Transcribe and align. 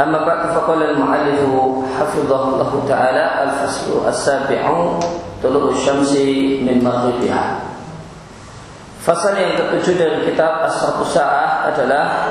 أما 0.00 0.18
بعد 0.26 0.50
فقال 0.50 0.82
المؤلف 0.82 1.40
حفظه 2.00 2.42
الله 2.48 2.84
تعالى 2.88 3.24
الفصل 3.44 4.08
السابع 4.08 4.62
طلوع 5.42 5.70
الشمس 5.70 6.12
من 6.66 6.82
مغربها 6.84 7.46
Fasal 9.04 9.36
yang 9.36 9.52
ketujuh 9.60 10.00
dari 10.00 10.18
kitab 10.32 10.64
As-Satu 10.64 11.04
Sa'ah 11.04 11.68
adalah 11.68 12.24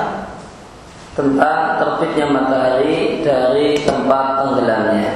tentang 1.14 1.78
terbitnya 1.78 2.26
matahari 2.26 3.22
dari 3.22 3.78
tempat 3.78 4.42
tenggelamnya. 4.42 5.14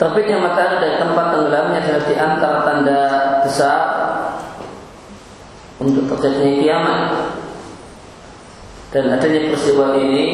Terbitnya 0.00 0.40
matahari 0.40 0.76
dari 0.80 0.96
tempat 1.04 1.26
tenggelamnya 1.36 1.78
adalah 1.84 2.04
di 2.08 2.14
antara 2.16 2.58
tanda 2.64 3.00
besar 3.44 3.80
untuk 5.84 6.08
terjadinya 6.16 6.56
kiamat 6.64 7.00
dan 8.90 9.06
adanya 9.06 9.46
peristiwa 9.46 9.94
ini 10.02 10.26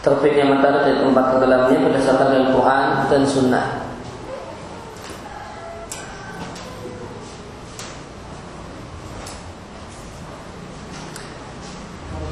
terbitnya 0.00 0.48
matahari 0.48 0.88
dari 0.88 1.04
tempat 1.04 1.24
tenggelamnya 1.32 1.78
berdasarkan 1.80 2.28
Al-Quran 2.32 2.88
dan 3.12 3.22
Sunnah. 3.28 3.66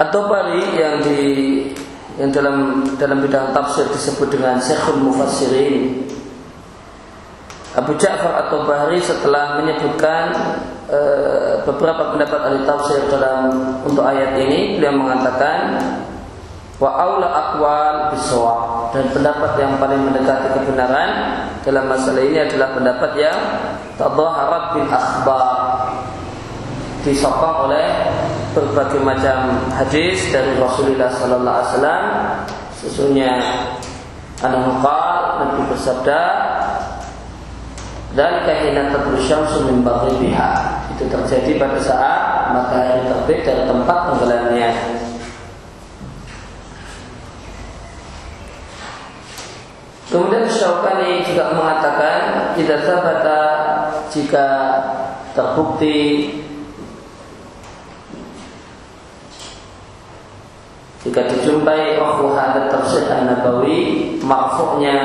Atau 0.01 0.33
bari 0.33 0.81
yang 0.81 1.05
di 1.05 1.21
yang 2.17 2.33
dalam 2.33 2.89
dalam 2.97 3.21
bidang 3.21 3.53
tafsir 3.53 3.85
disebut 3.93 4.33
dengan 4.33 4.57
Syekhul 4.57 5.05
Mufassirin 5.05 6.09
Abu 7.77 7.93
Ja'far 8.01 8.49
atau 8.49 8.65
Bahri 8.65 8.97
setelah 9.05 9.61
menyebutkan 9.61 10.33
e, 10.89 11.01
beberapa 11.69 12.17
pendapat 12.17 12.41
ahli 12.49 12.65
tafsir 12.65 13.05
dalam 13.13 13.53
untuk 13.85 14.01
ayat 14.01 14.41
ini 14.41 14.81
beliau 14.81 14.97
mengatakan 14.97 15.77
wa 16.81 16.89
aula 16.97 17.29
aqwal 17.29 18.17
dan 18.97 19.05
pendapat 19.13 19.53
yang 19.61 19.77
paling 19.77 20.01
mendekati 20.09 20.57
kebenaran 20.57 21.11
dalam 21.69 21.85
masalah 21.85 22.25
ini 22.25 22.49
adalah 22.49 22.73
pendapat 22.73 23.11
yang 23.21 23.39
tadhaharat 24.01 24.65
bil 24.73 24.89
akhbar. 24.89 25.45
Disokong 27.05 27.71
oleh 27.71 27.87
berbagai 28.57 29.05
macam 29.05 29.69
hadis 29.77 30.33
dari 30.33 30.57
Rasulullah 30.57 31.13
sallallahu 31.13 31.57
alaihi 31.61 31.71
wasallam. 31.77 32.05
Sesungguhnya 32.77 33.33
anahu 34.41 34.81
Nabi 35.37 35.61
bersabda 35.69 36.21
dan 38.17 38.49
kahina 38.49 38.89
syamsu 39.21 39.69
min 39.69 39.85
biha 39.85 40.51
itu 40.97 41.05
terjadi 41.05 41.61
pada 41.61 41.79
saat 41.85 42.21
matahari 42.57 43.05
terbit 43.05 43.45
dari 43.45 43.63
tempat 43.69 43.99
tenggelamnya. 44.09 44.71
Kemudian 50.09 50.49
Syaukani 50.49 51.29
juga 51.29 51.53
mengatakan 51.53 52.19
tidak 52.57 52.89
sabata 52.89 53.43
jika 54.09 54.49
terbukti 55.37 56.33
jika 61.05 61.21
dijumpai 61.29 62.01
waktu 62.01 62.25
hadat 62.33 62.67
tafsir 62.73 63.05
an-nabawi 63.13 64.17
makfuknya 64.25 64.97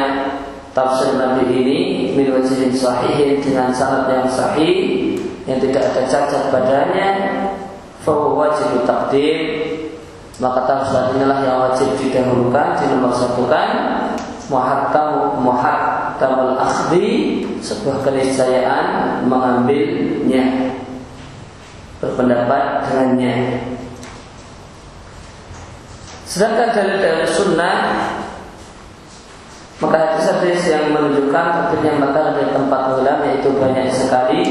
tafsir 0.71 1.19
Nabi 1.19 1.51
ini 1.51 1.79
min 2.15 2.31
wajihin 2.31 2.71
sahihin 2.71 3.43
dengan 3.43 3.71
sanad 3.75 4.07
yang 4.07 4.27
sahih 4.27 5.15
yang 5.49 5.59
tidak 5.59 5.91
ada 5.91 6.01
cacat 6.07 6.53
padanya 6.53 7.07
fahuwa 8.01 8.49
wajib 8.49 8.87
takdir 8.87 9.37
maka 10.41 10.65
tafsir 10.65 11.13
inilah 11.13 11.39
yang 11.45 11.57
wajib 11.69 11.93
didahulukan 12.01 12.81
dinomor 12.81 13.13
satukan. 13.13 13.69
Muhattam 14.51 15.39
muhattamul 15.47 16.59
akhdi 16.59 17.39
sebuah 17.63 18.03
keniscayaan 18.03 19.23
mengambilnya 19.23 20.75
berpendapat 22.03 22.83
dengannya. 22.83 23.63
Sedangkan 26.27 26.75
dalil 26.75 26.99
dari 26.99 27.23
sunnah 27.31 27.77
maka 29.81 29.97
hadis-hadis 29.97 30.69
yang 30.69 30.93
menunjukkan 30.93 31.73
terbitnya 31.73 31.97
matahari 31.97 32.37
dari 32.37 32.53
tempat 32.53 32.79
tenggelam 32.85 33.19
yaitu 33.25 33.49
banyak 33.57 33.89
sekali. 33.89 34.41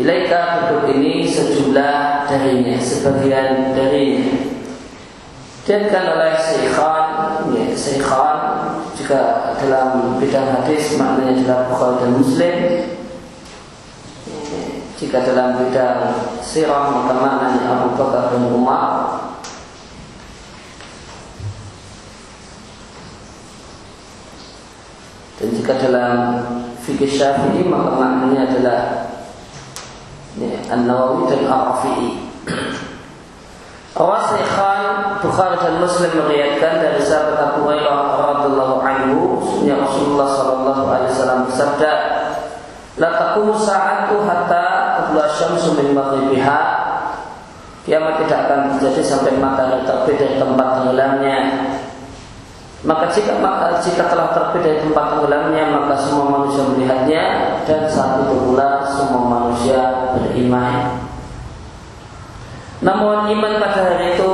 Ilaika 0.00 0.40
bentuk 0.64 0.90
ini 0.96 1.28
sejumlah 1.28 2.26
darinya, 2.26 2.74
sebagian 2.80 3.76
darinya. 3.76 4.32
Diatkan 5.68 6.04
oleh 6.18 6.32
Syekhan, 6.40 7.08
ya, 7.52 7.64
Syekhan 7.76 8.38
jika 8.96 9.20
dalam 9.60 10.16
bidang 10.18 10.48
hadis 10.60 10.96
maknanya 10.96 11.44
adalah 11.44 11.60
Bukhari 11.68 11.96
dan 12.00 12.10
Muslim. 12.16 12.56
Jika 14.94 15.20
dalam 15.20 15.60
bidang 15.60 16.00
sirah 16.40 16.88
maka 16.88 17.12
maknanya 17.12 17.62
Abu 17.76 17.92
Bakar 17.98 18.32
dan 18.32 18.46
Umar 18.48 19.14
Dan 25.44 25.53
jika 25.64 25.80
dalam 25.80 26.44
fikih 26.84 27.08
syafi'i 27.08 27.64
maka 27.64 27.96
maknanya 27.96 28.52
adalah 28.52 28.80
An-Nawawi 30.68 31.32
dan 31.32 31.48
Ar-Rafi'i. 31.48 32.20
Rasikhan 33.96 34.84
Bukhari 35.24 35.56
dan 35.56 35.80
Muslim 35.80 36.20
meriwayatkan 36.20 36.84
dari 36.84 37.00
sahabat 37.00 37.40
Abu 37.40 37.64
Hurairah 37.64 37.96
radhiyallahu 38.12 38.76
anhu, 38.84 39.40
sunnah 39.40 39.88
Rasulullah 39.88 40.28
sallallahu 40.36 40.84
alaihi 40.84 41.10
wasallam 41.16 41.40
bersabda, 41.48 41.92
"La 43.00 43.08
taqumu 43.16 43.56
sa'atu 43.56 44.20
hatta 44.20 44.66
tadla 45.00 45.32
syamsu 45.32 45.80
min 45.80 45.96
maghribiha." 45.96 46.60
Kiamat 47.88 48.20
tidak 48.20 48.52
akan 48.52 48.60
terjadi 48.76 49.00
sampai 49.00 49.40
matahari 49.40 49.80
terbit 49.88 50.16
dari 50.20 50.36
tempat 50.36 50.68
tenggelamnya. 50.76 51.72
Maka 52.84 53.08
jika 53.16 53.40
jika 53.80 54.04
telah 54.12 54.28
dari 54.60 54.84
tempat 54.84 55.16
tenggelamnya, 55.16 55.72
maka 55.72 55.96
semua 55.96 56.28
manusia 56.28 56.68
melihatnya 56.68 57.24
dan 57.64 57.88
saat 57.88 58.28
itu 58.28 58.36
pula 58.44 58.84
semua 58.92 59.24
manusia 59.24 60.12
beriman. 60.12 61.00
Namun 62.84 63.32
iman 63.32 63.52
pada 63.56 63.80
hari 63.88 64.12
itu 64.12 64.32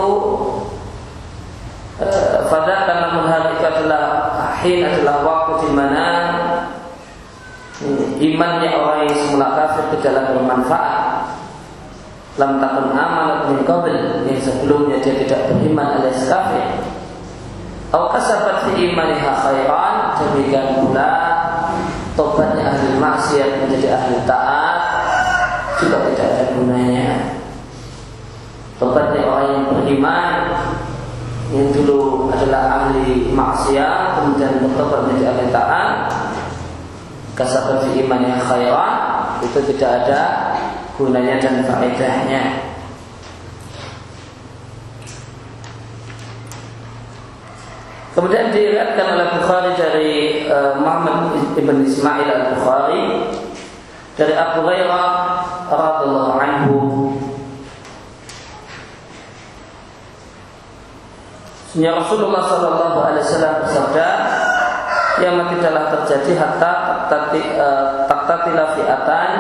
pada 2.50 2.74
eh, 2.74 2.82
karena 2.90 3.06
hari 3.22 3.50
itu 3.54 3.66
adalah 3.70 4.02
akhir 4.50 4.78
adalah 4.98 5.16
waktu 5.22 5.52
di 5.62 5.70
mana 5.70 6.06
hmm, 7.78 8.18
imannya 8.18 8.70
orang 8.74 9.00
yang 9.06 9.14
semula 9.14 9.46
kafir 9.54 9.84
ke 9.94 9.96
jalan 10.02 10.34
bermanfaat 10.34 11.22
lam 12.40 12.56
takun 12.56 12.96
amal 12.96 13.52
min 13.52 13.62
qabl 13.68 13.92
yang 14.26 14.40
sebelumnya 14.40 14.96
dia 15.04 15.12
tidak 15.22 15.52
beriman 15.52 16.00
alias 16.00 16.24
kafir 16.24 16.66
atau 17.90 18.06
kasabat 18.06 18.70
fi 18.70 18.94
imaniha 18.94 19.34
khairan 19.42 20.14
demikian 20.14 20.78
pula 20.78 21.10
tobatnya 22.14 22.70
ahli 22.70 22.94
maksiat 23.02 23.66
menjadi 23.66 23.98
ahli 23.98 24.14
taat 24.30 24.78
juga 25.82 26.06
tidak 26.14 26.26
ada 26.30 26.44
gunanya 26.54 27.10
Tobatnya 28.80 29.28
orang 29.28 29.48
yang 29.52 29.64
beriman 29.76 30.32
yang 31.50 31.68
dulu 31.74 32.30
adalah 32.30 32.62
ahli 32.78 33.28
maksiat 33.34 34.22
kemudian 34.22 34.62
bertobat 34.62 35.10
menjadi 35.10 35.34
ahli 35.34 35.46
taat 35.50 35.90
kasabat 37.34 37.90
fi 37.90 38.06
iman 38.06 38.22
yang 38.22 38.38
khairan 38.38 38.94
itu 39.42 39.58
tidak 39.74 40.04
ada 40.04 40.20
gunanya 40.94 41.40
dan 41.40 41.64
faedahnya. 41.64 42.69
Kemudian 48.10 48.50
diriwayatkan 48.50 49.06
oleh 49.06 49.26
Bukhari 49.38 49.70
dari 49.78 50.10
uh, 50.50 50.74
Muhammad 50.82 51.54
ibn 51.54 51.86
Ismail 51.86 52.26
al 52.26 52.44
Bukhari 52.58 53.04
dari 54.18 54.34
Abu 54.34 54.66
Hurairah 54.66 55.08
radhiallahu 55.70 56.32
anhu. 56.42 56.78
Sehingga 61.70 62.02
Rasulullah 62.02 62.42
Shallallahu 62.50 62.98
Alaihi 62.98 63.22
Wasallam 63.22 63.54
bersabda, 63.62 64.08
kiamat 65.22 65.46
tidaklah 65.54 65.84
terjadi 65.94 66.32
hatta 66.34 66.72
taktatila 68.10 68.64
e, 68.66 68.72
fi'atan 68.74 69.30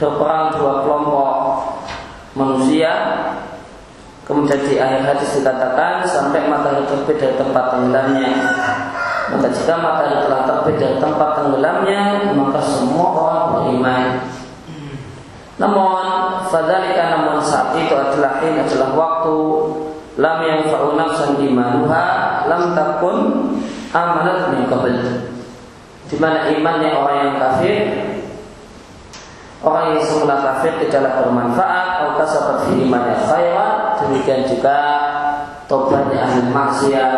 berperang 0.00 0.56
dua 0.56 0.72
kelompok 0.80 1.30
manusia 2.32 2.92
kemudian 4.22 4.60
di 4.66 4.78
akhir 4.78 5.02
hadis 5.02 5.38
dikatakan 5.38 6.06
sampai 6.06 6.46
matahari 6.46 6.86
terbit 6.86 7.16
dari 7.18 7.34
tempat 7.34 7.64
tenggelamnya. 7.74 8.30
Maka 9.32 9.48
jika 9.48 9.74
matahari 9.80 10.16
telah 10.22 10.40
terbit 10.44 10.76
dari 10.78 10.96
tempat 11.00 11.28
tenggelamnya 11.40 12.00
maka 12.36 12.60
semua 12.62 13.08
orang 13.16 13.44
beriman. 13.56 14.04
Namun 15.60 16.06
fadalika 16.50 17.04
namun 17.12 17.38
saat 17.44 17.76
itu 17.78 17.94
adalah 17.94 18.42
ini 18.42 18.66
adalah 18.66 18.90
waktu 18.98 19.36
lam 20.18 20.38
yang 20.44 20.60
fa'u 20.68 20.92
nafsan 20.98 21.40
imanuha 21.40 22.04
lam 22.50 22.76
takun 22.76 23.16
amanat 23.94 24.52
min 24.52 24.68
qabl. 24.68 24.96
Di 26.12 26.16
mana 26.20 26.52
imannya 26.52 26.90
orang 26.92 27.16
yang 27.24 27.34
kafir 27.40 27.78
orang 29.62 29.94
yang 29.94 30.02
semula 30.04 30.36
kafir 30.42 30.74
tidaklah 30.82 31.22
bermanfaat 31.22 31.86
atau 32.02 32.10
kasabat 32.18 32.58
imannya 32.74 33.16
khairan 33.30 33.81
demikian 34.12 34.44
juga 34.44 34.78
tobatnya 35.64 36.28
ahli 36.28 36.52
maksiat 36.52 37.12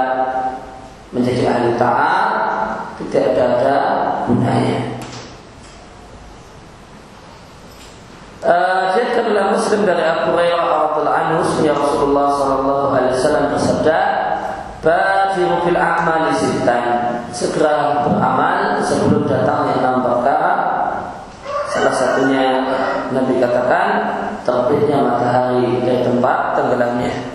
menjadi 1.11 1.43
ahli 1.51 1.71
taat 1.75 2.31
tidak 3.03 3.35
ada, 3.35 3.45
ada 3.59 3.77
gunanya 4.31 4.95
Uh, 8.45 8.93
Dia 8.93 9.49
Muslim 9.49 9.89
dari 9.89 10.05
Abu 10.05 10.37
Hurairah 10.37 10.69
radhiyallahu 10.69 11.17
anhu 11.17 11.65
ya 11.65 11.73
Rasulullah 11.73 12.29
sallallahu 12.29 12.93
alaihi 12.93 13.17
wasallam 13.17 13.45
bersabda, 13.57 13.99
"Badiru 14.85 15.65
fil 15.65 15.81
a'mali 15.81 16.29
sittan." 16.37 16.85
Segera 17.33 18.05
beramal 18.05 18.85
sebelum 18.85 19.25
datangnya 19.25 19.81
enam 19.81 20.05
perkara. 20.05 20.54
Salah 21.75 21.91
satunya 21.91 22.63
Nabi 23.11 23.43
katakan 23.43 23.89
terbitnya 24.47 25.03
matahari 25.03 25.83
dari 25.83 26.07
tempat 26.07 26.55
tenggelamnya. 26.55 27.35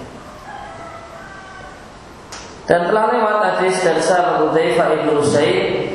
Dan 2.64 2.88
telah 2.88 3.12
lewat 3.12 3.38
hadis 3.44 3.84
dari 3.84 4.00
sahabat 4.00 4.48
Hudzaifah 4.48 4.88
ibnu 4.96 5.20
Usaid 5.20 5.92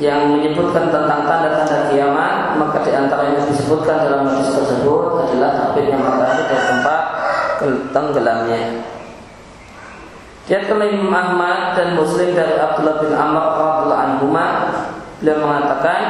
yang 0.00 0.32
menyebutkan 0.32 0.88
tentang 0.88 1.28
tanda-tanda 1.28 1.92
kiamat 1.92 2.56
maka 2.56 2.80
di 2.80 2.96
antara 2.96 3.36
yang 3.36 3.44
disebutkan 3.52 4.08
dalam 4.08 4.24
hadis 4.24 4.48
tersebut 4.48 5.28
adalah 5.28 5.50
terbitnya 5.52 6.00
matahari 6.00 6.48
dari 6.48 6.64
tempat 6.64 7.02
tenggelamnya. 7.92 8.62
Dia 10.48 10.64
Imam 10.64 11.12
Ahmad 11.12 11.76
dan 11.76 11.92
Muslim 11.92 12.32
dari 12.32 12.56
Abdullah 12.56 13.04
bin 13.04 13.12
Amr 13.12 13.44
radhiyallahu 13.52 14.00
anhu 14.00 14.26
beliau 15.24 15.40
mengatakan 15.40 16.00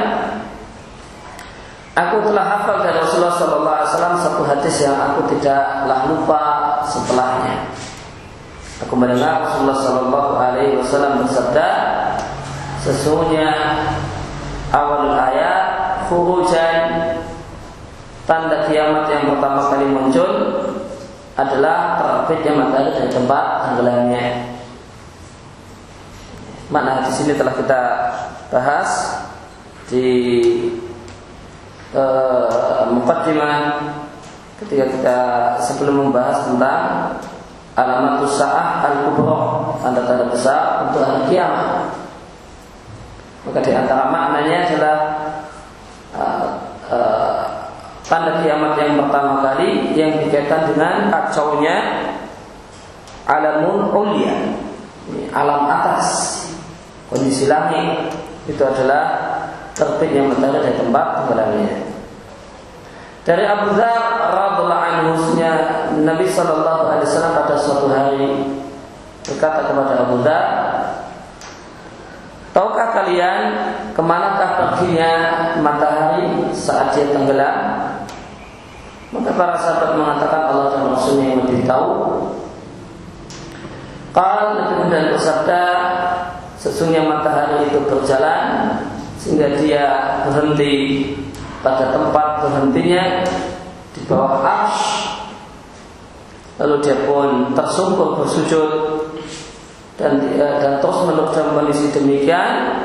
Aku 1.95 2.27
telah 2.27 2.43
hafal 2.59 2.83
dari 2.83 2.99
Rasulullah 2.99 3.87
Wasallam 3.87 4.19
satu 4.19 4.43
hadis 4.43 4.83
yang 4.83 4.99
aku 4.99 5.31
tidaklah 5.31 6.11
lupa 6.11 6.43
setelahnya. 6.91 7.71
Aku 8.83 8.99
mendengar 8.99 9.47
Rasulullah 9.47 9.79
Wasallam 10.75 11.23
bersabda, 11.23 11.69
Sesungguhnya 12.85 13.49
awal 14.69 15.17
ayat 15.17 15.65
furujan 16.05 17.17
tanda 18.29 18.69
kiamat 18.69 19.09
yang 19.09 19.33
pertama 19.33 19.73
kali 19.73 19.89
muncul 19.89 20.31
adalah 21.33 21.97
terbitnya 21.97 22.53
matahari 22.61 22.91
dari 22.93 23.09
tempat 23.09 23.45
tenggelamnya. 23.65 24.25
Mana 26.69 27.09
di 27.09 27.13
sini 27.17 27.33
telah 27.39 27.57
kita 27.57 27.83
bahas 28.53 28.91
di 29.89 30.05
uh, 31.95 32.91
ketika 34.65 34.85
kita 34.87 35.19
sebelum 35.63 36.09
membahas 36.09 36.47
tentang 36.47 36.85
alamat 37.75 38.23
usaha 38.23 38.87
al-kubra 38.87 39.75
tanda-tanda 39.83 40.31
besar 40.31 40.87
untuk 40.89 41.03
hari 41.03 41.23
kiamat. 41.31 41.91
Maka 43.45 43.59
di 43.61 43.73
antara 43.75 44.09
maknanya 44.09 44.57
adalah 44.71 44.99
uh, 46.15 46.47
uh, 46.89 47.43
tanda 48.07 48.41
kiamat 48.41 48.79
yang 48.79 48.95
pertama 49.05 49.43
kali 49.43 49.93
yang 49.99 50.23
dikaitkan 50.23 50.71
dengan 50.71 51.11
kacaunya 51.11 51.77
alamun 53.25 53.91
ulia, 53.91 54.37
alam 55.33 55.67
atas, 55.67 56.07
kondisi 57.09 57.49
langit 57.49 58.13
itu 58.45 58.61
adalah 58.61 59.34
terbitnya 59.75 60.31
matahari 60.31 60.63
dari 60.63 60.77
tempat 60.79 61.07
tenggelamnya. 61.19 61.75
Dari 63.25 63.45
Abu 63.49 63.67
Dzar 63.75 64.03
radhiallahu 64.31 64.85
anhu 64.85 65.11
Nabi 66.05 66.27
Shallallahu 66.29 66.81
alaihi 66.93 67.07
wasallam 67.09 67.33
pada 67.35 67.55
suatu 67.59 67.87
hari 67.91 68.55
berkata 69.27 69.61
kepada 69.67 69.93
Abu 70.07 70.17
Dzar, 70.23 70.47
Tahukah 72.55 72.95
kalian 72.95 73.39
ke 73.99 74.03
manakah 74.03 74.79
perginya 74.79 75.11
matahari 75.59 76.55
saat 76.55 76.95
dia 76.95 77.11
tenggelam? 77.11 77.83
Maka 79.11 79.31
para 79.35 79.59
sahabat 79.59 79.99
mengatakan 79.99 80.55
Allah 80.55 80.67
dan 80.71 80.83
Rasulnya 80.95 81.35
yang 81.35 81.41
lebih 81.51 81.67
tahu. 81.67 81.91
Kalau 84.15 84.55
Nabi 84.55 84.71
kemudian 84.71 85.11
bersabda, 85.11 85.63
sesungguhnya 86.63 87.03
matahari 87.03 87.67
itu 87.67 87.83
berjalan 87.91 88.79
sehingga 89.25 89.57
dia 89.57 89.85
berhenti 90.29 90.73
pada 91.65 91.97
tempat 91.97 92.45
berhentinya 92.45 93.25
di 93.97 94.01
bawah 94.05 94.45
arsh. 94.45 94.85
Lalu 96.61 96.85
dia 96.85 96.97
pun 97.09 97.57
tersungkur 97.57 98.21
bersujud 98.21 98.71
dan 99.97 100.21
uh, 100.37 100.57
dan 100.61 100.73
terus 100.85 100.99
menerus 101.09 101.33
kondisi 101.33 101.89
demikian 101.89 102.85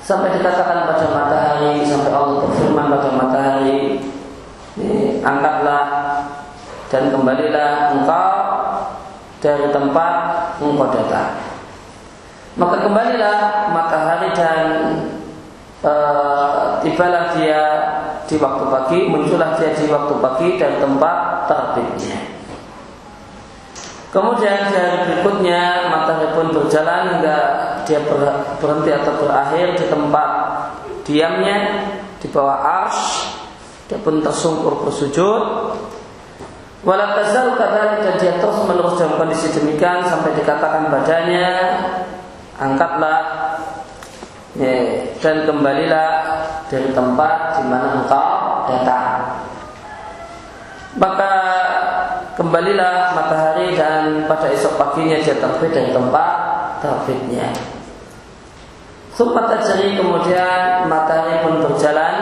sampai 0.00 0.32
dikatakan 0.40 0.88
pada 0.88 1.06
matahari 1.12 1.84
sampai 1.84 2.10
Allah 2.14 2.46
berfirman 2.46 2.86
pada 2.88 3.08
matahari 3.12 4.00
angkatlah 5.20 5.86
dan 6.88 7.10
kembalilah 7.12 7.72
engkau 8.00 8.34
dari 9.44 9.66
tempat 9.74 10.14
engkau 10.62 10.88
datang. 10.88 11.30
Maka 12.56 12.88
kembalilah 12.88 13.68
matahari 13.68 14.32
dan 14.32 14.65
tibalah 16.96 17.36
dia 17.36 17.62
di 18.24 18.40
waktu 18.40 18.64
pagi, 18.72 18.98
muncullah 19.04 19.52
dia 19.60 19.76
di 19.76 19.84
waktu 19.84 20.16
pagi 20.16 20.48
dan 20.56 20.80
tempat 20.80 21.44
terbitnya. 21.44 22.16
Kemudian 24.08 24.72
hari 24.72 25.04
berikutnya 25.04 25.92
matahari 25.92 26.32
pun 26.32 26.48
berjalan 26.56 27.20
hingga 27.20 27.38
dia 27.84 28.00
berhenti 28.56 28.90
atau 28.96 29.12
berakhir 29.20 29.76
di 29.76 29.84
tempat 29.92 30.30
diamnya 31.04 31.84
di 32.16 32.26
bawah 32.32 32.56
ars. 32.64 33.28
Dia 33.92 34.00
pun 34.00 34.24
tersungkur 34.24 34.88
bersujud. 34.88 35.44
Walau 36.80 37.08
tazal 37.12 37.60
dan 37.60 38.16
dia 38.16 38.40
terus 38.40 38.56
menerus 38.64 38.96
dalam 38.96 39.20
kondisi 39.20 39.52
demikian 39.52 40.00
sampai 40.00 40.32
dikatakan 40.32 40.88
badannya 40.88 41.48
angkatlah 42.56 43.22
ya, 44.56 45.04
dan 45.20 45.44
kembalilah 45.44 46.10
dari 46.66 46.90
tempat 46.90 47.60
di 47.60 47.62
mana 47.66 47.86
engkau 48.02 48.30
datang. 48.66 49.38
Maka 50.96 51.32
kembalilah 52.34 53.12
matahari 53.12 53.76
dan 53.76 54.24
pada 54.24 54.48
esok 54.48 54.80
paginya 54.80 55.20
dia 55.20 55.36
terbit 55.36 55.70
dari 55.72 55.90
tempat 55.92 56.32
terbitnya. 56.80 57.52
Sumpat 59.16 59.48
terjadi 59.48 59.96
kemudian 59.96 60.88
matahari 60.92 61.40
pun 61.40 61.64
berjalan 61.64 62.16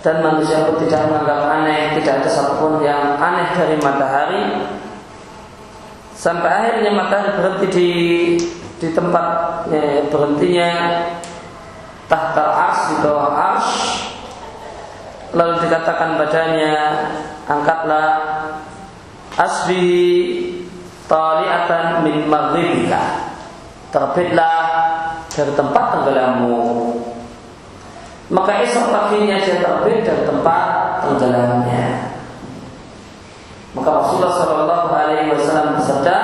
dan 0.00 0.16
manusia 0.24 0.64
pun 0.64 0.80
tidak 0.80 1.04
menganggap 1.04 1.40
aneh, 1.60 1.96
tidak 2.00 2.24
ada 2.24 2.30
satupun 2.32 2.80
yang 2.80 3.20
aneh 3.20 3.48
dari 3.52 3.76
matahari. 3.80 4.42
Sampai 6.16 6.48
akhirnya 6.48 6.92
matahari 6.96 7.30
berhenti 7.36 7.66
di 7.72 7.90
di 8.82 8.88
tempat 8.90 9.26
ya, 9.70 10.02
berhentinya 10.10 10.70
tahta 12.10 12.44
ars 12.44 12.80
di 12.90 12.94
bawah 13.02 13.30
ars 13.30 13.68
lalu 15.32 15.54
dikatakan 15.64 16.20
badannya 16.20 16.76
angkatlah 17.48 18.08
asbi 19.36 19.88
taliatan 21.08 22.04
min 22.04 22.28
maghribika. 22.28 23.32
Terbitlah 23.92 24.56
dari 25.28 25.52
tempat 25.52 25.84
tenggelammu. 25.92 26.60
Maka 28.32 28.64
esok 28.64 28.88
paginya 28.88 29.36
dia 29.44 29.60
terbit 29.60 30.08
dari 30.08 30.24
tempat 30.24 30.64
tenggelamnya. 31.04 32.16
Maka 33.76 33.88
Rasulullah 33.88 34.32
Shallallahu 34.36 34.88
Alaihi 34.92 35.32
Wasallam 35.36 35.76
bersabda 35.76 36.16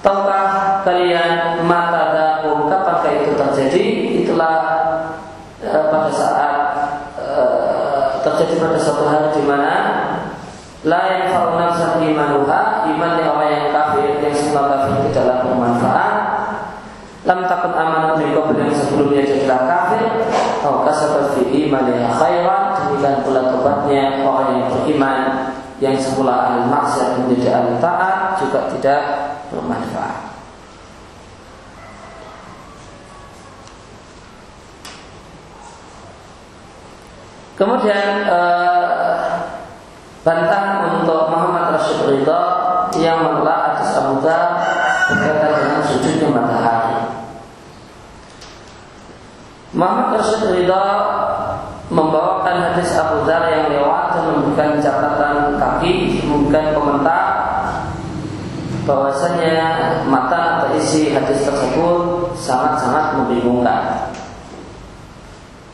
tahukah 0.00 0.80
kalian 0.84 1.64
mata 1.68 2.09
suatu 8.80 9.04
hari 9.04 9.36
di 9.36 9.44
mana? 9.44 9.72
La 10.88 11.00
yanfa'u 11.12 11.60
nafsan 11.60 12.00
imanuha 12.00 12.88
iman 12.88 13.10
orang 13.20 13.52
yang 13.52 13.68
kafir 13.68 14.16
yang 14.24 14.32
semua 14.32 14.72
kafir 14.72 15.12
tidaklah 15.12 15.44
bermanfaat. 15.44 16.14
Lam 17.28 17.44
takut 17.44 17.76
amanat 17.76 18.16
min 18.16 18.32
yang 18.32 18.72
sebelumnya 18.72 19.22
jadilah 19.28 19.68
kafir. 19.68 20.04
Atau 20.60 20.84
kasabat 20.88 21.36
fi 21.36 21.68
yang 21.68 22.12
khairan 22.16 22.60
demikian 23.00 23.24
pula 23.24 23.40
tobatnya 23.48 24.20
orang 24.24 24.60
yang 24.60 24.66
beriman 24.68 25.20
yang 25.80 25.96
semula 25.96 26.52
ahli 26.52 26.68
maksiat 26.68 27.16
menjadi 27.16 27.48
ahli 27.56 27.72
taat 27.80 28.36
juga 28.36 28.68
tidak 28.76 29.00
bermanfaat 29.48 30.29
Kemudian 37.60 38.24
uh, 38.24 39.36
bantah 40.24 40.96
untuk 40.96 41.28
Muhammad 41.28 41.76
Rasul 41.76 42.08
Ridha 42.08 42.42
yang 42.96 43.20
menolak 43.20 43.76
atas 43.76 44.00
Abu 44.00 44.16
berkaitan 45.12 45.52
dengan 45.60 45.82
sujudnya 45.84 46.28
matahari. 46.32 46.96
Muhammad 49.76 50.24
Rasul 50.24 50.56
Ridha 50.56 50.84
membawakan 51.92 52.56
hadis 52.72 52.96
Abu 52.96 53.28
Dhar 53.28 53.44
yang 53.52 53.68
lewat 53.68 54.16
dan 54.16 54.24
memberikan 54.32 54.70
catatan 54.80 55.60
kaki, 55.60 56.24
memberikan 56.24 56.72
komentar 56.72 57.24
bahwasanya 58.88 59.56
mata 60.08 60.64
atau 60.64 60.80
isi 60.80 61.12
hadis 61.12 61.44
tersebut 61.44 62.32
sangat-sangat 62.40 63.20
membingungkan. 63.20 64.09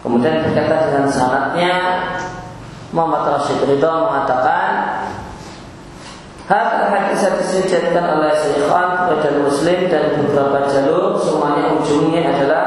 Kemudian 0.06 0.38
berkata 0.46 0.86
dengan 0.86 1.10
sanatnya 1.10 1.74
Muhammad 2.94 3.26
Rashid 3.26 3.58
Ridho 3.66 4.06
mengatakan 4.06 4.70
Hal 6.46 6.94
hadis 6.94 7.26
hadis 7.26 7.58
dijadikan 7.58 8.22
oleh 8.22 8.30
Syekhan 8.38 9.10
dan 9.18 9.34
Muslim 9.42 9.90
dan 9.90 10.14
beberapa 10.14 10.70
jalur 10.70 11.18
semuanya 11.18 11.74
ujungnya 11.74 12.22
adalah 12.22 12.66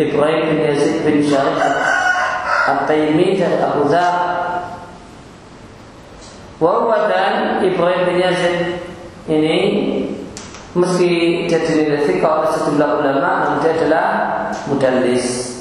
Ibrahim 0.00 0.56
bin 0.56 0.72
Yazid 0.72 1.04
bin 1.04 1.20
Syarif 1.20 1.60
At-Taimi 2.64 3.36
dari 3.36 3.60
Abu 3.60 3.84
Dhar. 3.92 4.16
Wahuwa 6.56 7.12
dan 7.12 7.60
Ibrahim 7.60 8.08
bin 8.08 8.16
Yazid 8.24 8.56
ini 9.28 9.58
meski 10.72 11.44
dia 11.44 11.60
dinilai 11.60 12.08
oleh 12.08 12.48
sejumlah 12.56 12.88
ulama 13.04 13.30
namun 13.44 13.60
dia 13.60 13.76
adalah 13.76 14.08
mudallis 14.64 15.60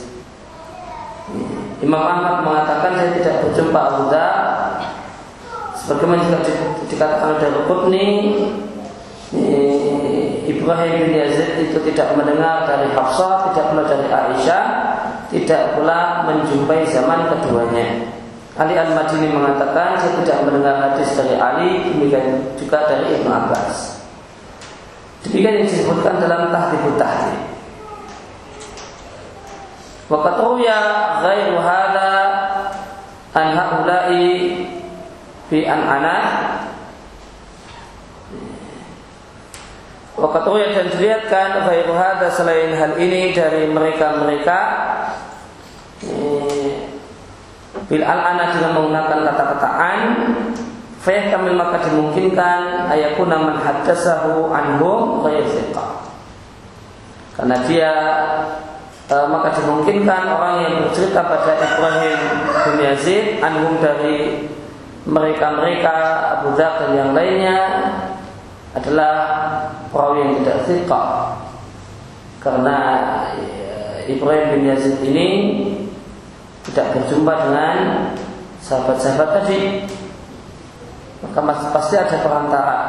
Imam 1.83 1.99
Ahmad 1.99 2.47
mengatakan 2.47 2.95
saya 2.95 3.11
tidak 3.19 3.35
berjumpa 3.43 3.75
Abu 3.75 4.03
Dhar 4.07 4.35
sebagaimana 5.83 6.23
juga 6.23 6.39
dikatakan 6.87 7.43
oleh 7.43 7.63
Qutni 7.67 8.07
Ibrahim 10.47 10.93
bin 10.95 11.11
Yazid 11.19 11.59
itu 11.59 11.77
tidak 11.91 12.15
mendengar 12.15 12.63
dari 12.63 12.87
Hafsah, 12.95 13.51
tidak 13.51 13.75
pula 13.75 13.83
dari 13.83 14.07
Aisyah, 14.07 14.65
tidak 15.27 15.75
pula 15.75 16.23
menjumpai 16.23 16.87
zaman 16.87 17.27
keduanya. 17.27 18.15
Ali 18.53 18.77
Al-Madini 18.77 19.33
mengatakan 19.33 19.97
saya 19.97 20.13
tidak 20.23 20.45
mendengar 20.45 20.75
hadis 20.77 21.09
dari 21.17 21.35
Ali, 21.35 21.89
demikian 21.89 22.53
juga 22.55 22.85
dari 22.85 23.17
Ibnu 23.17 23.27
Abbas. 23.27 23.97
Demikian 25.25 25.63
yang 25.63 25.67
disebutkan 25.67 26.21
dalam 26.21 26.53
Tahdhibut 26.53 26.95
Tahdhib. 26.95 27.52
Waqad 30.11 30.35
ruya 30.43 30.79
ghairu 31.23 31.57
hadha 31.63 32.13
an 33.31 33.47
haula'i 33.55 34.67
fi 35.47 35.63
an 35.63 35.79
ana. 35.87 36.17
Waqad 40.19 40.43
ruya 40.43 40.75
dan 40.75 40.91
dilihatkan 40.91 41.63
ghairu 41.67 41.95
hadha 41.95 42.27
selain 42.31 42.75
hal 42.75 42.99
ini 42.99 43.31
dari 43.31 43.67
mereka-mereka 43.71 44.59
Bil 47.83 48.03
al-ana 48.03 48.55
dengan 48.55 48.71
menggunakan 48.79 49.19
kata-kata 49.27 49.69
an. 49.69 49.99
Fayahtamil 51.03 51.59
maka 51.59 51.83
dimungkinkan 51.83 52.87
ayakuna 52.87 53.35
man 53.35 53.59
haddasahu 53.59 54.47
anhum 54.55 55.19
ghayr 55.19 55.43
Karena 57.35 57.57
dia 57.67 57.91
e, 59.13 59.15
maka 59.29 59.53
dimungkinkan 59.61 60.23
orang 60.25 60.55
yang 60.65 60.75
bercerita 60.89 61.21
pada 61.21 61.53
Ibrahim 61.61 62.19
bin 62.65 62.77
Yazid 62.81 63.37
anhum 63.45 63.77
dari 63.77 64.49
mereka-mereka 65.03 65.95
Abu 66.39 66.55
Dhar 66.55 66.79
dan 66.79 66.91
yang 66.95 67.11
lainnya 67.11 67.59
adalah 68.73 69.13
perawi 69.91 70.17
yang 70.25 70.33
tidak 70.41 70.57
thiqah. 70.65 71.11
Karena 72.39 72.77
eh, 73.37 74.11
Ibrahim 74.11 74.45
bin 74.57 74.63
Yazid 74.71 74.99
ini 75.03 75.27
tidak 76.71 76.95
berjumpa 76.97 77.33
dengan 77.47 77.75
sahabat-sahabat 78.63 79.29
tadi. 79.43 79.61
Maka 81.23 81.39
pasti 81.71 81.95
ada 81.95 82.19
perantara. 82.19 82.79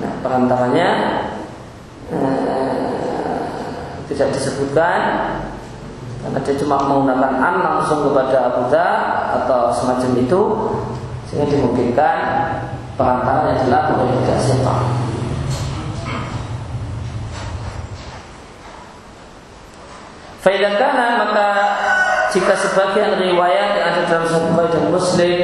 Nah 0.00 0.12
perantaranya 0.20 0.88
eh, 2.12 2.84
tidak 4.12 4.28
disebutkan 4.36 5.00
karena 6.22 6.38
dia 6.46 6.54
cuma 6.62 6.76
menggunakan 6.86 7.32
an 7.34 7.54
langsung 7.66 8.06
kepada 8.06 8.36
Abu 8.46 8.70
Dhar 8.70 8.94
atau 9.42 9.74
semacam 9.74 10.10
itu 10.22 10.40
sehingga 11.26 11.50
dimungkinkan 11.50 12.16
perantaranya 12.94 13.66
adalah 13.66 13.80
bukan 13.90 14.08
tidak 14.22 14.38
siapa. 14.38 14.74
Faidakana 20.42 21.06
maka 21.22 21.48
jika 22.34 22.54
sebagian 22.54 23.18
riwayat 23.18 23.78
yang 23.78 23.86
ada 23.94 24.02
dalam 24.10 24.26
Sahih 24.26 24.68
dan 24.70 24.84
Muslim 24.90 25.38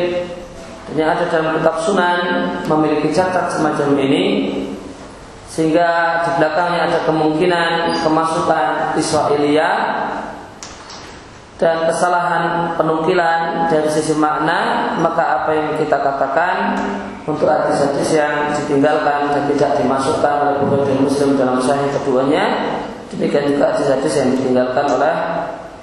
dan 0.91 0.95
yang 0.95 1.11
ada 1.15 1.25
dalam 1.31 1.55
kitab 1.59 1.77
Sunan 1.83 2.21
memiliki 2.67 3.15
catat 3.15 3.51
semacam 3.51 3.95
ini 3.99 4.25
sehingga 5.47 6.23
di 6.23 6.31
belakangnya 6.39 6.81
ada 6.87 6.99
kemungkinan 7.07 7.99
kemasukan 8.03 8.99
Israelia 8.99 9.71
dan 11.59 11.91
kesalahan 11.91 12.73
penukilan 12.79 13.67
dari 13.67 13.91
sisi 13.91 14.15
makna 14.15 14.95
maka 15.03 15.43
apa 15.43 15.51
yang 15.51 15.69
kita 15.75 15.99
katakan 15.99 16.79
untuk 17.27 17.51
hadis-hadis 17.51 18.15
yang 18.15 18.55
ditinggalkan 18.55 19.35
dan 19.35 19.43
tidak 19.51 19.75
dimasukkan 19.83 20.35
oleh 20.39 20.55
Bukhari 20.63 20.95
Muslim 21.03 21.35
dalam 21.35 21.59
sahih 21.59 21.91
keduanya 21.91 22.79
demikian 23.11 23.51
juga 23.51 23.75
hadis-hadis 23.75 24.13
yang 24.23 24.29
ditinggalkan 24.39 24.87
oleh 24.87 25.15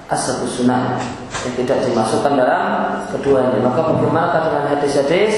Ashabus 0.06 0.62
Sunnah 0.62 1.02
yang 1.44 1.54
tidak 1.66 1.82
dimasukkan 1.82 2.32
dalam 2.38 2.62
keduanya. 3.10 3.58
Maka 3.58 3.90
bagaimana 3.90 4.38
dengan 4.38 4.64
hadis-hadis 4.70 5.34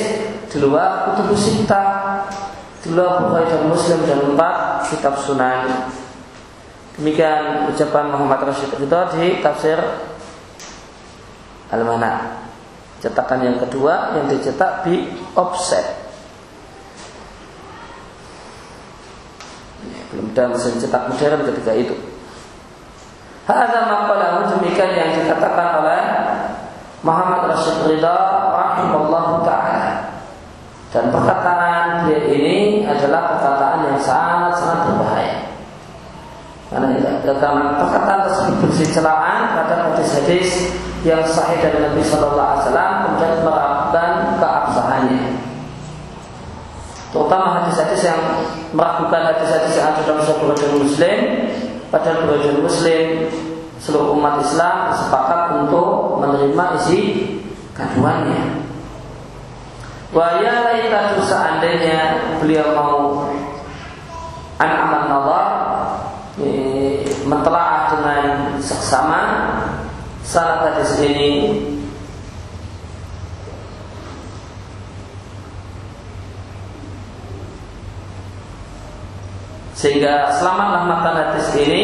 di 0.48 0.56
luar 0.60 1.08
kutubus 1.08 1.40
sita 1.48 1.84
di 2.84 2.92
luar 2.92 3.24
Bukhari 3.24 3.48
dan 3.48 3.64
Muslim 3.64 4.04
dan 4.04 4.20
empat 4.28 4.86
kitab 4.92 5.16
Sunan? 5.24 5.88
Demikian 7.00 7.70
ucapan 7.72 8.12
Muhammad 8.12 8.52
Rashid 8.52 8.74
Ridho 8.76 9.00
di 9.16 9.40
tafsir 9.40 9.80
Al-Mana 11.74 12.44
Cetakan 12.98 13.40
yang 13.46 13.56
kedua 13.62 14.18
yang 14.18 14.26
dicetak 14.26 14.86
di 14.88 15.06
offset 15.38 15.86
Belum 20.10 20.32
ada 20.32 20.50
mesin 20.50 20.80
cetak 20.80 21.12
modern 21.12 21.46
ketika 21.52 21.72
itu 21.76 21.96
Hadza 23.48 23.80
maqalahu 23.88 24.60
demikian 24.60 24.92
yang 24.92 25.10
dikatakan 25.16 25.80
oleh 25.80 26.00
Muhammad 27.00 27.56
Rasul 27.56 27.88
Ridha 27.88 28.12
rahimahullah 28.52 29.26
taala. 29.48 29.92
Dan 30.92 31.08
perkataan 31.08 32.04
dia 32.04 32.28
ini 32.28 32.84
adalah 32.84 33.32
perkataan 33.32 33.88
yang 33.88 33.98
sangat-sangat 34.04 34.78
berbahaya. 34.92 35.36
Karena, 36.68 36.88
karena 37.24 37.64
perkataan 37.80 38.20
tersebut 38.28 38.54
berisi 38.60 38.84
celaan 38.92 39.56
pada 39.56 39.88
hadis-hadis 39.88 40.68
yang 41.08 41.24
sahih 41.24 41.56
dari 41.64 41.80
Nabi 41.80 42.04
Shallallahu 42.04 42.36
Alaihi 42.36 42.62
Wasallam 42.68 42.92
kemudian 43.00 43.32
meragukan 43.40 44.10
keabsahannya. 44.36 45.22
Terutama 47.08 47.46
hadis-hadis 47.56 48.00
yang 48.04 48.20
meragukan 48.76 49.22
hadis-hadis 49.32 49.72
yang 49.80 49.96
ada 49.96 50.00
dalam 50.04 50.20
satu 50.20 50.52
riwayat 50.52 50.76
Muslim, 50.76 51.18
pada 51.88 52.08
riwayat 52.20 52.60
Muslim 52.60 53.04
seluruh 53.80 54.12
umat 54.20 54.44
Islam 54.44 54.92
sepakat 54.92 55.64
untuk 55.64 56.20
menerima 56.20 56.64
isi 56.84 57.00
kandungannya. 57.72 58.68
Waya 60.12 60.72
itu 60.76 61.20
seandainya 61.24 62.16
beliau 62.40 62.72
mau 62.76 63.00
an 64.60 64.70
aman 64.72 65.04
Allah 65.08 65.46
mentelaah 67.28 67.92
dengan 67.92 68.24
seksama 68.56 69.22
sanad 70.28 70.76
hadis 70.76 71.00
ini. 71.00 71.30
Sehingga 79.72 80.36
selamatlah 80.36 80.84
matan 80.84 81.14
hadis 81.16 81.48
ini 81.56 81.82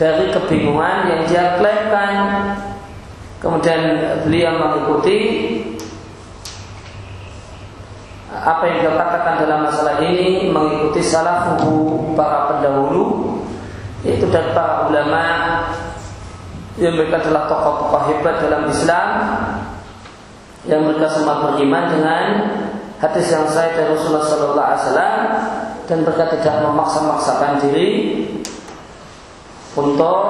dari 0.00 0.34
kebingungan 0.34 1.06
yang 1.14 1.22
dia 1.30 1.44
klaimkan. 1.62 2.16
Kemudian 3.38 3.80
beliau 4.26 4.52
mengikuti 4.58 5.18
apa 8.30 8.62
yang 8.68 8.76
dia 8.84 8.92
katakan 8.96 9.34
dalam 9.44 9.60
masalah 9.68 10.00
ini 10.00 10.48
mengikuti 10.48 11.00
salah 11.04 11.56
para 12.16 12.52
pendahulu 12.52 13.36
itu 14.00 14.24
dan 14.32 14.56
para 14.56 14.88
ulama 14.88 15.24
yang 16.80 16.96
mereka 16.96 17.20
adalah 17.20 17.44
tokoh-tokoh 17.44 18.02
hebat 18.08 18.40
dalam 18.40 18.64
Islam 18.72 19.08
yang 20.64 20.80
mereka 20.88 21.12
semua 21.12 21.44
beriman 21.44 21.84
dengan 21.92 22.24
hadis 22.96 23.32
yang 23.32 23.44
saya 23.48 23.76
dari 23.76 23.92
Rasulullah 23.92 24.24
Sallallahu 24.24 24.64
Alaihi 24.64 24.82
Wasallam 24.84 25.20
dan 25.84 25.96
mereka 26.04 26.24
tidak 26.36 26.54
memaksa-maksakan 26.64 27.52
diri 27.64 27.88
untuk 29.76 30.20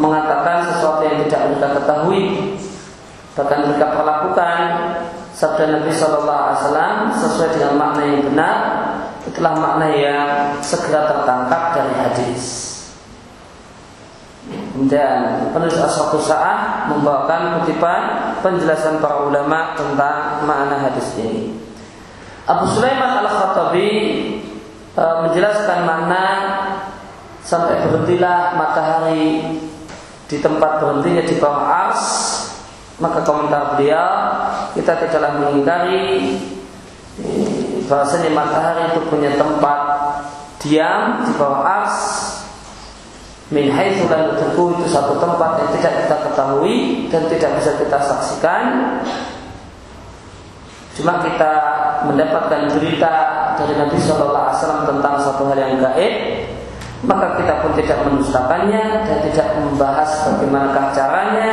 mengatakan 0.00 0.64
sesuatu 0.72 1.04
yang 1.04 1.28
tidak 1.28 1.40
mereka 1.52 1.68
ketahui 1.76 2.24
bahkan 3.32 3.60
mereka 3.64 3.86
perlakukan 3.96 4.60
sabda 5.32 5.64
Nabi 5.76 5.92
Shallallahu 5.92 6.40
Alaihi 6.40 6.58
Wasallam 6.60 6.96
sesuai 7.16 7.48
dengan 7.52 7.72
makna 7.76 8.02
yang 8.08 8.22
benar 8.28 8.56
itulah 9.28 9.54
makna 9.56 9.86
yang 9.92 10.28
segera 10.60 11.08
tertangkap 11.08 11.62
dari 11.76 11.94
hadis. 12.00 12.71
Dan 14.90 15.54
penulis 15.54 15.78
suatu 15.78 16.18
saat 16.18 16.90
membawakan 16.90 17.62
kutipan 17.62 18.34
penjelasan 18.42 18.98
para 18.98 19.22
ulama 19.22 19.78
tentang 19.78 20.42
makna 20.42 20.90
hadis 20.90 21.14
ini. 21.22 21.54
Abu 22.42 22.66
Sulaiman 22.74 23.22
al-Khattabi 23.22 23.90
e, 24.98 25.04
menjelaskan 25.22 25.86
makna 25.86 26.26
sampai 27.46 27.86
berhentilah 27.86 28.58
matahari 28.58 29.62
di 30.26 30.36
tempat 30.42 30.82
berhentinya 30.82 31.22
di 31.22 31.38
bawah 31.38 31.62
ars 31.62 32.04
maka 32.98 33.22
komentar 33.22 33.78
beliau 33.78 34.10
kita 34.74 35.06
tidaklah 35.06 35.38
mengingkari 35.38 36.34
e, 37.22 37.30
bahasanya 37.86 38.34
matahari 38.34 38.90
itu 38.90 39.06
punya 39.06 39.38
tempat 39.38 39.80
diam 40.58 41.22
di 41.30 41.32
bawah 41.38 41.62
ars 41.62 41.98
min 43.52 43.68
haitsu 43.68 44.08
la 44.08 44.32
itu 44.32 44.84
satu 44.88 45.20
tempat 45.20 45.60
yang 45.60 45.70
tidak 45.76 45.92
kita 46.02 46.16
ketahui 46.24 47.06
dan 47.12 47.22
tidak 47.28 47.50
bisa 47.60 47.70
kita 47.76 47.98
saksikan 48.00 48.64
cuma 50.96 51.20
kita 51.20 51.52
mendapatkan 52.08 52.72
berita 52.72 53.12
dari 53.60 53.76
Nabi 53.76 53.96
Shallallahu 54.00 54.44
Alaihi 54.48 54.56
Wasallam 54.56 54.82
tentang 54.88 55.14
satu 55.20 55.42
hal 55.52 55.58
yang 55.60 55.76
gaib 55.84 56.14
maka 57.04 57.36
kita 57.36 57.60
pun 57.60 57.72
tidak 57.76 57.98
mendustakannya 58.06 58.84
dan 59.04 59.18
tidak 59.26 59.48
membahas 59.58 60.10
bagaimana 60.32 60.94
caranya 60.94 61.52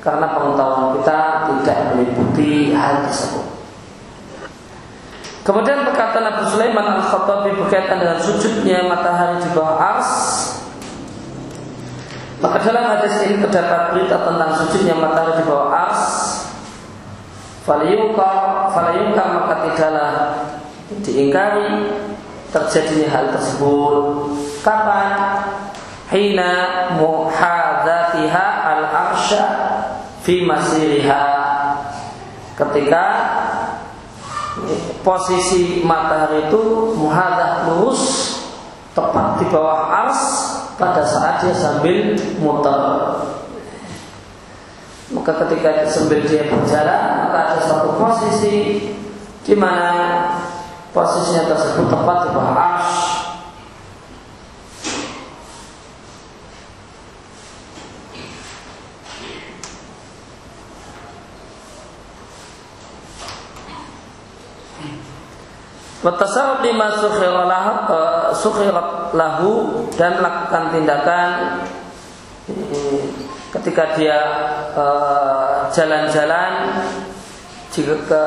karena 0.00 0.26
pengetahuan 0.32 0.96
kita 0.96 1.18
tidak 1.44 1.78
meliputi 1.92 2.72
hal 2.72 3.04
tersebut. 3.04 3.46
Kemudian 5.42 5.82
perkataan 5.82 6.36
Abu 6.36 6.44
Sulaiman 6.52 7.00
Al-Khattabi 7.00 7.58
berkaitan 7.58 7.98
dengan 7.98 8.22
sujudnya 8.22 8.86
matahari 8.86 9.42
di 9.42 9.50
bawah 9.56 9.74
ars 9.74 10.10
maka 12.40 12.56
dalam 12.64 12.96
hadis 12.96 13.20
ini 13.28 13.36
terdapat 13.44 13.92
berita 13.92 14.16
tentang 14.24 14.50
sujudnya 14.56 14.96
matahari 14.96 15.36
di 15.36 15.44
bawah 15.44 15.68
ars. 15.68 16.04
Falayuka, 17.68 18.32
falayuka 18.72 19.24
maka 19.28 19.54
tidaklah 19.68 20.12
diingkari 21.04 21.68
terjadinya 22.48 23.08
hal 23.12 23.26
tersebut. 23.36 23.96
Kapan? 24.64 25.08
Hina 26.08 26.52
muhadzatiha 26.96 28.46
al 28.64 28.82
arsha 28.88 29.44
fi 30.24 30.40
masiriha. 30.40 31.28
Ketika 32.56 33.04
posisi 35.04 35.84
matahari 35.84 36.48
itu 36.48 36.92
muhadah 36.96 37.68
lurus 37.68 38.34
tepat 38.96 39.38
di 39.38 39.46
bawah 39.52 40.08
ars 40.08 40.20
pada 40.80 41.04
saat 41.04 41.44
dia 41.44 41.52
sambil 41.52 42.16
muter. 42.40 42.80
Maka 45.12 45.32
ketika 45.44 45.84
sambil 45.84 46.24
dia 46.24 46.48
berjalan, 46.48 47.28
maka 47.28 47.38
ada 47.44 47.56
suatu 47.60 48.00
posisi 48.00 48.88
di 49.44 49.54
mana 49.58 50.24
posisinya 50.96 51.52
tersebut 51.52 51.92
tepat 51.92 52.16
di 52.24 52.28
bawah 52.32 52.56
ars. 52.56 53.19
Watasawuf 66.00 66.64
lima 66.64 66.96
sukhirat 68.32 69.12
lahu 69.12 69.84
dan 70.00 70.24
lakukan 70.24 70.72
tindakan 70.72 71.60
ketika 73.52 73.84
dia 74.00 74.18
eh, 74.72 75.54
jalan-jalan 75.68 76.52
jika 77.68 77.94
ke 78.08 78.22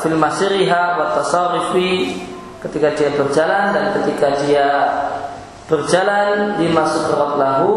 fil 0.00 0.14
masiriha 0.14 0.82
wa 0.96 1.06
tasarifi 1.18 2.22
ketika 2.62 2.94
dia 2.94 3.10
berjalan 3.18 3.74
dan 3.74 3.84
ketika 3.98 4.28
dia 4.46 4.68
berjalan 5.66 6.54
di 6.62 6.70
masukrat 6.70 7.34
lahu 7.34 7.72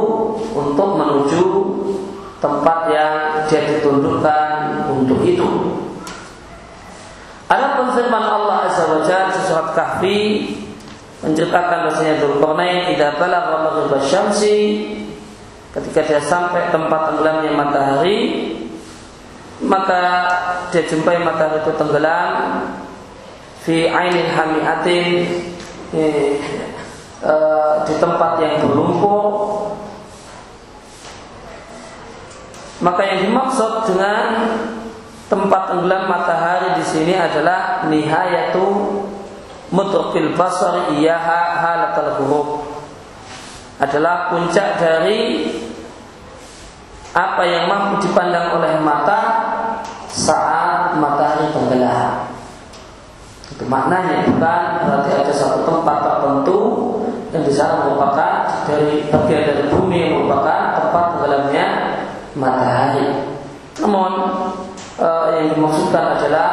untuk 0.53 1.01
menuju 1.01 1.45
tempat 2.37 2.93
yang 2.93 3.15
dia 3.49 3.61
ditundukkan 3.73 4.85
untuk 4.93 5.25
itu. 5.25 5.49
Firman 7.95 8.25
Allah 8.25 8.69
Azza 8.69 8.83
wa 8.89 8.99
Jalla 9.05 9.39
surat 9.39 9.69
Kahfi 9.77 10.19
menceritakan 11.23 11.89
bahasanya 11.89 12.21
Dzulqarnain 12.21 12.93
idza 12.93 13.17
balagha 13.17 13.55
maghrib 13.65 14.03
syamsi 14.03 14.57
ketika 15.73 16.05
dia 16.05 16.21
sampai 16.21 16.69
tempat 16.69 17.11
tenggelamnya 17.11 17.51
matahari 17.55 18.19
maka 19.63 20.01
dia 20.69 20.83
jumpai 20.85 21.23
matahari 21.23 21.63
itu 21.63 21.71
tenggelam 21.79 22.33
fi 23.63 23.89
ainin 23.89 24.29
hamiatin 24.29 25.07
eh, 25.95 26.37
eh, 27.23 27.73
di 27.89 27.93
tempat 27.97 28.37
yang 28.43 28.61
berlumpur. 28.61 29.25
Maka 32.83 33.01
yang 33.07 33.31
dimaksud 33.31 33.87
dengan 33.89 34.21
tempat 35.35 35.61
tenggelam 35.71 36.03
matahari 36.07 36.79
di 36.79 36.85
sini 36.87 37.13
adalah 37.13 37.83
nihayatu 37.91 38.65
mutrafil 39.75 40.31
basar 40.39 40.95
iyaha 40.95 41.39
halatal 41.59 42.11
ghurub 42.21 42.49
adalah 43.75 44.31
puncak 44.31 44.79
dari 44.79 45.51
apa 47.15 47.43
yang 47.47 47.71
mampu 47.71 48.07
dipandang 48.07 48.59
oleh 48.59 48.75
mata 48.83 49.19
saat 50.11 50.95
matahari 50.99 51.51
tenggelam. 51.51 52.27
Itu 53.51 53.63
maknanya 53.67 54.27
bukan 54.27 54.61
berarti 54.83 55.11
ada 55.15 55.33
satu 55.35 55.63
tempat 55.63 55.97
tertentu 56.03 56.59
yang 57.31 57.43
di 57.43 57.51
sana 57.55 57.87
merupakan 57.87 58.47
dari 58.67 59.07
bagian 59.11 59.43
dari 59.47 59.63
bumi 59.71 59.95
yang 59.95 60.11
merupakan 60.19 60.59
tempat 60.75 61.03
tenggelamnya 61.15 61.65
matahari. 62.35 63.07
Namun 63.79 64.11
e, 64.99 65.09
yang 65.35 65.47
dimaksudkan 65.55 66.19
adalah 66.19 66.51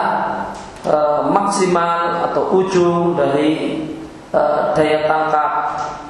e, 0.83 0.97
maksimal 1.31 2.31
atau 2.31 2.43
ujung 2.59 3.15
dari 3.15 3.83
e, 4.31 4.43
daya 4.75 4.99
tangkap 5.07 5.51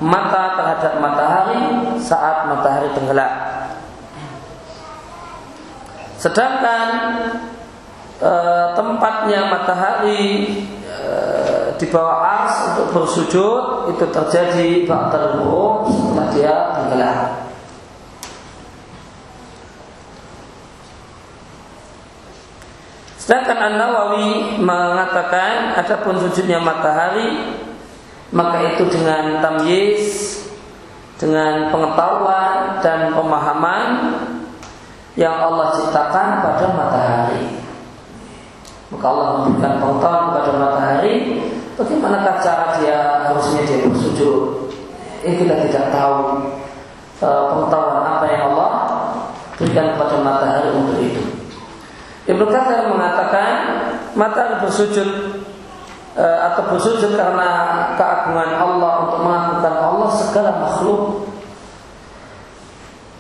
mata 0.03 0.45
terhadap 0.57 0.93
matahari 0.99 1.63
saat 2.01 2.49
matahari 2.49 2.89
tenggelam. 2.97 3.35
Sedangkan 6.17 6.89
e, 8.21 8.33
tempatnya 8.77 9.41
matahari 9.53 10.25
di 11.83 11.91
bawah 11.91 12.23
ars 12.23 12.55
untuk 12.71 12.95
bersujud 12.95 13.91
itu 13.91 14.07
terjadi 14.07 14.87
ba'dal 14.87 15.43
setelah 15.91 16.27
dia 16.31 16.55
tenggelam. 16.79 17.52
Sedangkan 23.33 23.65
An-Nawawi 23.65 24.61
mengatakan 24.61 25.73
adapun 25.73 26.21
sujudnya 26.21 26.61
matahari 26.61 27.57
maka 28.29 28.77
itu 28.77 28.93
dengan 28.93 29.41
tamyiz 29.41 30.05
dengan 31.17 31.73
pengetahuan 31.73 32.85
dan 32.85 33.17
pemahaman 33.17 33.89
yang 35.17 35.33
Allah 35.41 35.73
ciptakan 35.81 36.45
pada 36.45 36.77
matahari. 36.77 37.57
Maka 38.93 39.05
Allah 39.09 39.29
memberikan 39.41 39.81
pengetahuan 39.81 40.25
kepada 40.29 40.53
matahari 40.53 41.15
bagaimanakah 41.81 42.37
cara 42.45 42.77
dia 42.85 43.33
harusnya 43.33 43.65
dia 43.65 43.81
bersujud. 43.89 44.69
Ini 45.25 45.41
kita 45.41 45.55
tidak 45.73 45.89
tahu 45.89 46.53
e, 47.17 47.29
pengetahuan 47.49 48.05
apa 48.13 48.25
yang 48.29 48.53
Allah 48.53 48.73
berikan 49.57 49.97
kepada 49.97 50.21
matahari 50.21 50.69
untuk 50.77 51.01
itu. 51.01 51.32
Ibnu 52.23 52.45
Katsir 52.47 52.87
mengatakan 52.87 53.51
mata 54.15 54.63
bersujud 54.63 55.09
e, 56.15 56.23
atau 56.23 56.63
bersujud 56.71 57.19
karena 57.19 57.51
keagungan 57.99 58.51
Allah 58.63 58.93
untuk 59.09 59.19
mengagungkan 59.27 59.75
Allah 59.75 60.09
segala 60.15 60.51
makhluk. 60.63 61.27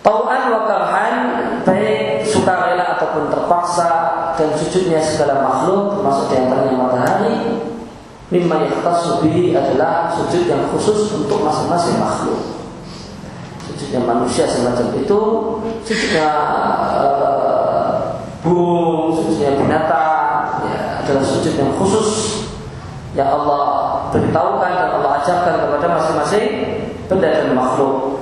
Tau'an 0.03 0.43
wa 0.51 0.63
karhan 0.67 1.15
baik 1.63 2.27
sukarela 2.27 2.99
ataupun 2.99 3.31
terpaksa 3.31 3.91
dan 4.39 4.51
sujudnya 4.59 4.99
segala 4.99 5.47
makhluk 5.47 5.99
termasuk 5.99 6.25
di 6.31 6.37
antaranya 6.43 6.75
matahari 6.75 7.37
mimma 8.33 8.67
yakhtassu 8.67 9.23
bihi 9.23 9.55
adalah 9.55 10.11
sujud 10.11 10.49
yang 10.49 10.67
khusus 10.75 11.11
untuk 11.13 11.43
masing-masing 11.45 12.01
makhluk. 12.01 12.41
Sujudnya 13.69 14.01
manusia 14.03 14.49
semacam 14.49 14.89
itu, 14.99 15.21
sujudnya 15.85 16.29
uh, 16.99 18.12
burung, 18.43 19.15
sujudnya 19.17 19.55
binatang, 19.57 20.67
ya, 20.67 21.01
adalah 21.03 21.25
sujud 21.25 21.55
yang 21.55 21.73
khusus 21.79 22.11
yang 23.15 23.29
Allah 23.29 23.65
beritahukan 24.11 24.71
dan 24.73 24.89
Allah 24.99 25.11
ajarkan 25.23 25.55
kepada 25.63 25.87
masing-masing 25.97 26.49
benda 27.07 27.29
dan 27.29 27.55
makhluk. 27.55 28.19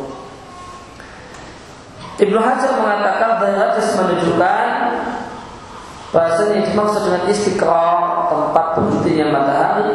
Ibnu 2.20 2.36
Hajar 2.36 2.76
mengatakan 2.76 3.40
hadis 3.40 3.96
menunjukkan 3.96 4.66
bahasa 6.10 6.52
yang 6.52 6.68
dimaksud 6.68 7.00
dengan 7.06 7.22
istiqrar 7.30 8.28
tempat 8.28 8.66
berhentinya 8.76 9.26
matahari 9.40 9.94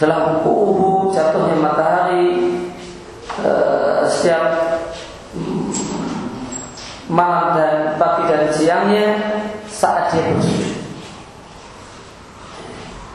dalam 0.00 0.40
buku 0.40 1.12
jatuhnya 1.12 1.60
matahari 1.60 2.26
uh, 3.44 4.08
setiap 4.08 4.69
malam 7.10 7.58
dan 7.58 7.98
pagi 7.98 8.22
dan 8.30 8.42
siangnya 8.54 9.06
saat 9.66 10.14
dia 10.14 10.30
bersujud. 10.30 10.78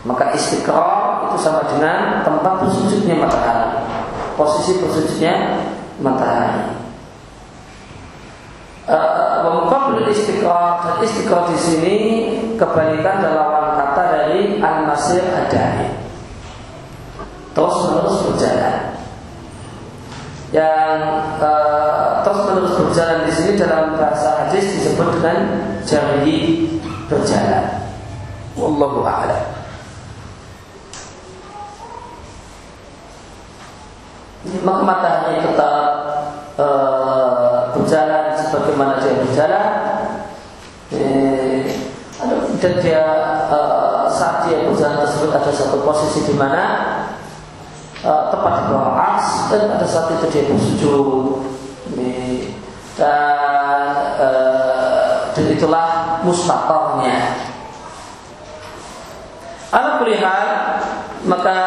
Maka 0.06 0.36
istiqrar 0.38 1.32
itu 1.32 1.38
sama 1.42 1.66
dengan 1.72 2.22
tempat 2.22 2.62
bersujudnya 2.62 3.16
matahari. 3.18 3.82
Posisi 4.36 4.84
bersujudnya 4.84 5.66
matahari. 6.04 6.76
Memukabil 9.42 10.06
uh, 10.06 10.14
istiqrar 10.14 10.86
dan 10.86 10.96
istiqrar 11.02 11.50
di 11.50 11.58
sini 11.58 11.98
kebalikan 12.54 13.24
dan 13.24 13.34
lawan 13.34 13.74
kata 13.82 14.04
dari 14.14 14.62
al-masir 14.62 15.26
adai. 15.26 15.90
Terus 17.56 17.76
menerus 17.88 18.18
berjalan 18.30 18.94
yang 20.54 21.00
uh, 21.42 22.05
terus 22.26 22.42
menerus 22.50 22.74
berjalan 22.82 23.30
di 23.30 23.32
sini 23.38 23.54
dalam 23.54 23.94
bahasa 24.02 24.50
hadis 24.50 24.66
disebut 24.74 25.22
dengan 25.22 25.38
jari 25.86 26.66
berjalan. 27.06 27.86
Wallahu 28.58 29.06
a'lam. 29.06 29.46
Maka 34.66 34.82
matahari 34.82 35.38
tetap 35.46 35.86
uh, 36.58 37.70
berjalan 37.78 38.34
sebagaimana 38.34 38.98
dia 39.06 39.14
berjalan. 39.22 39.70
Eh, 40.98 41.62
dan 42.58 42.74
dia 42.82 43.06
uh, 43.54 44.10
saat 44.10 44.50
dia 44.50 44.66
berjalan 44.66 45.06
tersebut 45.06 45.30
ada 45.30 45.52
satu 45.54 45.78
posisi 45.86 46.26
di 46.26 46.34
mana 46.34 46.66
uh, 48.02 48.34
tepat 48.34 48.54
di 48.58 48.64
bawah 48.74 48.98
ars 48.98 49.50
dan 49.54 49.70
pada 49.70 49.86
saat 49.86 50.14
itu 50.18 50.26
dia 50.34 50.44
bersujud 50.50 51.55
dan 52.96 53.92
dan 55.36 55.46
itulah 55.52 56.20
mustaqarnya 56.24 57.36
Alat 59.76 59.94
kulihat 60.00 60.48
maka 61.28 61.58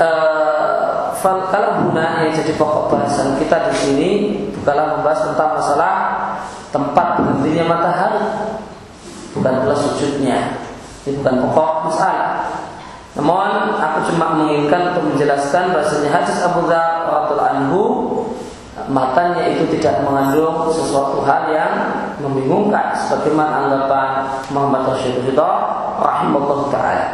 uh, 0.00 1.12
kalau 1.22 1.84
guna 1.86 2.24
yang 2.24 2.32
jadi 2.32 2.56
pokok 2.56 2.96
bahasan 2.96 3.36
kita 3.36 3.68
di 3.68 3.74
sini 3.76 4.10
bukanlah 4.56 4.98
membahas 4.98 5.20
tentang 5.28 5.50
masalah 5.60 5.94
tempat 6.72 7.20
berhentinya 7.20 7.64
matahari, 7.68 8.24
bukan 9.36 9.52
pula 9.62 9.76
sujudnya. 9.76 10.56
Ini 11.04 11.20
bukan 11.20 11.34
pokok 11.46 11.92
masalah. 11.92 12.48
Namun 13.12 13.76
aku 13.76 13.98
cuma 14.08 14.40
menginginkan 14.40 14.96
untuk 14.96 15.12
menjelaskan 15.12 15.76
bahasanya 15.76 16.10
hadis 16.10 16.40
Abu 16.40 16.64
radhiallahu 16.64 17.44
anhu 17.44 17.82
matanya 18.92 19.48
itu 19.48 19.64
tidak 19.78 20.04
mengandung 20.04 20.68
sesuatu 20.68 21.24
hal 21.24 21.48
yang 21.50 21.72
membingungkan 22.20 22.92
sebagaimana 22.94 23.66
anggapan 23.66 24.08
Muhammad 24.52 24.92
Rasulullah 24.92 25.24
Ridha 25.26 25.50
rahimahullah 25.98 26.60
taala. 26.68 27.06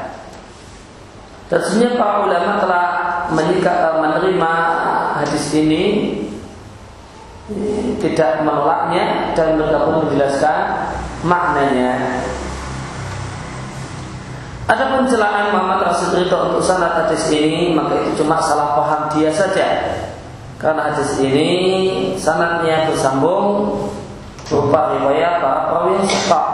Dan 1.49 1.97
para 1.97 2.29
ulama 2.29 2.53
telah 2.61 2.87
menikah, 3.33 3.97
menerima 4.05 4.53
hadis 5.23 5.49
ini 5.57 5.85
tidak 8.05 8.45
menolaknya 8.45 9.33
dan 9.33 9.57
mereka 9.57 9.89
pun 9.89 10.05
menjelaskan 10.05 10.59
maknanya 11.25 12.21
ada 14.69 15.01
pencelaan 15.01 15.57
Muhammad 15.57 15.89
Rasul 15.89 16.13
Ridho 16.13 16.53
untuk 16.53 16.61
sanad 16.61 16.93
hadis 16.93 17.33
ini 17.33 17.73
maka 17.73 18.05
itu 18.05 18.21
cuma 18.21 18.37
salah 18.37 18.77
paham 18.77 19.09
dia 19.17 19.33
saja. 19.33 19.65
Karena 20.59 20.91
hadis 20.91 21.15
ini 21.23 21.51
sanadnya 22.19 22.91
bersambung 22.91 23.79
berupa 24.51 24.99
riwayat 24.99 25.39
para 25.39 25.71
perawi 25.71 26.03
suka. 26.11 26.45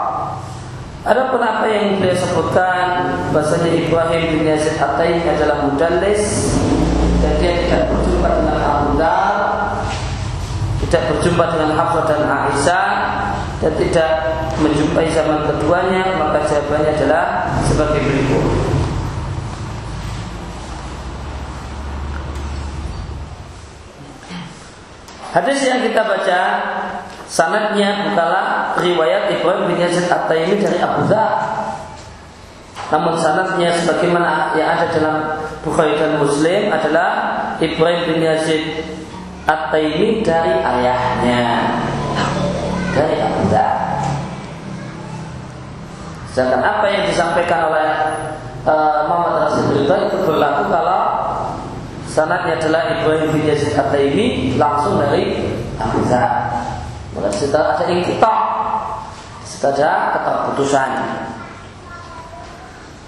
Adapun 1.05 1.41
apa 1.41 1.65
yang 1.69 1.97
beliau 1.97 2.17
sebutkan 2.17 3.13
bahasanya 3.33 3.73
Ibrahim 3.73 4.41
bin 4.41 4.45
Yazid 4.45 4.77
Atai 4.77 5.21
adalah 5.25 5.65
mudallis 5.65 6.53
dan 7.21 7.33
dia 7.41 7.65
tidak 7.65 7.93
berjumpa 7.93 8.29
dengan 8.41 8.57
Abu 8.61 8.89
Dhar, 8.97 9.35
tidak 10.85 11.01
berjumpa 11.09 11.43
dengan 11.57 11.69
Hafsah 11.73 12.05
dan 12.05 12.21
Aisyah 12.25 12.89
dan 13.61 13.73
tidak 13.81 14.11
menjumpai 14.61 15.09
zaman 15.13 15.49
keduanya 15.49 16.13
maka 16.21 16.45
jawabannya 16.45 16.93
adalah 16.93 17.25
sebagai 17.65 18.01
berikut. 18.05 18.45
Hadis 25.35 25.67
yang 25.67 25.83
kita 25.83 25.99
baca 26.07 26.39
Sanadnya 27.25 28.05
bukanlah 28.05 28.77
riwayat 28.77 29.33
Ibrahim 29.33 29.73
bin 29.73 29.81
Yazid 29.81 30.05
At-Taimi 30.05 30.61
dari 30.61 30.77
Abu 30.77 31.09
Dhar. 31.09 31.33
Namun 32.93 33.17
sanadnya 33.17 33.73
sebagaimana 33.81 34.53
yang 34.53 34.77
ada 34.77 34.85
dalam 34.93 35.17
Bukhari 35.65 35.97
dan 35.97 36.21
Muslim 36.21 36.69
adalah 36.69 37.09
Ibrahim 37.57 38.01
bin 38.13 38.19
Yazid 38.21 38.85
At-Taimi 39.49 40.21
dari 40.21 40.53
ayahnya 40.53 41.41
dari 42.93 43.17
Abu 43.25 43.41
Dhar. 43.49 43.73
Sedangkan 46.29 46.61
apa 46.61 46.85
yang 46.93 47.03
disampaikan 47.09 47.73
oleh 47.73 47.89
uh, 48.69 49.09
Muhammad 49.09 49.49
Rasul 49.49 49.81
itu 49.81 50.17
berlaku 50.29 50.69
kalau 50.69 51.01
sanadnya 52.15 52.55
adalah 52.55 52.95
Ibrahim 52.95 53.35
bin 53.35 53.43
Yazid 53.51 53.75
At-Taimi 53.75 54.55
langsung 54.55 55.03
dari 55.03 55.43
Abu 55.75 55.99
Dhar. 56.07 56.47
Maka 57.11 57.29
setelah 57.35 57.75
ada 57.75 57.83
kita 57.91 58.33
setelah 59.43 59.73
ada 59.75 59.91
keterputusan. 60.15 60.89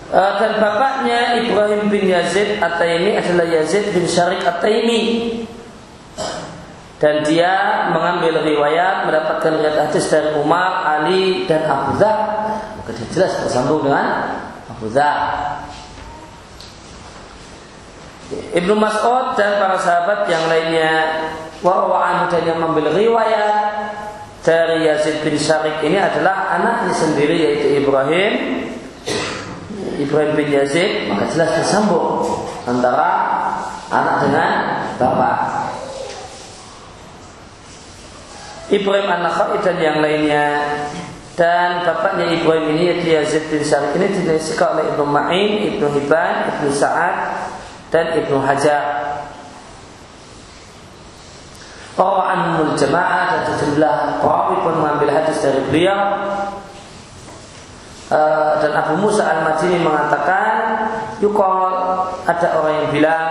Uh, 0.07 0.39
dan 0.39 0.51
bapaknya 0.59 1.39
Ibrahim 1.39 1.87
bin 1.87 2.11
Yazid 2.11 2.59
At-Taimi 2.59 3.15
adalah 3.15 3.47
Yazid 3.47 3.95
bin 3.95 4.03
Syarik 4.07 4.43
At-Taimi 4.43 5.03
dan 6.97 7.21
dia 7.27 7.87
mengambil 7.93 8.41
riwayat 8.41 9.05
mendapatkan 9.05 9.51
riwayat 9.53 9.91
hadis 9.91 10.07
dari 10.09 10.33
Umar, 10.39 10.81
Ali 10.81 11.43
dan 11.45 11.67
Abu 11.67 11.99
Dhar 11.99 12.19
maka 12.79 12.91
jelas 13.11 13.35
bersambung 13.43 13.83
dengan 13.83 14.39
Abu 14.71 14.87
Dhar 14.95 15.15
Ibnu 18.27 18.75
Mas'ud 18.75 19.39
dan 19.39 19.55
para 19.55 19.79
sahabat 19.79 20.27
yang 20.27 20.51
lainnya 20.51 20.93
wa 21.63 22.27
dan 22.27 22.43
yang 22.43 22.59
mengambil 22.59 22.91
riwayat 22.91 23.55
dari 24.43 24.83
Yazid 24.83 25.23
bin 25.23 25.39
Syarik 25.39 25.79
ini 25.79 25.95
adalah 25.95 26.59
anaknya 26.59 26.91
sendiri 26.91 27.39
yaitu 27.39 27.79
Ibrahim. 27.79 28.33
Ibrahim 29.97 30.31
bin 30.35 30.49
Yazid 30.51 31.07
maka 31.07 31.31
jelas 31.31 31.55
tersambung 31.55 32.27
antara 32.67 33.11
anak 33.95 34.15
dengan 34.27 34.51
bapak. 34.99 35.39
Ibrahim 38.67 39.07
anak 39.07 39.63
dan 39.63 39.77
yang 39.79 40.03
lainnya. 40.03 40.47
Dan 41.37 41.85
bapaknya 41.85 42.33
Ibrahim 42.33 42.75
ini 42.75 42.81
yaitu 42.91 43.07
Yazid 43.13 43.43
bin 43.47 43.61
Syarik 43.63 43.93
ini 43.95 44.09
dinasikan 44.09 44.73
oleh 44.73 44.89
Ibnu 44.89 45.05
Ma'in, 45.05 45.51
Ibnu 45.69 45.85
Hibban, 45.93 46.49
Ibnu 46.49 46.73
Sa'ad 46.73 47.15
dan 47.91 48.05
Ibnu 48.23 48.37
Hajar 48.43 49.07
Rawa'anul 51.97 52.77
jamaah 52.77 53.23
dan 53.33 53.41
sejumlah 53.49 54.21
perawi 54.21 54.55
pun 54.61 54.73
mengambil 54.77 55.17
hadis 55.17 55.41
dari 55.41 55.65
beliau 55.65 55.97
uh, 58.13 58.61
dan 58.61 58.71
Abu 58.77 59.01
Musa 59.01 59.25
al-Madini 59.25 59.81
mengatakan 59.81 60.53
Yukol 61.17 61.73
ada 62.29 62.47
orang 62.61 62.85
yang 62.85 62.89
bilang 62.93 63.29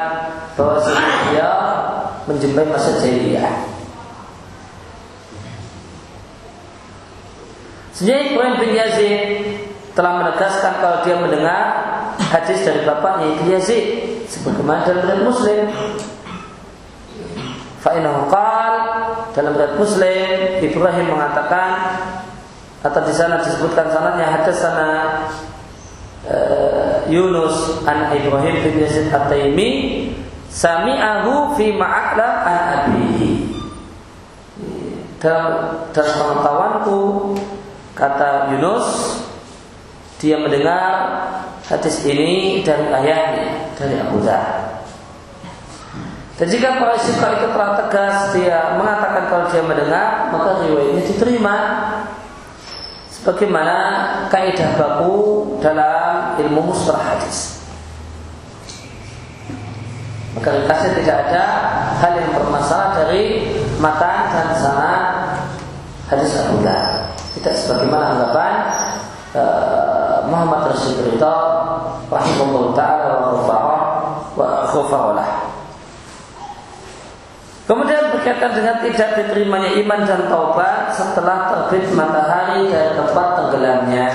bahwa 0.58 0.82
dia 1.30 1.50
menjumpai 2.26 2.66
masa 2.66 2.98
jahiliyah. 2.98 3.54
Sebenarnya 7.94 8.24
Ibrahim 8.34 8.56
bin 8.60 8.70
Yazid 8.74 9.22
telah 9.94 10.12
menegaskan 10.20 10.72
kalau 10.82 10.98
dia 11.06 11.16
mendengar 11.16 11.64
hadis 12.30 12.66
dari 12.66 12.82
bapaknya 12.82 13.26
itu 13.38 13.44
Yazid 13.54 13.84
sebagaimana 14.26 14.82
dalam 14.86 15.26
Muslim. 15.26 15.70
Fa'inahu 17.86 18.26
qal 18.26 18.74
dalam 19.30 19.54
riwayat 19.54 19.78
Muslim 19.78 20.58
Ibrahim 20.58 21.06
mengatakan 21.14 21.70
atau 22.82 23.02
di 23.06 23.14
sana 23.14 23.42
disebutkan 23.42 23.90
sanadnya 23.90 24.26
hadis 24.26 24.58
sana 24.58 25.22
uh, 26.26 27.06
Yunus 27.06 27.82
an 27.86 28.10
Ibrahim 28.10 28.62
bin 28.62 28.74
Yazid 28.82 29.06
At-Taimi 29.10 29.70
sami'ahu 30.50 31.54
fi 31.54 31.74
ma'akla 31.74 32.28
an 32.42 32.58
abihi. 32.74 33.30
Dalam 35.22 35.54
dalam 35.94 36.14
pengetahuanku 36.14 36.98
kata 37.96 38.54
Yunus 38.54 38.86
dia 40.20 40.40
mendengar 40.40 40.92
hadis 41.66 42.06
ini 42.06 42.62
dari 42.62 42.86
ayahnya 42.90 43.74
dari 43.74 43.94
Abu 43.98 44.22
Dhar. 44.22 44.66
Dan 46.36 46.52
jika 46.52 46.76
para 46.76 46.92
istiqah 47.00 47.30
itu 47.40 47.46
telah 47.48 47.70
tegas 47.80 48.16
dia 48.36 48.76
mengatakan 48.76 49.24
kalau 49.32 49.44
dia 49.48 49.64
mendengar 49.64 50.28
maka 50.28 50.62
riwayatnya 50.62 51.02
diterima. 51.08 51.56
Sebagaimana 53.08 53.76
kaidah 54.30 54.76
baku 54.76 55.16
dalam 55.58 56.38
ilmu 56.38 56.70
mustalah 56.70 57.16
hadis. 57.16 57.58
Maka 60.36 60.52
ringkasnya 60.52 60.90
tidak 61.00 61.16
ada 61.26 61.44
hal 61.96 62.12
yang 62.20 62.30
bermasalah 62.36 62.92
dari 63.00 63.56
mata 63.80 64.28
dan 64.30 64.46
sana 64.60 64.92
hadis 66.12 66.36
Abu 66.44 66.60
Tidak 67.40 67.54
sebagaimana 67.56 68.04
anggapan 68.12 68.54
uh, 69.32 70.16
Muhammad 70.28 70.76
Rasulullah 70.76 71.55
rahimahullah 72.10 72.72
taala 72.74 73.14
wa 74.36 74.48
khufarah 74.70 75.56
Kemudian 77.66 78.14
berkaitan 78.14 78.54
dengan 78.54 78.78
tidak 78.78 79.10
diterimanya 79.18 79.74
iman 79.82 80.06
dan 80.06 80.30
taubat 80.30 80.94
setelah 80.94 81.50
terbit 81.50 81.90
matahari 81.98 82.70
dari 82.70 82.94
tempat 82.94 83.26
tenggelamnya. 83.42 84.06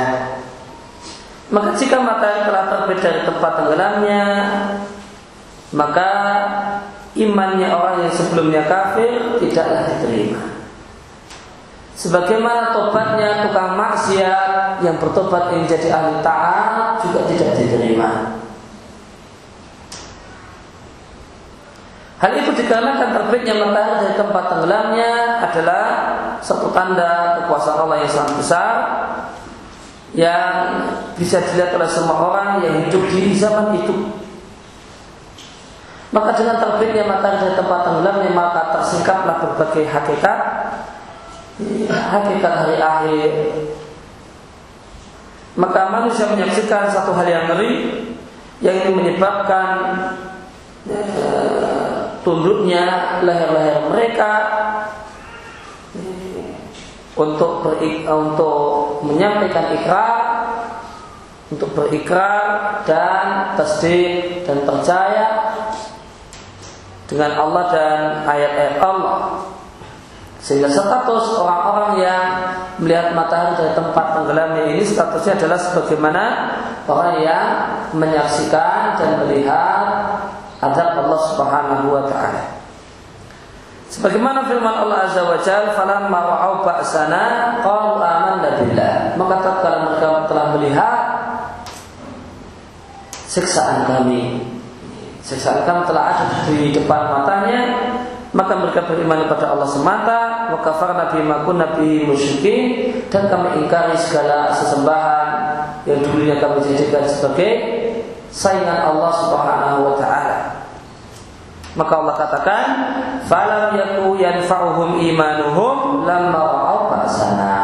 Maka 1.52 1.76
jika 1.76 2.00
matahari 2.00 2.48
telah 2.48 2.64
terbit 2.72 3.00
dari 3.04 3.28
tempat 3.28 3.52
tenggelamnya, 3.60 4.24
maka 5.76 6.12
imannya 7.12 7.68
orang 7.76 8.08
yang 8.08 8.14
sebelumnya 8.16 8.64
kafir 8.72 9.36
tidaklah 9.44 9.84
diterima. 9.84 10.61
Sebagaimana 12.02 12.74
tobatnya 12.74 13.46
tukang 13.46 13.78
maksiat 13.78 14.82
yang 14.82 14.98
bertobat 14.98 15.54
ingin 15.54 15.70
jadi 15.70 15.94
ahli 15.94 16.18
taat 16.26 16.98
juga 17.06 17.30
tidak 17.30 17.62
diterima. 17.62 18.42
Hal 22.18 22.34
itu 22.42 22.58
dikarenakan 22.58 23.10
terbitnya 23.14 23.54
matahari 23.54 23.94
dari 24.02 24.16
tempat 24.18 24.44
tenggelamnya 24.50 25.12
adalah 25.46 25.86
satu 26.42 26.74
tanda 26.74 27.38
kekuasaan 27.42 27.86
Allah 27.86 27.98
yang 28.02 28.10
sangat 28.10 28.34
besar 28.38 28.74
yang 30.18 30.54
bisa 31.22 31.38
dilihat 31.54 31.78
oleh 31.78 31.90
semua 31.90 32.18
orang 32.18 32.66
yang 32.66 32.82
hidup 32.86 33.04
di 33.14 33.38
zaman 33.38 33.78
itu. 33.78 34.10
Maka 36.10 36.34
dengan 36.34 36.58
terbitnya 36.58 37.06
matahari 37.06 37.46
dari 37.46 37.56
tempat 37.62 37.80
tenggelamnya 37.86 38.32
maka 38.34 38.62
tersingkaplah 38.74 39.38
berbagai 39.38 39.86
hakikat 39.86 40.61
hakikat 41.90 42.54
hari 42.54 42.78
akhir. 42.80 43.32
Maka 45.60 45.82
manusia 45.92 46.32
menyaksikan 46.32 46.88
satu 46.88 47.12
hal 47.12 47.28
yang 47.28 47.46
ngeri 47.52 48.08
yang 48.64 48.76
ini 48.78 48.92
menyebabkan 48.94 49.68
tunduknya 52.24 53.20
leher-leher 53.26 53.90
mereka 53.90 54.32
untuk 57.18 57.66
berik, 57.68 58.08
untuk 58.08 59.04
menyampaikan 59.04 59.76
ikrar 59.76 60.22
untuk 61.52 61.76
berikrar 61.76 62.80
dan 62.88 63.60
tasdik 63.60 64.48
dan 64.48 64.64
percaya 64.64 65.52
dengan 67.12 67.36
Allah 67.36 67.64
dan 67.76 68.00
ayat-ayat 68.24 68.76
Allah 68.80 69.41
sehingga 70.42 70.66
status 70.74 71.38
orang-orang 71.38 72.02
yang 72.02 72.26
melihat 72.82 73.14
matahari 73.14 73.62
dari 73.62 73.78
tempat 73.78 74.06
tenggelamnya 74.18 74.74
ini 74.74 74.82
statusnya 74.82 75.38
adalah 75.38 75.60
sebagaimana 75.62 76.24
orang 76.90 77.22
yang 77.22 77.46
menyaksikan 77.94 78.98
dan 78.98 79.22
melihat 79.22 79.86
adab 80.66 80.98
Allah 80.98 81.22
Subhanahu 81.30 81.86
wa 81.94 82.04
taala. 82.10 82.62
Sebagaimana 83.92 84.48
firman 84.48 84.88
Allah 84.88 85.04
Azza 85.04 85.28
wa 85.28 85.36
Jalla, 85.44 85.76
"Falamma 85.76 86.20
ra'au 86.24 86.64
ba'sana 86.64 87.60
qalu 87.60 88.00
amanna 88.00 88.50
billah." 88.64 89.20
Maka 89.20 89.36
tatkala 89.44 89.78
mereka 89.84 90.32
telah 90.32 90.46
melihat 90.56 90.98
siksaan 93.28 93.84
kami, 93.84 94.48
siksaan 95.22 95.68
kami 95.68 95.84
telah 95.86 96.04
ada 96.18 96.26
di 96.48 96.72
depan 96.72 97.02
matanya, 97.20 97.62
maka 98.32 98.56
mereka 98.56 98.88
beriman 98.88 99.28
kepada 99.28 99.52
Allah 99.52 99.68
semata, 99.68 100.20
wa 100.56 100.60
kafarna 100.64 101.12
bima 101.12 101.44
kunna 101.44 101.76
bihi 101.76 102.08
musyrikin 102.08 102.60
dan 103.12 103.28
kami 103.28 103.60
ingkari 103.64 103.92
segala 104.00 104.48
sesembahan 104.56 105.28
yang 105.84 106.00
dulunya 106.00 106.40
kami 106.40 106.64
jadikan 106.64 107.04
sebagai 107.04 107.52
saingan 108.32 108.88
Allah 108.88 109.12
Subhanahu 109.12 109.78
wa 109.84 109.96
taala. 110.00 110.40
Maka 111.76 111.94
Allah 112.04 112.16
katakan, 112.20 112.64
"Falam 113.28 113.76
yaku 113.76 114.20
yanfa'uhum 114.20 115.00
imanuhum 115.00 116.04
lamma 116.08 116.40
ra'au 116.40 116.80
ba'sana." 116.92 117.56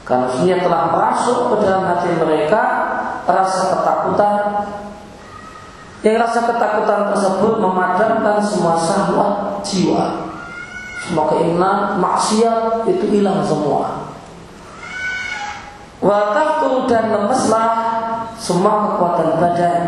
karena 0.04 0.28
sebenarnya 0.28 0.58
telah 0.68 0.84
masuk 0.92 1.40
ke 1.48 1.56
dalam 1.64 1.84
hati 1.88 2.12
mereka 2.20 2.64
rasa 3.24 3.72
ketakutan 3.72 4.36
yang 6.04 6.20
rasa 6.20 6.44
ketakutan 6.44 7.16
tersebut 7.16 7.64
memadamkan 7.64 8.44
semua 8.44 8.76
syahwat 8.76 9.64
jiwa. 9.64 10.36
Semua 11.00 11.32
keinginan 11.32 11.96
maksiat 12.04 12.84
itu 12.92 13.06
hilang 13.08 13.40
semua. 13.48 14.12
Wataftu 16.04 16.92
dan 16.92 17.16
lemeslah 17.16 17.72
semua 18.36 18.92
kekuatan 18.92 19.40
badan. 19.40 19.84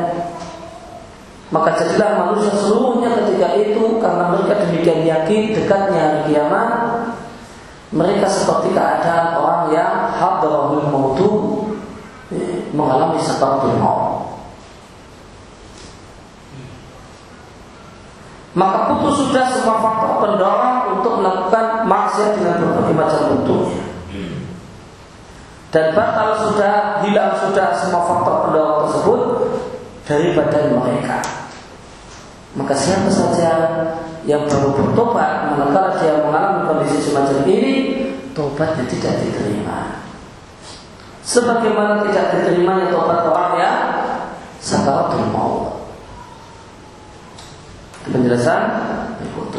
Maka 1.51 1.75
jadilah 1.75 2.12
manusia 2.23 2.55
seluruhnya 2.55 3.19
ketika 3.19 3.51
itu 3.60 3.99
karena 3.99 4.31
mereka 4.31 4.63
demikian 4.63 5.03
yakin 5.03 5.51
dekatnya 5.51 5.99
hari 5.99 6.19
kiamat. 6.31 6.71
Mereka 7.95 8.27
seperti 8.27 8.75
keadaan 8.75 9.39
orang 9.39 9.71
yang 9.71 10.12
hadrahul 10.12 10.84
mautu 10.91 11.29
eh, 12.36 12.67
mengalami 12.75 13.23
sebab 13.23 13.63
maut. 13.79 14.15
maka 18.55 18.88
putus 18.88 19.27
sudah 19.27 19.51
semua 19.51 19.84
faktor 19.84 20.23
pendorong 20.23 20.95
untuk 20.97 21.19
melakukan 21.19 21.84
maksiat 21.91 22.39
dengan 22.39 22.55
berbagai 22.63 22.95
macam 22.95 23.21
bentuknya. 23.36 23.84
Dan 25.75 25.91
batal 25.91 26.39
sudah 26.39 27.03
hilang 27.03 27.36
sudah 27.36 27.75
semua 27.75 28.08
faktor 28.08 28.36
pendorong 28.47 28.79
tersebut 28.88 29.21
dari 30.08 30.27
badan 30.31 30.79
mereka. 30.79 31.19
Maka 32.56 32.72
siapa 32.72 33.12
saja 33.12 33.52
yang 34.24 34.48
baru 34.48 34.72
bertobat 34.72 35.52
manakala 35.52 36.00
dia 36.00 36.24
mengalami 36.24 36.60
kondisi 36.72 37.12
semacam 37.12 37.44
ini, 37.52 37.74
tobatnya 38.32 38.88
tidak 38.88 39.20
diterima. 39.22 40.00
Sebagaimana 41.20 42.08
tidak 42.08 42.32
diterimanya 42.32 42.96
tobat 42.96 43.28
orang 43.28 43.54
yang 43.60 43.78
sakaratul 44.63 45.28
maut. 45.36 45.91
Penjelasan 48.08 48.62
berikut 49.20 49.52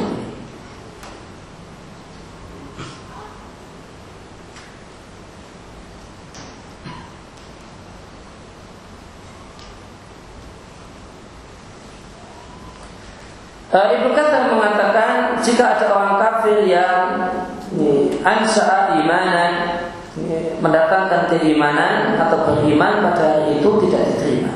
Uh, 13.65 13.65
Ibnu 13.76 14.16
Katsir 14.16 14.48
mengatakan 14.48 15.36
jika 15.44 15.76
ada 15.76 15.86
orang 15.92 16.16
kafir 16.22 16.64
yang 16.64 17.28
ansa'a 18.24 19.02
imanan 19.02 19.52
mendatangkan 20.64 21.28
keimanan 21.28 22.16
atau 22.16 22.48
beriman 22.48 23.04
pada 23.10 23.36
hari 23.36 23.60
itu 23.60 23.68
tidak 23.84 24.02
diterima. 24.16 24.52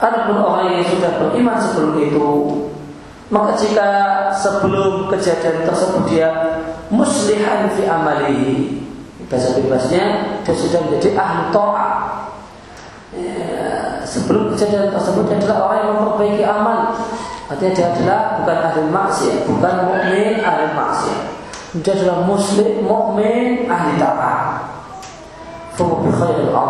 Adapun 0.00 0.36
orang 0.36 0.80
yang 0.80 0.84
sudah 0.84 1.16
beriman 1.16 1.56
sebelum 1.60 1.94
itu 2.00 2.28
maka 3.30 3.54
jika 3.54 3.88
sebelum 4.34 5.06
kejadian 5.06 5.62
tersebut 5.62 6.02
dia 6.10 6.28
muslihan 6.90 7.70
fi 7.78 7.86
amali 7.86 8.82
bahasa 9.30 9.54
bebasnya 9.54 10.34
dia 10.42 10.54
sudah 10.58 10.82
menjadi 10.90 11.14
ahli 11.14 11.54
to'ah 11.54 11.94
ya, 13.14 13.46
sebelum 14.02 14.50
kejadian 14.50 14.90
tersebut 14.90 15.30
dia 15.30 15.38
adalah 15.38 15.70
orang 15.70 15.78
yang 15.78 15.94
memperbaiki 16.02 16.42
amal 16.42 16.78
artinya 17.50 17.72
dia 17.74 17.86
adalah 17.90 18.20
bukan 18.38 18.58
ahli 18.62 18.82
maksiat 18.86 19.36
bukan 19.50 19.74
mukmin 19.90 20.34
ahli 20.38 20.66
maksiat. 20.70 21.20
Dia 21.82 21.92
adalah 21.98 22.18
muslim 22.26 22.70
mukmin 22.86 23.66
ahli 23.66 23.98
taat. 23.98 24.70
Fahu 25.74 26.06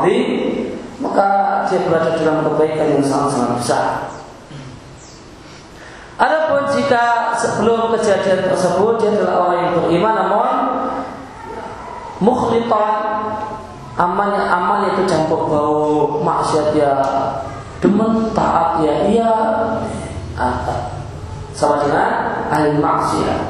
bi 0.04 0.18
maka 1.00 1.28
dia 1.68 1.80
berada 1.88 2.16
dalam 2.20 2.44
kebaikan 2.44 2.96
yang 2.96 3.04
sangat-sangat 3.04 3.52
besar. 3.56 3.86
Adapun 6.20 6.68
jika 6.68 7.32
sebelum 7.32 7.96
kejadian 7.96 8.44
tersebut 8.52 9.00
dia 9.00 9.08
adalah 9.16 9.34
orang 9.48 9.56
yang 9.56 9.72
beriman 9.80 10.14
namun 10.20 10.48
mukhlitan 12.20 13.00
amalnya 13.96 14.44
amalnya 14.52 14.88
itu 14.92 15.08
campur 15.08 15.48
bau 15.48 16.20
maksiat 16.20 16.76
ya 16.76 16.92
demen 17.80 18.28
taat 18.36 18.84
ya 18.84 19.08
iya 19.08 19.32
sama 21.54 21.84
dengan 21.84 22.08
ahli 22.48 22.78
maksiat. 22.78 23.40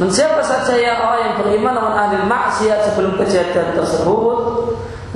Dan 0.00 0.08
siapa 0.08 0.40
saja 0.40 0.72
yang 0.72 0.98
orang 1.04 1.20
yang 1.20 1.34
beriman 1.44 1.72
namun 1.76 1.94
ahli 1.94 2.18
maksiat 2.24 2.90
sebelum 2.90 3.20
kejadian 3.20 3.76
tersebut 3.76 4.38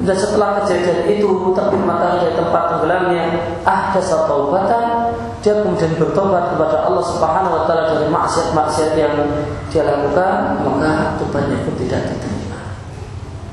dan 0.04 0.12
setelah 0.12 0.60
kejadian 0.60 1.08
itu 1.08 1.56
terbit 1.56 1.80
matahari 1.80 2.28
dari 2.28 2.36
tempat 2.36 2.62
tenggelamnya 2.68 3.24
ada 3.64 3.96
satu 3.96 4.28
taubatan 4.28 5.16
dia 5.40 5.64
kemudian 5.64 5.96
bertobat 5.96 6.52
kepada 6.52 6.84
Allah 6.84 7.04
Subhanahu 7.08 7.54
wa 7.56 7.62
taala 7.64 7.96
dari 7.96 8.12
maksiat-maksiat 8.12 8.92
yang 9.00 9.14
dia 9.72 9.88
lakukan 9.88 10.60
maka 10.60 11.16
tobatnya 11.16 11.56
pun 11.64 11.74
tidak 11.80 12.12
diterima. 12.12 12.60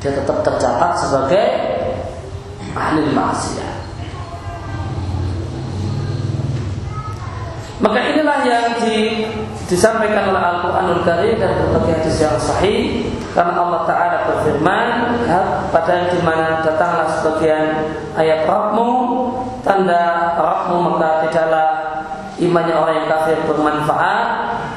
Dia 0.03 0.11
tetap 0.19 0.43
tercatat 0.43 0.91
sebagai 0.99 1.45
ahli 2.75 3.07
maksiat 3.15 3.72
maka 7.81 7.99
inilah 8.13 8.45
yang 8.45 8.77
di 8.85 9.25
disampaikan 9.65 10.29
oleh 10.29 10.41
Al-Quranul 10.41 11.01
Karim 11.01 11.41
dan 11.41 11.57
berbagai 11.57 11.93
hadis 12.03 12.17
yang 12.21 12.37
sahih. 12.37 13.09
Karena 13.33 13.57
Allah 13.57 13.81
Taala 13.89 14.17
berfirman 14.29 14.87
pada 15.73 16.13
di 16.13 16.19
mana 16.21 16.61
datanglah 16.61 17.09
sebagian 17.17 17.97
ayat 18.13 18.45
Rahmu 18.45 18.89
tanda 19.65 20.37
Rahmu 20.37 20.77
maka 20.85 21.25
tidaklah 21.25 21.69
imannya 22.37 22.77
orang 22.77 22.95
yang 23.01 23.07
kafir 23.09 23.37
bermanfaat. 23.49 24.27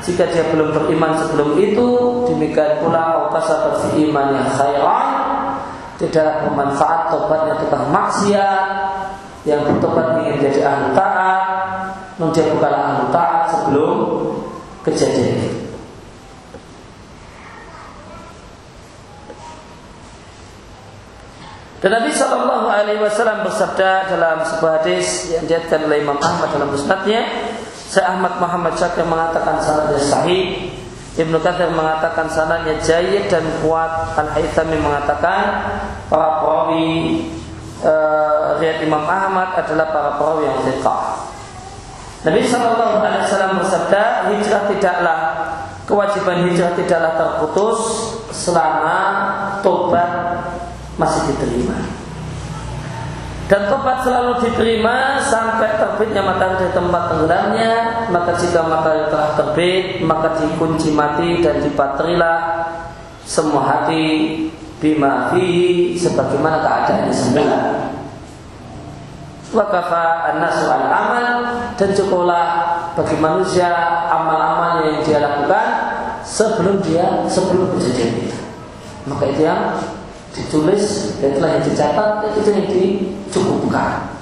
Jika 0.09 0.25
dia 0.33 0.49
belum 0.55 0.73
beriman 0.73 1.19
sebelum 1.21 1.59
itu 1.61 1.89
demikian 2.33 2.81
pula 2.81 3.29
kasabat 3.29 3.93
fi 3.93 4.09
iman 4.09 4.27
yang 4.33 4.49
khairan. 4.57 5.09
Tidak 5.97 6.49
bermanfaat 6.49 7.13
tobatnya 7.13 7.61
tukang 7.61 7.93
maksiat. 7.93 8.65
Yang 9.45 9.61
bertobat 9.69 10.25
ingin 10.25 10.43
jadi 10.43 10.61
ahli 10.65 10.89
taat 10.97 11.56
namun 12.17 12.33
bukanlah 12.33 13.13
taat 13.13 13.43
sebelum 13.53 13.97
kejadian 14.85 15.37
itu 15.37 15.67
Dan 21.77 22.03
Nabi 22.03 22.09
Shallallahu 22.09 22.67
Alaihi 22.73 22.99
Wasallam 23.05 23.45
bersabda 23.45 24.09
dalam 24.09 24.41
sebuah 24.43 24.83
hadis 24.83 25.29
yang 25.29 25.45
diatkan 25.45 25.85
oleh 25.85 26.03
Imam 26.03 26.17
Ahmad 26.19 26.49
dalam 26.51 26.73
musnadnya, 26.73 27.53
saya 27.87 28.17
Ahmad 28.17 28.41
Muhammad 28.41 28.75
Syakir 28.81 29.05
mengatakan 29.05 29.61
sanadnya 29.61 30.01
sahih, 30.01 30.73
Ibnu 31.21 31.37
Katsir 31.45 31.69
mengatakan 31.71 32.33
sanadnya 32.33 32.81
jayid 32.81 33.29
dan 33.29 33.45
kuat, 33.61 34.19
Al 34.19 34.35
Haythami 34.35 34.81
mengatakan 34.81 35.45
para 36.09 36.43
perawi 36.43 36.89
uh, 37.85 38.83
Imam 38.83 39.05
Ahmad 39.05 39.55
adalah 39.55 39.87
para 39.93 40.11
perawi 40.17 40.43
yang 40.49 40.59
thiqah. 40.67 41.26
Nabi 42.27 42.43
Shallallahu 42.43 42.99
Alaihi 43.07 43.23
Wasallam 43.23 43.63
bersabda, 43.63 44.03
hijrah 44.35 44.67
tidaklah 44.67 45.19
kewajiban 45.87 46.51
hijrah 46.51 46.75
tidaklah 46.75 47.15
terputus 47.15 47.79
selama 48.35 48.99
tobat 49.63 50.11
masih 50.99 51.31
diterima. 51.31 51.79
Dan 53.47 53.71
tobat 53.71 54.03
selalu 54.03 54.43
diterima 54.43 55.23
sampai 55.23 55.79
terbitnya 55.79 56.19
matahari 56.27 56.67
dari 56.67 56.73
tempat 56.75 57.03
tenggelamnya. 57.15 57.73
Maka 58.11 58.35
jika 58.43 58.67
matahari 58.67 59.07
telah 59.07 59.31
terbit, 59.39 59.85
maka 60.03 60.29
dikunci 60.43 60.91
mati 60.91 61.47
dan 61.47 61.63
dipatrilah 61.63 62.39
semua 63.23 63.63
hati 63.63 64.03
bima 64.83 65.31
fihi 65.31 65.95
sebagaimana 65.95 66.59
keadaannya 66.59 67.15
semula. 67.15 67.76
Wakafa 69.55 70.35
an-nasu 70.35 70.67
al-amal 70.67 71.71
dan 71.79 71.95
cukuplah 71.95 72.47
bagi 72.99 73.15
manusia 73.23 73.71
amal-amal 74.11 74.83
yang 74.83 74.99
dia 75.07 75.23
lakukan 75.23 75.67
sebelum 76.27 76.83
dia 76.83 77.23
sebelum 77.31 77.71
kejadian 77.79 78.27
itu. 78.27 78.39
Maka 79.07 79.25
itu 79.31 79.47
yang 79.47 79.79
ditulis 80.35 81.15
dan 81.23 81.39
telah 81.39 81.51
yang 81.57 81.63
dicatat 81.63 82.11
itu 82.35 82.51
yang 82.51 82.67
dicukupkan. 82.67 84.17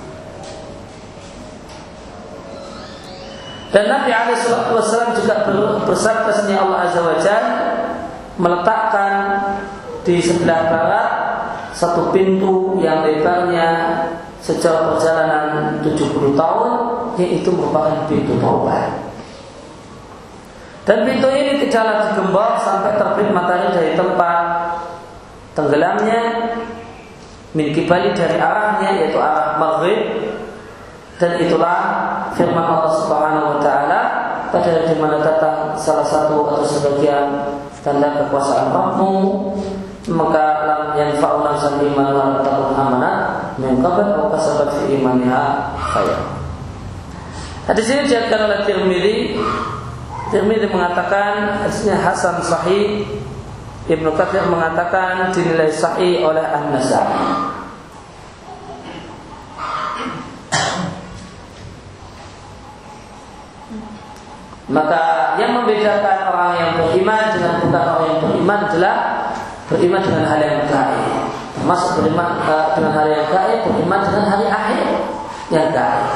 Dan 3.74 3.90
Nabi 3.90 4.14
Wasallam 4.14 5.18
juga 5.18 5.34
bersabda 5.82 6.30
sini 6.30 6.54
Allah 6.54 6.86
Azza 6.86 7.02
wa 7.02 7.18
meletakkan 8.38 9.14
di 10.06 10.22
sebelah 10.22 10.70
barat 10.70 11.10
satu 11.74 12.14
pintu 12.14 12.78
yang 12.78 13.02
lebarnya 13.02 13.70
sejauh 14.44 14.92
perjalanan 14.92 15.80
70 15.80 16.36
tahun 16.36 16.70
yaitu 17.16 17.48
merupakan 17.48 18.04
pintu 18.04 18.36
taubat. 18.36 18.92
Dan 20.84 21.08
pintu 21.08 21.32
ini 21.32 21.64
tidaklah 21.64 22.12
digembok 22.12 22.60
sampai 22.60 23.00
terbit 23.00 23.32
matahari 23.32 23.72
dari 23.72 23.92
tempat 23.96 24.40
tenggelamnya 25.56 26.20
min 27.56 27.72
kibali 27.72 28.12
dari 28.12 28.36
arahnya 28.36 29.00
yaitu 29.00 29.16
arah 29.16 29.56
maghrib 29.56 30.28
dan 31.16 31.38
itulah 31.38 31.78
firman 32.34 32.66
Allah 32.66 32.92
Subhanahu 33.00 33.46
wa 33.56 33.58
taala 33.62 34.00
pada 34.50 34.84
di 34.84 34.94
mana 34.98 35.22
datang 35.22 35.72
salah 35.78 36.04
satu 36.04 36.50
atau 36.50 36.66
sebagian 36.66 37.54
tanda 37.86 38.26
kekuasaan 38.26 38.74
Rabbmu 38.74 39.14
maka 40.10 40.44
lam 40.68 40.82
yanfa'u 41.00 41.40
nafsan 41.40 41.80
iman 41.80 42.08
wa 42.12 42.44
takun 42.44 42.76
amanah 42.76 43.16
min 43.56 43.80
qabl 43.80 44.04
wa 44.20 44.28
kasabat 44.28 44.76
fi 44.76 45.00
imaniha 45.00 45.72
khair. 45.80 46.18
Hadis 47.64 47.88
ini 47.88 48.12
oleh 48.12 48.60
Tirmidzi. 48.68 49.40
Tirmidzi 50.28 50.68
mengatakan 50.68 51.64
hadisnya 51.64 51.96
hasan 51.96 52.44
sahih 52.44 53.08
Ibnu 53.84 54.16
Katsir 54.16 54.44
mengatakan 54.48 55.28
dinilai 55.32 55.68
sahih 55.68 56.24
oleh 56.24 56.40
An-Nasai. 56.40 57.04
Maka 64.64 65.36
yang 65.36 65.60
membedakan 65.60 66.18
orang 66.32 66.52
yang 66.56 66.70
beriman 66.80 67.24
dengan 67.36 67.54
bukan 67.60 67.84
orang 67.84 68.06
yang 68.08 68.20
beriman 68.24 68.60
adalah 68.72 68.96
beriman 69.74 70.02
dengan 70.06 70.24
hal 70.30 70.40
yang 70.40 70.62
gaib. 70.70 71.04
Masuk 71.66 71.90
beriman 72.02 72.38
uh, 72.46 72.74
dengan 72.78 72.92
hal 72.94 73.06
yang 73.10 73.26
gaib, 73.26 73.60
beriman 73.66 74.00
dengan 74.06 74.24
hari 74.30 74.46
akhir 74.46 74.86
yang 75.50 75.68
gaib. 75.74 76.06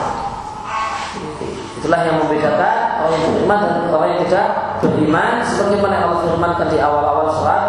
Itulah 1.79 2.01
yang 2.07 2.17
membedakan 2.23 2.77
orang 3.03 3.13
yang 3.19 3.33
beriman 3.35 3.59
dan 3.63 3.75
orang 3.95 4.09
yang 4.15 4.21
tidak 4.27 4.47
beriman 4.83 5.33
sebagaimana 5.47 5.95
Allah 6.07 6.19
firmankan 6.27 6.67
di 6.71 6.79
awal-awal 6.83 7.27
surat 7.31 7.63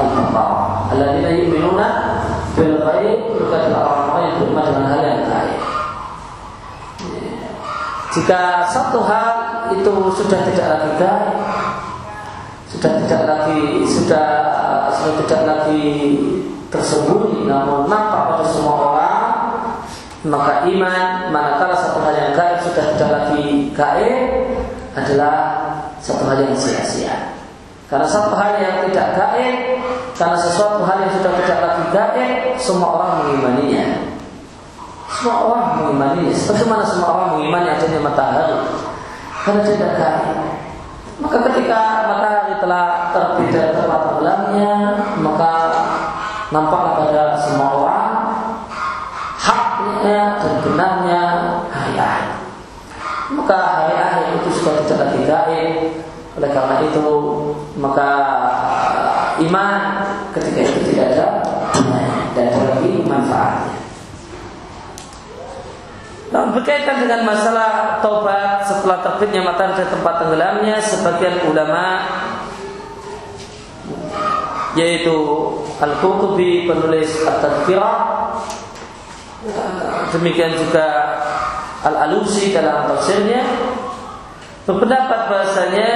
Al-Baqarah. 0.00 0.92
Alladzina 0.96 1.30
yu'minuna 1.32 1.88
bil 2.56 2.80
ghaib 2.80 3.18
mereka 3.36 3.78
orang-orang 3.84 4.22
yang 4.26 4.36
beriman 4.40 4.64
dengan 4.64 4.84
hal 4.88 5.00
yang 5.04 5.20
gaib. 5.28 5.60
Jika 8.10 8.40
satu 8.66 8.98
hal 9.06 9.28
itu 9.70 9.92
sudah 10.18 10.40
tidak 10.50 10.66
lagi 10.66 10.90
gaib, 10.98 11.36
sudah 12.66 12.92
tidak 13.04 13.22
lagi 13.28 13.84
sudah 13.86 14.49
sudah 15.00 15.14
tidak 15.24 15.42
lagi 15.48 15.88
tersembunyi 16.70 17.48
namun 17.48 17.90
nampak 17.90 18.22
pada 18.30 18.44
semua 18.46 18.74
orang 18.92 19.30
maka 20.20 20.68
iman 20.68 21.32
manakala 21.32 21.72
satu 21.72 22.04
hal 22.04 22.12
yang 22.12 22.32
gaib 22.36 22.60
sudah 22.60 22.84
tidak 22.92 23.08
lagi 23.08 23.72
gaib 23.72 24.28
adalah 24.92 25.36
satu 26.02 26.28
hal 26.28 26.44
yang 26.44 26.56
sia-sia. 26.56 27.32
Karena 27.88 28.06
satu 28.06 28.36
hal 28.38 28.60
yang 28.62 28.86
tidak 28.86 29.18
gaib, 29.18 29.58
karena 30.14 30.36
sesuatu 30.38 30.84
hal 30.86 30.96
yang 31.02 31.12
sudah 31.16 31.32
tidak 31.42 31.58
lagi 31.58 31.84
gaib, 31.90 32.38
semua 32.60 32.88
orang 33.00 33.12
mengimaninya. 33.24 33.86
Semua 35.10 35.36
orang 35.50 35.66
mengimaninya. 35.80 36.34
Seperti 36.36 36.64
mana 36.70 36.84
semua 36.86 37.08
orang 37.16 37.28
mengimani 37.38 37.68
adanya 37.72 38.00
matahari, 38.04 38.58
karena 39.42 39.62
tidak 39.66 39.92
gaib. 39.98 40.38
Maka 41.20 41.36
ketika 41.52 41.80
matahari 42.08 42.54
telah 42.56 43.12
terbit 43.12 43.48
dari 43.52 43.72
tempat 43.76 44.00
tenggelamnya, 44.08 44.72
maka 45.20 45.52
nampaklah 46.48 46.94
pada 47.04 47.24
semua 47.36 47.68
orang 47.76 48.12
haknya 49.36 50.40
dan 50.40 50.54
benarnya 50.64 51.22
hari 51.68 51.94
akhir. 52.00 52.32
Maka 53.36 53.58
hari 53.60 53.94
akhir 54.00 54.24
itu 54.40 54.48
sudah 54.58 54.84
tidak 54.88 55.08
lagi. 55.28 55.64
Oleh 56.40 56.50
karena 56.56 56.76
itu, 56.88 57.06
maka 57.76 58.10
iman 59.44 59.80
ketika 60.32 60.60
itu 60.62 60.78
tidak 60.94 61.06
ada 61.14 61.28
dan 62.32 62.44
ada 62.48 62.64
lagi 62.74 62.90
manfaatnya. 63.04 63.76
Nah, 66.30 66.54
berkaitan 66.54 67.02
dengan 67.02 67.26
masalah 67.26 67.98
taubat 67.98 68.62
setelah 68.62 69.02
terbitnya 69.02 69.42
matahari 69.42 69.82
dari 69.82 69.90
tempat 69.90 70.14
tenggelamnya, 70.22 70.76
sebagian 70.78 71.42
ulama 71.50 72.06
yaitu 74.78 75.16
Al-Qurtubi 75.82 76.70
penulis 76.70 77.26
At-Tadkirah 77.26 77.98
demikian 80.14 80.54
juga 80.54 80.86
Al-Alusi 81.82 82.52
dalam 82.52 82.86
tafsirnya 82.92 83.40
berpendapat 84.68 85.20
bahasanya 85.32 85.90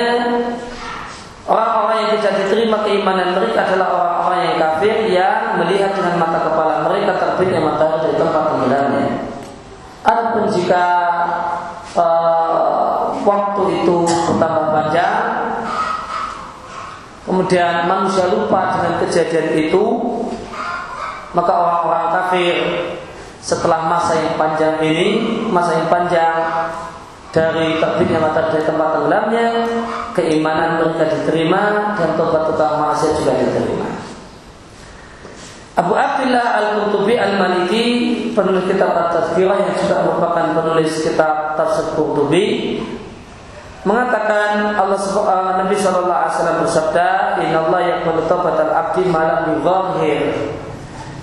orang-orang 1.44 1.96
yang 2.00 2.10
tidak 2.18 2.34
diterima 2.40 2.80
keimanan 2.82 3.36
mereka 3.36 3.68
adalah 3.68 3.88
orang-orang 3.92 4.40
yang 4.48 4.56
kafir 4.56 4.96
yang 5.12 5.60
melihat 5.60 5.92
dengan 5.92 6.16
mata 6.18 6.40
kepala 6.40 6.88
mereka 6.88 7.12
terbitnya 7.20 7.60
matahari 7.60 8.00
dari 8.08 8.16
tempat 8.16 8.42
tenggelamnya. 8.48 9.13
Adapun 10.04 10.52
jika 10.52 10.86
uh, 11.96 13.08
waktu 13.24 13.62
itu 13.80 13.96
bertambah 14.04 14.66
panjang, 14.76 15.16
kemudian 17.24 17.88
manusia 17.88 18.28
lupa 18.28 18.76
dengan 18.76 19.00
kejadian 19.00 19.48
itu, 19.64 19.84
maka 21.32 21.52
orang-orang 21.56 22.06
kafir 22.12 22.56
setelah 23.40 23.88
masa 23.88 24.12
yang 24.20 24.36
panjang 24.36 24.76
ini, 24.84 25.08
masa 25.48 25.80
yang 25.80 25.88
panjang 25.88 26.36
dari 27.32 27.80
terbitnya 27.80 28.20
mata 28.20 28.52
dari 28.52 28.62
tempat 28.62 28.88
tenggelamnya, 28.94 29.48
keimanan 30.12 30.84
mereka 30.84 31.16
diterima 31.16 31.96
dan 31.96 32.12
tobat 32.14 32.46
tukang 32.46 32.76
maksiat 32.76 33.12
juga 33.18 33.32
diterima. 33.40 33.88
Abu 35.74 35.90
Abdullah 35.90 36.46
Al-Qurtubi 36.54 37.18
Al-Maliki 37.18 37.86
penulis 38.34 38.66
kitab 38.66 38.90
At-Tazkirah 38.92 39.56
yang 39.62 39.74
juga 39.78 39.96
merupakan 40.04 40.44
penulis 40.52 41.00
kitab 41.00 41.54
Tafsir 41.54 41.94
Qurtubi 41.94 42.76
mengatakan 43.84 44.74
Allah 44.74 44.98
uh, 44.98 45.52
Nabi 45.60 45.76
Shallallahu 45.76 46.10
Alaihi 46.10 46.34
Wasallam 46.34 46.58
bersabda, 46.64 47.08
Inna 47.44 47.58
Allah 47.68 47.80
yang 47.84 48.00
taubat 48.26 48.56
al 48.58 48.72
abdi 48.72 49.02
malam 49.06 49.54
yuzahir. 49.54 50.20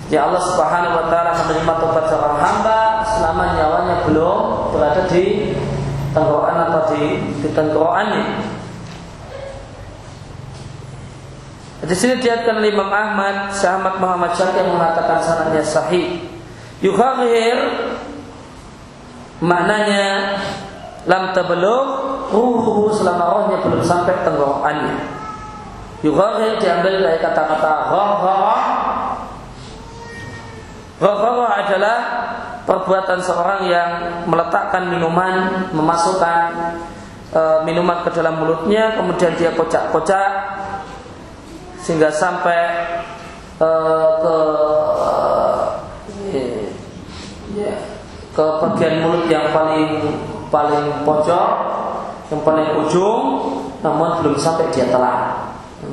Ya 0.08 0.28
Allah 0.28 0.42
Subhanahu 0.44 0.94
Wa 0.98 1.06
Taala 1.08 1.32
menerima 1.36 1.72
tobat 1.80 2.04
seorang 2.08 2.38
hamba 2.38 2.80
selama 3.04 3.42
nyawanya 3.56 3.96
belum 4.06 4.38
berada 4.72 5.02
di 5.08 5.56
tenggorokan 6.12 6.56
atau 6.68 6.82
di, 6.92 7.02
di 7.40 7.48
tenggorokannya. 7.50 8.24
Di 11.82 11.94
sini 11.98 12.22
diatkan 12.22 12.62
Imam 12.62 12.94
Ahmad, 12.94 13.50
Syahmat 13.58 13.98
Muhammad 13.98 14.38
Syakir 14.38 14.70
mengatakan 14.70 15.18
sanadnya 15.18 15.66
sahih. 15.66 16.31
Yukhahir 16.82 17.56
maknanya 19.38 20.38
lam 21.06 21.30
tabelum 21.30 21.86
ruhu 22.34 22.90
selama 22.90 23.24
rohnya 23.30 23.62
belum 23.62 23.82
sampai 23.86 24.26
tenggorokannya. 24.26 24.96
Yukhahir 26.02 26.58
diambil 26.58 26.94
dari 27.06 27.18
kata-kata 27.22 27.72
ghafara. 27.86 28.58
Ghafara 30.98 31.48
adalah 31.62 31.98
perbuatan 32.66 33.18
seorang 33.22 33.60
yang 33.70 33.90
meletakkan 34.26 34.90
minuman, 34.90 35.66
memasukkan 35.70 36.46
e, 37.30 37.40
minuman 37.66 38.02
ke 38.06 38.10
dalam 38.14 38.42
mulutnya, 38.42 38.98
kemudian 38.98 39.34
dia 39.38 39.54
kocak-kocak 39.54 40.30
sehingga 41.82 42.10
sampai 42.10 42.62
e, 43.58 43.70
ke 44.22 44.36
ya, 47.58 47.74
ke 48.32 48.44
bagian 48.82 49.06
mulut 49.06 49.30
yang 49.30 49.54
paling 49.54 50.10
paling 50.50 51.06
pojok, 51.06 51.48
yang 52.34 52.42
paling 52.42 52.66
ujung, 52.82 53.22
namun 53.78 54.18
belum 54.18 54.34
sampai 54.34 54.66
dia 54.74 54.90
telah, 54.90 55.38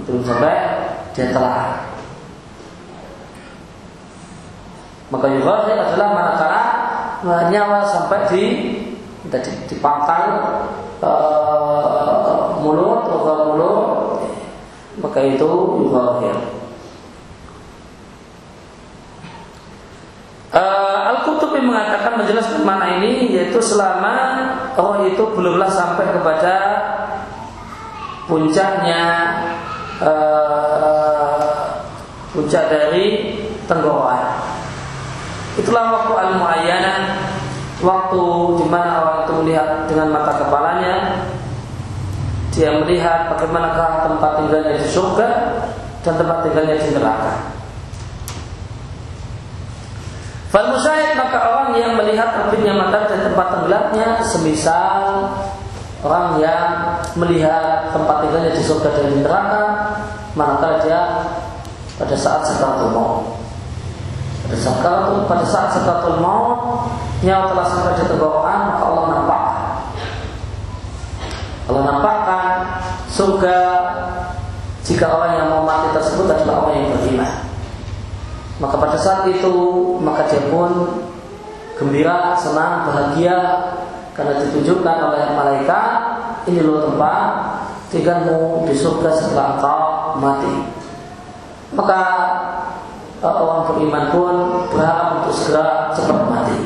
belum 0.09 0.25
sampai 0.25 0.53
dia 1.13 1.29
telah. 1.29 1.85
Maka 5.13 5.25
yughadhir 5.37 5.77
adalah 5.77 6.07
manakala 6.17 6.63
nyawa 7.53 7.85
sampai 7.85 8.25
di 8.33 8.43
di, 9.29 9.51
di 9.69 9.75
pangkal 9.77 10.25
uh, 11.05 12.57
mulut 12.57 13.05
atau 13.05 13.53
mulut 13.53 13.85
maka 14.97 15.21
itu 15.29 15.49
yughadhir. 15.85 16.37
Uh, 20.49 20.88
Al-Qutubi 20.88 20.88
mengatakan 21.69 22.17
menjelaskan 22.17 22.65
mana 22.65 22.97
ini 22.97 23.29
yaitu 23.29 23.61
selama 23.61 24.41
roh 24.73 25.05
itu 25.05 25.21
belumlah 25.37 25.69
sampai 25.69 26.09
kepada 26.09 26.55
puncaknya 28.25 29.03
uh, 30.01 31.85
puncak 32.33 32.73
dari 32.73 33.37
tenggorokan. 33.69 34.41
Itulah 35.59 35.85
waktu 35.91 36.13
al-muayyanah 36.15 36.99
Waktu 37.79 38.23
di 38.59 38.65
mana 38.67 39.03
orang 39.03 39.17
itu 39.23 39.33
melihat 39.43 39.87
dengan 39.91 40.07
mata 40.11 40.39
kepalanya 40.39 40.95
Dia 42.55 42.79
melihat 42.79 43.31
bagaimanakah 43.35 44.07
tempat 44.07 44.31
tinggalnya 44.39 44.75
di 44.79 44.87
surga 44.87 45.27
Dan 46.03 46.13
tempat 46.15 46.47
tinggalnya 46.47 46.75
di 46.79 46.89
neraka 46.95 47.58
Fal 50.49 50.65
maka 51.13 51.39
orang 51.45 51.77
yang 51.77 51.93
melihat 51.93 52.33
terbitnya 52.33 52.73
mata 52.73 53.05
dan 53.05 53.21
tempat 53.21 53.47
tenggelamnya 53.53 54.17
semisal 54.25 55.29
orang 56.01 56.41
yang 56.41 56.69
melihat 57.21 57.93
tempat 57.93 58.25
tinggalnya 58.25 58.57
di 58.57 58.63
surga 58.65 58.89
dan 58.97 59.21
neraka 59.21 59.65
manakala 60.33 60.81
dia 60.81 61.01
pada 62.01 62.15
saat 62.17 62.41
sedang 62.49 62.89
mau 62.89 63.37
Sakaratul 64.49 65.29
pada 65.29 65.45
saat 65.45 65.77
sakaratul 65.77 66.17
maut 66.25 66.89
nyawa 67.21 67.53
telah 67.53 67.65
sampai 67.69 68.01
di 68.01 68.09
tenggorokan 68.09 68.59
maka 68.73 68.83
Allah 68.89 69.05
nampak 69.13 69.43
Allah 71.69 71.83
nampakkan 71.85 72.49
surga 73.13 73.59
jika 74.81 75.05
orang 75.05 75.37
yang 75.37 75.47
mau 75.53 75.61
mati 75.61 75.93
tersebut 75.93 76.25
adalah 76.25 76.65
orang 76.65 76.81
yang 76.81 76.89
beriman. 76.97 77.48
Maka 78.59 78.75
pada 78.75 78.97
saat 78.99 79.23
itu 79.31 79.55
maka 80.03 80.27
dia 80.27 80.43
pun 80.51 80.99
gembira, 81.79 82.35
senang, 82.35 82.91
bahagia 82.91 83.35
karena 84.11 84.43
ditunjukkan 84.43 84.97
oleh 84.99 85.23
malaikat 85.31 85.91
ini 86.51 86.59
loh 86.59 86.91
tempat 86.91 87.55
tinggalmu 87.87 88.67
di 88.67 88.75
surga 88.75 89.09
setelah 89.15 89.45
engkau 89.55 89.83
mati. 90.19 90.55
Maka 91.71 92.01
orang 93.23 93.71
beriman 93.71 94.05
pun 94.11 94.33
berharap 94.75 95.23
untuk 95.23 95.33
segera 95.39 95.95
cepat 95.95 96.19
mati. 96.27 96.59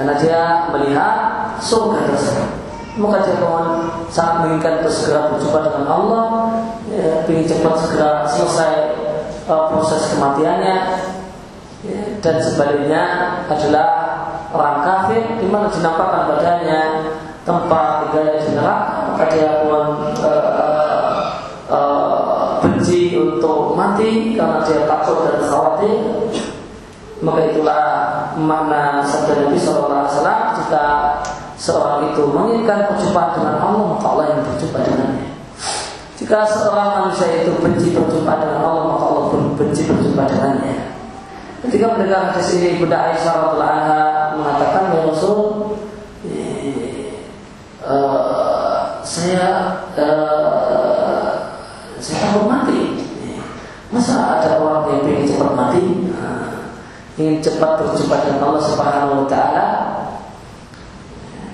karena 0.00 0.16
dia 0.16 0.40
melihat 0.72 1.16
surga 1.60 2.08
tersebut. 2.08 2.48
Maka 2.96 3.20
dia 3.20 3.36
pun 3.36 3.64
sangat 4.08 4.34
menginginkan 4.42 4.80
untuk 4.80 4.94
segera 4.96 5.28
berjumpa 5.28 5.58
dengan 5.60 5.86
Allah, 5.92 6.26
ya, 6.88 7.20
ingin 7.28 7.44
cepat 7.44 7.74
segera 7.84 8.24
selesai 8.24 8.72
proses 9.70 10.14
kematiannya, 10.14 10.78
ya, 11.86 12.00
dan 12.20 12.36
sebaliknya 12.38 13.02
adalah 13.48 13.88
orang 14.50 14.78
kafir 14.82 15.22
di 15.38 15.46
mana 15.46 15.70
dinampakkan 15.70 16.22
badannya 16.34 16.82
tempat 17.46 17.86
tinggalnya 18.06 18.34
di 18.42 18.50
neraka, 18.54 18.94
maka 19.10 19.24
dia 19.32 19.50
pun 19.64 19.86
uh, 20.22 21.14
uh, 21.70 22.44
benci 22.60 23.16
untuk 23.16 23.74
mati 23.74 24.36
karena 24.36 24.60
dia 24.66 24.84
takut 24.84 25.26
dan 25.26 25.40
khawatir. 25.46 25.98
Maka 27.20 27.52
itulah 27.52 27.84
makna 28.40 29.04
sabda 29.04 29.44
Nabi 29.44 29.60
SAW 29.60 30.08
jika 30.56 30.84
seorang 31.60 32.08
itu 32.08 32.24
menginginkan 32.32 32.88
berjumpa 32.88 33.36
dengan 33.36 33.60
Allah 33.60 33.84
maka 33.92 34.06
Allah 34.08 34.26
yang 34.32 34.40
berjumpa 34.48 34.78
dengannya. 34.80 35.28
Jika 36.16 36.38
seorang 36.48 36.88
manusia 37.00 37.44
itu 37.44 37.52
benci 37.60 37.92
berjumpa 37.92 38.32
dengan 38.40 38.64
Allah 38.64 38.84
maka 38.88 39.04
Allah 39.04 39.24
benci 39.60 39.84
berjumpa 39.84 40.24
dengannya 40.24 40.96
ketika 41.68 41.92
mendengar 41.92 42.32
hadis 42.32 42.56
ini 42.56 42.80
Bunda 42.80 43.12
Aisyah 43.12 43.34
radhiallahu 43.36 44.40
mengatakan 44.40 44.82
ya 44.96 45.00
Rasul 45.04 45.40
uh, 47.84 48.80
saya 49.04 49.48
uh, 49.96 51.32
saya 52.00 52.16
takut 52.32 52.48
mati. 52.48 52.80
Masa 53.90 54.38
ada 54.38 54.62
orang 54.62 54.86
yang 54.86 55.02
ingin 55.02 55.34
cepat 55.34 55.50
mati, 55.50 55.82
ingin 57.18 57.42
cepat 57.42 57.82
berjumpa 57.82 58.16
dengan 58.22 58.42
Allah 58.46 58.62
Subhanahu 58.62 59.26
Wa 59.26 59.26
Taala? 59.26 59.68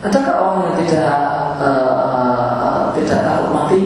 Adakah 0.05 0.35
orang 0.37 0.59
yang 0.69 0.77
tidak 0.85 1.17
uh, 1.65 2.93
tidak 2.93 3.19
takut 3.25 3.51
mati, 3.57 3.83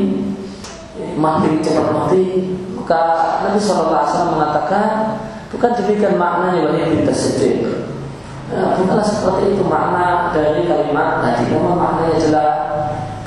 mati 1.14 1.50
cepat 1.62 1.86
mati? 1.94 2.24
Maka 2.90 3.46
Nabi 3.46 3.58
SAW 3.62 4.34
mengatakan 4.34 5.14
bukan 5.54 5.70
demikian 5.78 6.18
maknanya 6.18 6.66
wahai 6.66 6.90
bintas 6.90 7.22
sedih. 7.22 7.86
Ya, 8.50 8.74
bukanlah 8.74 9.06
seperti 9.06 9.54
itu 9.54 9.62
makna 9.62 10.34
dari 10.34 10.66
kalimat 10.66 11.22
tadi. 11.22 11.54
Memang 11.54 11.78
maknanya 11.78 12.18
jelas 12.18 12.54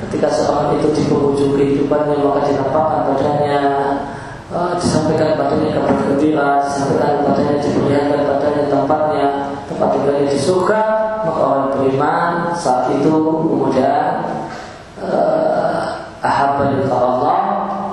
ketika 0.04 0.28
seorang 0.28 0.76
itu 0.76 0.92
di 0.92 1.02
penghujung 1.08 1.56
kehidupannya 1.56 2.20
maka 2.20 2.44
dinampakkan 2.44 3.00
padanya 3.08 3.60
uh, 4.52 4.76
disampaikan 4.76 5.32
padanya 5.40 5.80
kabar 5.80 5.96
gembira 6.12 6.50
disampaikan 6.68 7.24
padanya 7.24 7.56
diperlihatkan 7.64 8.20
padanya 8.28 8.62
tempatnya 8.68 9.26
tempat 9.64 9.88
tinggalnya 9.96 10.26
di 10.28 10.38
surga 10.38 10.82
maka 11.24 11.40
orang 11.40 11.68
beriman 11.72 12.32
saat 12.52 12.92
itu 12.92 13.10
kemudian 13.48 14.28
uh, 15.00 16.04
ahabba 16.20 16.68
Allah 16.92 17.23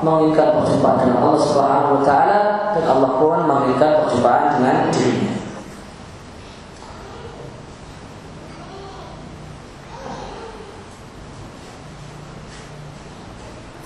menginginkan 0.01 0.61
perjumpaan 0.61 0.97
dengan 1.01 1.17
Allah 1.21 1.41
Subhanahu 1.41 1.93
wa 1.97 2.03
taala 2.05 2.39
dan 2.73 2.85
Allah 2.85 3.11
pun 3.17 3.39
menginginkan 3.45 3.91
perjumpaan 4.05 4.43
dengan 4.57 4.75
dirinya 4.93 5.41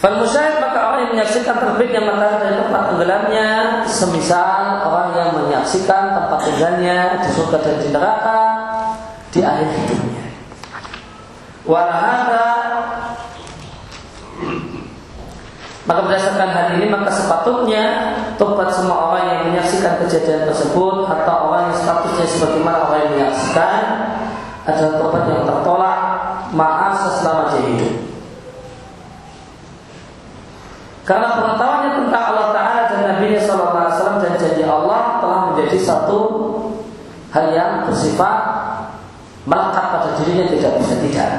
Fal 0.05 0.21
musyahid 0.21 0.61
maka 0.61 0.79
orang 0.85 0.99
yang 1.01 1.11
menyaksikan 1.17 1.55
terbitnya 1.57 1.97
matahari 2.05 2.37
dari 2.45 2.55
tempat 2.61 2.81
tenggelamnya 2.93 3.49
semisal 3.89 4.85
orang 4.85 5.09
yang 5.17 5.29
menyaksikan 5.33 6.13
tempat 6.13 6.39
tinggalnya 6.45 7.25
di 7.25 7.29
surga 7.33 7.57
dan 7.57 7.75
di 7.81 7.87
neraka 7.89 8.41
di 9.33 9.41
akhir 9.41 9.65
hidupnya. 9.65 10.25
Walahada 11.65 12.45
maka 15.85 15.99
berdasarkan 16.09 16.49
hal 16.49 16.67
ini 16.81 16.89
maka 16.89 17.13
sepatutnya 17.13 17.83
tobat 18.41 18.73
semua 18.73 19.13
orang 19.13 19.23
yang 19.29 19.41
menyaksikan 19.53 20.01
kejadian 20.01 20.49
tersebut 20.49 21.05
atau 21.05 21.35
orang 21.49 21.69
yang 21.69 21.77
statusnya 21.77 22.25
sebagaimana 22.25 22.77
orang 22.89 22.99
yang 23.05 23.13
menyaksikan 23.13 23.81
adalah 24.65 24.93
tobat 24.97 25.23
yang 25.29 25.43
tertolak 25.45 25.99
maaf 26.57 26.93
selama 27.21 27.43
dia 27.53 27.61
hidup. 27.69 27.93
Karena 31.05 31.37
pengetahuannya 31.37 31.91
tentang 32.01 32.23
Allah 32.33 32.47
Ta'ala 32.49 32.81
dan 32.89 33.01
Nabi 33.13 33.37
Sallallahu 33.37 33.77
Alaihi 33.77 33.93
Wasallam 33.93 34.19
dan 34.25 34.33
janji 34.41 34.63
Allah 34.65 35.01
telah 35.21 35.39
menjadi 35.53 35.77
satu 35.77 36.19
hal 37.29 37.45
yang 37.53 37.71
bersifat 37.85 38.37
melekat 39.45 39.85
pada 39.85 40.09
dirinya 40.17 40.49
tidak 40.49 40.81
bisa 40.81 40.95
tidak. 41.05 41.31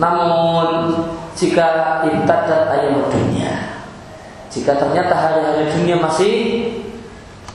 Namun 0.00 0.96
jika 1.34 1.66
dan 2.26 2.62
ayam 2.70 3.10
dunia, 3.10 3.82
jika 4.54 4.78
ternyata 4.78 5.14
hari-hari 5.14 5.66
dunia 5.74 5.98
masih 5.98 6.34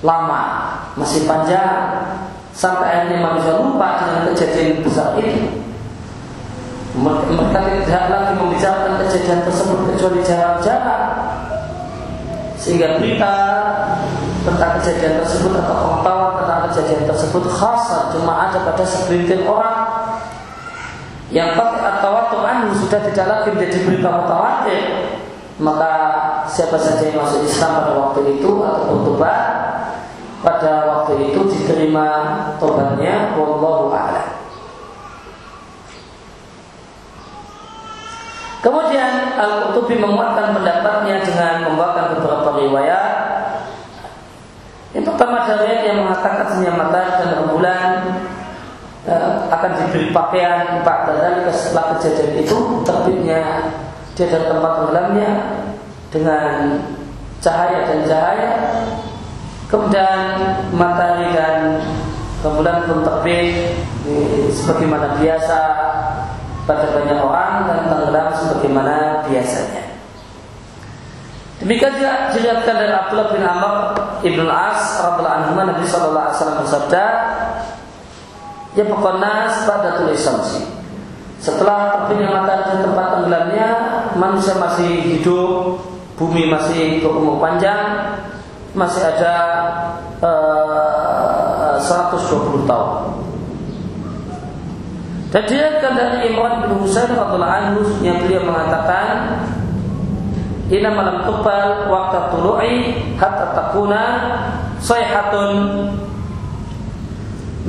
lama, 0.04 0.76
masih 1.00 1.24
panjang, 1.24 2.12
sampai 2.52 2.88
akhirnya 2.92 3.24
manusia 3.24 3.56
lupa 3.56 4.04
dengan 4.04 4.22
kejadian 4.32 4.84
besar 4.84 5.16
ini, 5.16 5.64
mereka 7.00 7.60
tidak 7.88 8.04
lagi 8.12 8.34
membicarakan 8.36 8.94
kejadian 9.08 9.40
tersebut 9.48 9.80
kecuali 9.94 10.20
jarang-jarang 10.26 11.08
sehingga 12.60 13.00
berita 13.00 13.34
tentang 14.44 14.72
kejadian 14.80 15.24
tersebut 15.24 15.52
atau 15.56 15.76
pengetahuan 15.80 16.32
tentang 16.44 16.60
kejadian 16.68 17.04
tersebut 17.08 17.44
khas 17.48 17.84
cuma 18.12 18.34
ada 18.50 18.60
pada 18.68 18.84
segelintir 18.84 19.48
orang 19.48 19.99
yang 21.30 21.54
atau 21.54 22.42
anu 22.42 22.74
sudah 22.74 23.06
tidak 23.06 23.26
lagi 23.30 23.48
menjadi 23.54 23.78
berita 23.86 24.10
mutawatir 24.10 24.82
maka 25.62 25.92
siapa 26.50 26.80
saja 26.80 27.14
yang 27.14 27.22
masuk 27.22 27.46
Islam 27.46 27.72
pada 27.84 27.92
waktu 27.94 28.20
itu 28.40 28.50
atau 28.66 28.84
bertobat 28.90 29.46
pada 30.42 30.72
waktu 30.90 31.30
itu 31.30 31.40
diterima 31.54 32.08
tobatnya 32.58 33.38
wallahu 33.38 33.94
a'lam 33.94 34.40
Kemudian 38.60 39.40
Al-Qurtubi 39.40 40.04
menguatkan 40.04 40.52
pendapatnya 40.52 41.24
dengan 41.24 41.72
membawakan 41.72 42.20
beberapa 42.20 42.60
riwayat. 42.60 43.08
Yang 44.92 45.16
pertama 45.16 45.48
dari 45.48 45.88
yang 45.88 46.04
mengatakan 46.04 46.60
senyamatan 46.60 47.06
dan 47.08 47.30
rembulan 47.40 47.88
akan 49.50 49.72
diberi 49.80 50.12
pakaian 50.12 50.84
empat 50.84 51.00
dan 51.08 51.48
setelah 51.56 51.96
kejadian 51.96 52.44
itu 52.44 52.58
terbitnya 52.84 53.42
dia 54.14 54.26
dari 54.28 54.46
tempat 54.52 54.72
tenggelamnya 54.76 55.32
dengan 56.12 56.52
cahaya 57.40 57.80
dan 57.88 58.00
cahaya 58.04 58.52
kemudian 59.72 60.20
matahari 60.76 61.32
dan 61.32 61.80
rembulan 62.44 62.84
pun 62.88 63.00
terbit 63.08 63.80
sebagaimana 64.52 65.16
biasa 65.20 65.60
pada 66.68 66.86
banyak 66.94 67.18
orang 67.18 67.54
dan 67.66 67.80
tenggelam 67.90 68.28
sebagaimana 68.36 69.26
biasanya. 69.26 69.84
Demikian 71.60 71.92
juga 72.00 72.32
dilihatkan 72.32 72.76
dari 72.78 72.94
Abdullah 72.96 73.30
bin 73.36 73.44
Amr 73.44 73.74
ibn 74.24 74.48
As 74.48 75.02
radhiallahu 75.04 75.28
anhu 75.28 75.60
Nabi 75.60 75.84
Wasallam 75.84 76.64
bersabda, 76.64 77.04
ya 78.78 78.84
pokoknya 78.86 79.66
pada 79.66 79.90
tulis 79.98 80.22
samsi. 80.22 80.62
Setelah 81.40 81.96
terbitnya 81.96 82.36
matahari 82.36 82.84
tempat 82.84 83.08
tenggelamnya, 83.16 83.70
manusia 84.20 84.60
masih 84.60 84.92
hidup, 85.08 85.80
bumi 86.20 86.52
masih 86.52 87.00
berumur 87.00 87.40
panjang, 87.40 88.20
masih 88.76 89.00
ada 89.00 89.36
uh, 90.20 91.80
eh, 91.80 92.12
120 92.12 92.68
tahun. 92.68 92.92
Dan 95.30 95.42
diriwayatkan 95.46 95.94
dari 95.94 96.18
Imran 96.34 96.66
bin 96.66 96.82
Husain 96.82 97.08
radhiyallahu 97.14 97.54
anhu 97.54 97.80
yang 98.02 98.18
beliau 98.26 98.50
mengatakan 98.50 99.46
Ina 100.70 100.90
malam 100.94 101.26
tupal 101.26 101.90
waktu 101.90 102.20
tulu'i 102.30 102.74
hatta 103.18 103.58
takuna 103.58 104.04
sayhatun 104.78 105.58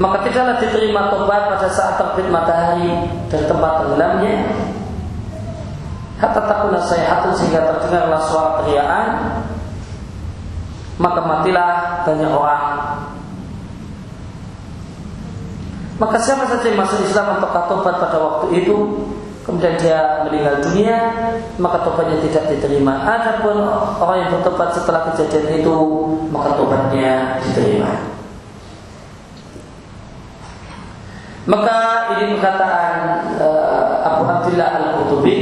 maka 0.00 0.24
tidaklah 0.24 0.56
diterima 0.56 1.12
tobat 1.12 1.52
pada 1.52 1.68
saat 1.68 2.00
terbit 2.00 2.32
matahari 2.32 3.04
dan 3.28 3.44
tempat 3.44 3.84
tenggelamnya 3.84 4.34
hatta 6.16 6.40
takuna 6.48 6.80
sayhatun 6.80 7.36
sehingga 7.36 7.68
terdengarlah 7.68 8.20
suara 8.24 8.64
teriakan 8.64 9.08
maka 11.00 11.20
matilah 11.24 11.72
banyak 12.04 12.32
orang 12.32 12.68
Maka 16.00 16.16
siapa 16.16 16.48
saja 16.48 16.64
yang 16.64 16.80
masuk 16.80 17.04
Islam 17.04 17.36
untuk 17.36 17.52
tobat 17.52 18.00
pada 18.00 18.16
waktu 18.16 18.64
itu 18.64 18.76
kemudian 19.44 19.76
dia 19.76 20.24
meninggal 20.24 20.64
dunia 20.64 20.96
maka 21.60 21.84
tobatnya 21.84 22.16
tidak 22.24 22.56
diterima. 22.56 23.04
Adapun 23.04 23.60
orang 24.00 24.24
yang 24.24 24.32
bertobat 24.32 24.72
setelah 24.72 25.12
kejadian 25.12 25.60
itu 25.60 25.76
maka 26.32 26.56
tobatnya 26.56 27.36
diterima. 27.44 28.09
Maka 31.48 31.76
ini 32.20 32.36
perkataan 32.36 32.92
uh, 33.40 34.04
Abu 34.04 34.22
Abdullah 34.28 34.68
Al-Qurtubi 34.76 35.36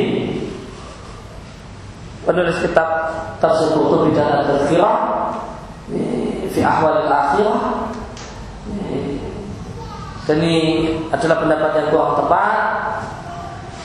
penulis 2.22 2.60
kitab 2.62 2.88
Tafsir 3.42 3.74
Qurtubi 3.74 4.14
dan 4.14 4.44
Al-Tazkirah 4.44 4.96
fi 6.54 6.60
Ahwal 6.62 7.02
Al-Akhirah 7.02 7.60
dan 10.28 10.44
ini 10.44 10.92
adalah 11.08 11.40
pendapat 11.40 11.70
yang 11.72 11.88
kurang 11.88 12.20
tepat. 12.20 12.54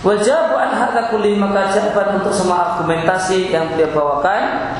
Wajah 0.04 0.52
an 0.60 0.72
hadza 0.76 1.08
kulli 1.08 1.40
maka 1.40 1.72
jawaban 1.72 2.20
untuk 2.20 2.36
semua 2.36 2.76
argumentasi 2.76 3.56
yang 3.56 3.72
beliau 3.72 3.96
bawakan 3.96 4.76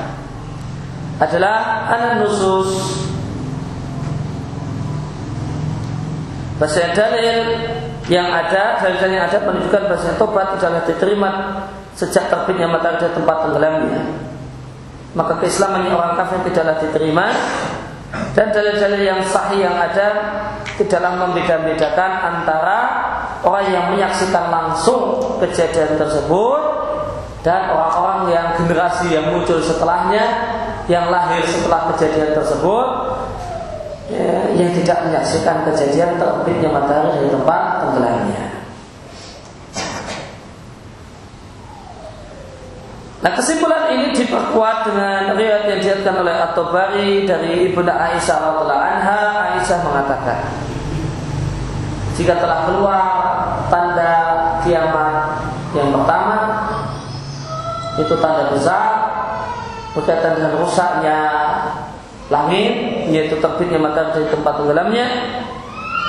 adalah 1.16 1.88
anak 1.88 2.20
nusus 2.20 3.00
bahasa 6.60 6.94
dalil 6.94 7.38
yang 8.06 8.28
ada 8.28 8.78
dalil 8.84 9.10
yang 9.10 9.26
ada 9.26 9.38
menunjukkan 9.42 9.82
bahasa 9.90 10.14
tobat 10.20 10.54
adalah 10.60 10.84
diterima 10.84 11.30
sejak 11.94 12.28
terbitnya 12.28 12.68
matahari 12.68 13.06
di 13.06 13.14
tempat 13.14 13.36
tenggelamnya. 13.48 14.02
Maka 15.14 15.38
keislaman 15.38 15.88
orang 15.94 16.18
kafir 16.18 16.42
tidaklah 16.50 16.76
diterima. 16.82 17.26
Dan 18.34 18.54
dalil-dalil 18.54 19.02
yang 19.02 19.20
sahih 19.26 19.66
yang 19.66 19.74
ada 19.74 20.06
tidaklah 20.78 21.18
membeda-bedakan 21.18 22.10
antara 22.22 22.78
orang 23.42 23.66
yang 23.74 23.84
menyaksikan 23.90 24.54
langsung 24.54 25.18
kejadian 25.42 25.98
tersebut 25.98 26.60
dan 27.42 27.74
orang-orang 27.74 28.30
yang 28.30 28.46
generasi 28.54 29.10
yang 29.10 29.34
muncul 29.34 29.58
setelahnya 29.58 30.24
yang 30.86 31.10
lahir 31.10 31.42
setelah 31.44 31.90
kejadian 31.94 32.38
tersebut 32.38 32.86
ya, 34.14 34.54
yang 34.54 34.70
tidak 34.78 34.98
menyaksikan 35.10 35.66
kejadian 35.66 36.14
terbitnya 36.16 36.70
matahari 36.70 37.26
di 37.26 37.28
tempat 37.34 37.62
tenggelamnya. 37.82 38.44
Nah 43.24 43.32
kesimpulan 43.32 43.88
ini 43.96 44.12
diperkuat 44.12 44.84
dengan 44.84 45.32
riwayat 45.32 45.64
yang 45.64 45.80
dilihatkan 45.80 46.16
oleh 46.20 46.34
At-Tabari 46.44 47.24
dari 47.24 47.72
Ibunda 47.72 47.96
Aisyah 47.96 48.36
radhiallahu 48.36 48.84
anha. 48.84 49.20
Aisyah 49.56 49.78
mengatakan, 49.80 50.40
jika 52.20 52.36
telah 52.36 52.68
keluar 52.68 53.08
tanda 53.72 54.14
kiamat 54.60 55.40
yang 55.72 55.88
pertama, 55.88 56.36
itu 57.96 58.14
tanda 58.20 58.52
besar 58.52 58.86
berkaitan 59.96 60.36
dengan 60.36 60.52
rusaknya 60.60 61.18
langit, 62.32 63.04
yaitu 63.12 63.36
terbitnya 63.40 63.76
matahari 63.76 64.24
dari 64.24 64.28
tempat 64.32 64.52
tenggelamnya, 64.60 65.06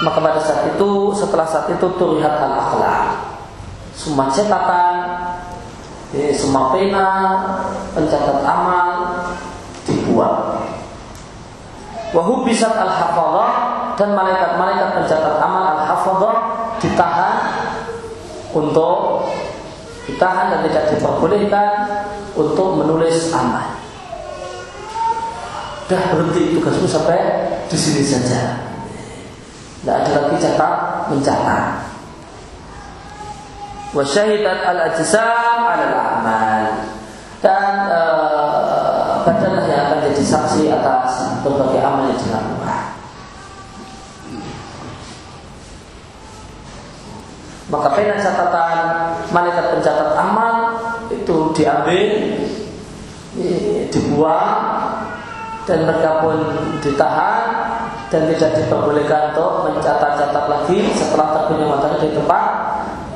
maka 0.04 0.20
pada 0.20 0.40
saat 0.40 0.76
itu, 0.76 1.12
setelah 1.16 1.48
saat 1.48 1.68
itu 1.72 1.88
terlihat 1.96 2.36
al-akhlak. 2.40 3.36
Semua 3.96 4.28
catatan 4.28 4.96
jadi 6.16 6.32
semua 6.32 6.72
pena 6.72 7.10
pencatat 7.92 8.40
amal 8.48 8.88
dibuang. 9.84 10.64
Wahu 12.16 12.48
bisat 12.48 12.72
al 12.72 12.88
hafadah 12.88 13.52
dan 14.00 14.16
malaikat-malaikat 14.16 14.96
pencatat 14.96 15.36
amal 15.44 15.76
al 15.76 15.82
hafadah 15.84 16.36
ditahan 16.80 17.36
untuk 18.56 19.28
ditahan 20.08 20.56
dan 20.56 20.60
tidak 20.72 20.84
diperbolehkan 20.96 21.72
untuk 22.40 22.80
menulis 22.80 23.36
amal. 23.36 23.76
Dah 25.86 26.02
berhenti 26.18 26.58
tugasmu 26.58 26.90
sampai 26.90 27.20
di 27.70 27.78
sini 27.78 28.02
saja. 28.02 28.66
Tidak 29.82 29.96
ada 30.02 30.10
lagi 30.18 30.36
catat 30.42 30.74
mencatat 31.14 31.66
wasyahidat 33.96 34.60
al 34.66 34.80
ajsam 34.92 35.62
al 35.62 35.94
amal 35.96 36.64
dan 37.40 37.88
uh, 37.88 39.24
badanlah 39.24 39.66
yang 39.70 39.82
akan 39.88 40.00
jadi 40.10 40.24
saksi 40.26 40.62
atas 40.74 41.40
berbagai 41.46 41.80
amal 41.80 42.12
yang 42.12 42.20
dilakukan. 42.20 42.84
Maka 47.66 47.88
pena 47.98 48.16
catatan 48.18 48.78
malaikat 49.30 49.66
pencatat 49.78 50.12
amal 50.18 50.56
itu 51.14 51.54
diambil 51.54 52.10
dibuang 53.94 55.05
dan 55.66 55.86
mereka 55.86 56.22
pun 56.22 56.38
ditahan 56.82 57.42
dan 58.14 58.22
tidak 58.30 58.52
diperbolehkan 58.62 59.34
untuk 59.34 59.74
mencatat-catat 59.74 60.46
lagi 60.46 60.78
setelah 60.94 61.28
terbitnya 61.34 61.66
matahari 61.74 62.06
di 62.06 62.10
tempat 62.14 62.46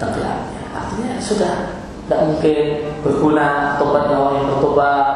tenggelamnya. 0.01 0.61
Artinya 0.73 1.13
sudah 1.21 1.53
tidak 2.09 2.19
mungkin 2.25 2.57
berguna 3.05 3.77
tobatnya 3.77 4.17
orang 4.17 4.35
yang 4.41 4.47
bertobat, 4.57 5.07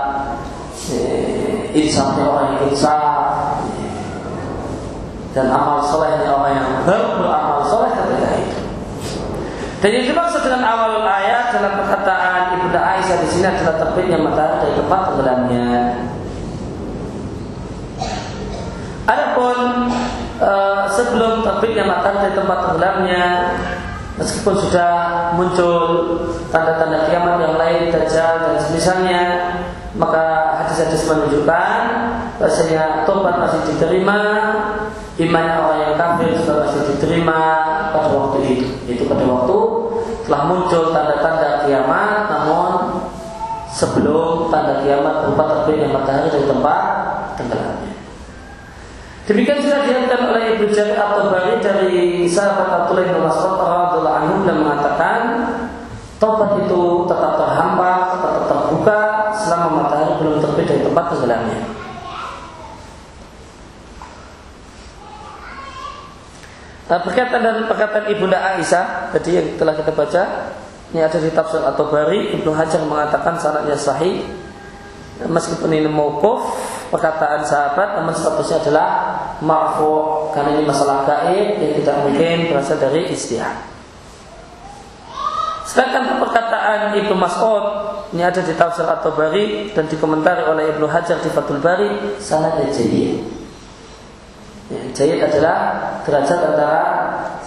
eh, 0.94 1.74
insafnya 1.74 2.30
orang 2.30 2.46
yang 2.54 2.70
insaf, 2.70 3.34
dan 5.34 5.50
amal 5.50 5.82
solehnya 5.82 6.30
orang 6.30 6.54
yang 6.54 6.70
beramal 6.86 7.66
soleh 7.66 7.90
ketika 7.98 8.30
itu. 8.38 8.62
Dan 9.82 9.90
yang 10.00 10.06
dimaksud 10.16 10.42
dengan 10.46 10.64
awal 10.64 11.02
ayat 11.02 11.52
dalam 11.52 11.82
perkataan 11.82 12.56
Ibunda 12.56 12.80
Aisyah 12.80 13.18
di 13.20 13.28
sini 13.28 13.46
adalah 13.50 13.76
terbitnya 13.84 14.22
matahari 14.22 14.56
dari 14.64 14.74
tempat 14.80 15.00
tenggelamnya. 15.12 15.68
Adapun 19.04 19.92
uh, 20.40 20.88
sebelum 20.88 21.44
terbitnya 21.44 21.84
matahari 21.84 22.32
dari 22.32 22.36
tempat 22.40 22.60
tenggelamnya, 22.64 23.26
meskipun 24.16 24.56
sudah 24.64 24.92
muncul 25.36 25.80
tanda-tanda 26.54 27.12
kiamat 27.12 27.36
yang 27.44 27.56
lain, 27.60 27.92
dajjal 27.92 28.34
dan 28.48 28.56
semisalnya, 28.64 29.22
maka 30.00 30.56
hadis-hadis 30.64 31.04
menunjukkan 31.06 31.76
bahasanya 32.40 33.04
tobat 33.04 33.36
masih 33.44 33.76
diterima, 33.76 34.20
imannya 35.20 35.56
orang 35.60 35.80
yang 35.84 35.94
kafir 36.00 36.34
juga 36.40 36.66
masih 36.66 36.82
diterima 36.96 37.42
pada 37.92 38.10
waktu 38.10 38.38
itu. 38.56 38.68
Itu 38.88 39.04
pada 39.12 39.28
waktu 39.28 39.60
telah 40.24 40.42
muncul 40.48 40.96
tanda-tanda 40.96 41.68
kiamat, 41.68 42.32
namun 42.32 42.72
sebelum 43.68 44.48
tanda 44.48 44.80
kiamat 44.80 45.28
berupa 45.28 45.44
terbitnya 45.52 45.92
matahari 45.92 46.32
dari 46.32 46.48
tempat 46.48 46.82
tenggelamnya. 47.36 47.93
Demikian 49.24 49.64
sudah 49.64 49.88
dilihatkan 49.88 50.36
oleh 50.36 50.60
Ibu 50.60 50.68
Jarir 50.76 51.00
atau 51.00 51.32
Bari 51.32 51.56
dari 51.64 52.28
sahabat 52.28 52.68
Abdullah 52.68 53.08
bin 53.08 53.24
Mas'ud 53.24 53.56
radhiyallahu 53.56 54.18
anhu 54.20 54.36
dan 54.44 54.56
mengatakan 54.60 55.20
tobat 56.20 56.60
itu 56.60 57.08
tetap 57.08 57.40
terhampa, 57.40 58.20
tetap 58.20 58.34
terbuka 58.52 59.00
selama 59.32 59.68
matahari 59.80 60.14
belum 60.20 60.36
terbit 60.44 60.66
dari 60.68 60.82
tempat 60.84 61.06
tenggelamnya. 61.16 61.60
Nah, 66.84 67.00
berkaitan 67.00 67.40
dengan 67.40 67.64
perkataan 67.72 68.06
Ibunda 68.12 68.38
Aisyah 68.44 69.16
tadi 69.16 69.40
yang 69.40 69.48
telah 69.56 69.72
kita 69.80 69.96
baca, 69.96 70.24
ini 70.92 71.00
ada 71.00 71.16
di 71.16 71.32
tafsir 71.32 71.64
atau 71.64 71.88
Bari 71.88 72.36
Ibnu 72.36 72.52
Hajar 72.52 72.84
mengatakan 72.84 73.40
sanadnya 73.40 73.80
sahih 73.80 74.28
meskipun 75.24 75.72
ini 75.72 75.88
mauquf 75.88 76.60
perkataan 76.94 77.42
sahabat 77.42 77.98
namun 77.98 78.14
statusnya 78.14 78.62
adalah 78.62 78.88
marfu 79.42 80.30
karena 80.30 80.62
ini 80.62 80.64
masalah 80.70 81.02
gaib 81.10 81.58
yang 81.58 81.74
tidak 81.82 81.96
mungkin 82.06 82.54
berasal 82.54 82.78
dari 82.78 83.10
istihad. 83.10 83.58
Sedangkan 85.66 86.22
perkataan 86.22 86.94
Ibnu 87.02 87.18
Mas'ud 87.18 87.66
ini 88.14 88.22
ada 88.22 88.46
di 88.46 88.54
tafsir 88.54 88.86
atau 88.86 89.10
Bari 89.18 89.74
dan 89.74 89.90
dikomentari 89.90 90.46
oleh 90.46 90.70
Ibnu 90.78 90.86
Hajar 90.86 91.18
di 91.18 91.34
Fathul 91.34 91.58
Bari 91.58 92.22
sanadnya 92.22 92.70
jayid. 92.70 93.26
Ya, 94.70 95.26
adalah 95.26 95.58
derajat 96.06 96.40
antara 96.54 96.82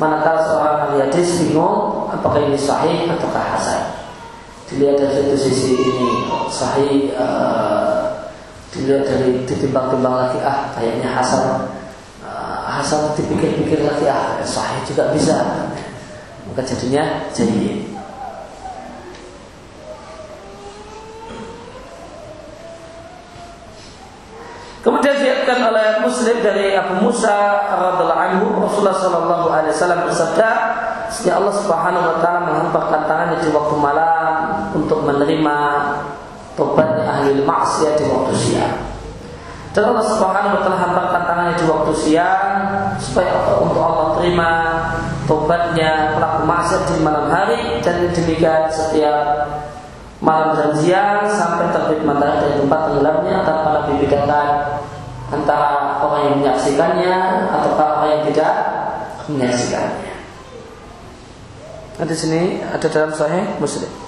manakala 0.03 0.43
seorang 0.43 0.77
ahli 0.91 0.97
hadis 1.07 1.39
bingung 1.39 2.11
apakah 2.11 2.43
ini 2.43 2.59
sahih 2.59 3.07
ataukah 3.07 3.47
hasan. 3.57 3.83
Dilihat 4.67 4.99
dari 4.99 5.23
satu 5.23 5.39
sisi 5.39 5.79
ini 5.79 6.27
sahih 6.51 7.15
uh, 7.15 7.96
dilihat 8.77 9.09
dari 9.09 9.43
ditimbang-timbang 9.49 10.15
lagi 10.15 10.39
ah 10.45 10.69
kayaknya 10.77 11.09
Hasan 11.09 11.65
uh, 12.21 12.61
Hasan 12.69 13.17
dipikir-pikir 13.17 13.81
lagi 13.81 14.05
ah 14.07 14.41
sahih 14.45 14.85
juga 14.85 15.11
bisa. 15.17 15.69
Maka 16.47 16.63
jadinya 16.63 17.27
jadi 17.35 17.97
Kemudian 24.87 25.19
diatkan 25.19 25.67
oleh 25.67 25.99
Muslim 25.99 26.47
dari 26.47 26.79
Abu 26.79 27.03
Musa 27.03 27.59
radhiallahu 27.75 28.23
anhu 28.23 28.47
Rasulullah 28.55 28.95
sallallahu 28.95 29.47
alaihi 29.51 29.75
wasallam 29.75 30.07
bersabda, 30.07 30.49
"Ya 31.27 31.43
Allah 31.43 31.55
Subhanahu 31.59 32.07
wa 32.07 32.17
taala 32.23 32.41
menghamparkan 32.47 33.03
tangannya 33.11 33.43
di 33.43 33.51
waktu 33.51 33.75
malam 33.75 34.35
untuk 34.79 35.03
menerima 35.03 35.59
tobatnya 36.57 37.05
ahli 37.05 37.45
maksiat 37.45 37.95
di 38.01 38.05
waktu 38.09 38.35
siang. 38.35 38.77
Dan 39.77 39.93
Allah 39.93 40.09
Subhanahu 40.09 40.65
hamparkan 40.65 41.23
tangannya 41.29 41.55
di 41.61 41.69
waktu 41.69 41.93
siang 41.93 42.53
supaya 42.97 43.61
untuk 43.61 43.77
Allah 43.77 44.17
terima 44.17 44.51
tobatnya 45.29 46.17
pelaku 46.17 46.49
maksiat 46.49 46.83
di 46.89 46.97
malam 47.05 47.29
hari 47.29 47.85
dan 47.85 48.09
demikian 48.09 48.73
setiap 48.73 49.45
malam 50.25 50.57
dan 50.57 50.73
siang 50.81 51.29
sampai 51.29 51.69
terbit 51.77 52.01
matahari 52.09 52.41
dari 52.41 52.55
tempat 52.65 52.81
tenggelamnya 52.89 53.37
tanpa 53.45 53.69
lebih 53.85 54.09
bedakan 54.09 54.49
antara 55.29 56.01
orang 56.01 56.23
yang 56.25 56.35
menyaksikannya 56.41 57.17
atau 57.53 57.71
orang 57.77 58.09
yang 58.17 58.23
tidak 58.33 58.53
menyaksikannya. 59.29 60.15
Nah, 61.97 62.07
di 62.09 62.17
sini 62.17 62.61
ada 62.65 62.87
dalam 62.89 63.13
Sahih 63.13 63.45
Muslim. 63.61 64.06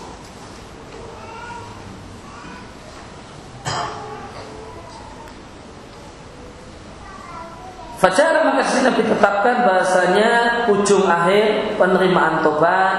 Fajar 7.98 8.46
maka 8.46 8.62
sini 8.62 8.86
Nabi 8.86 9.02
bahasanya 9.66 10.30
ujung 10.70 11.10
akhir 11.10 11.74
penerimaan 11.74 12.46
tobat 12.46 12.98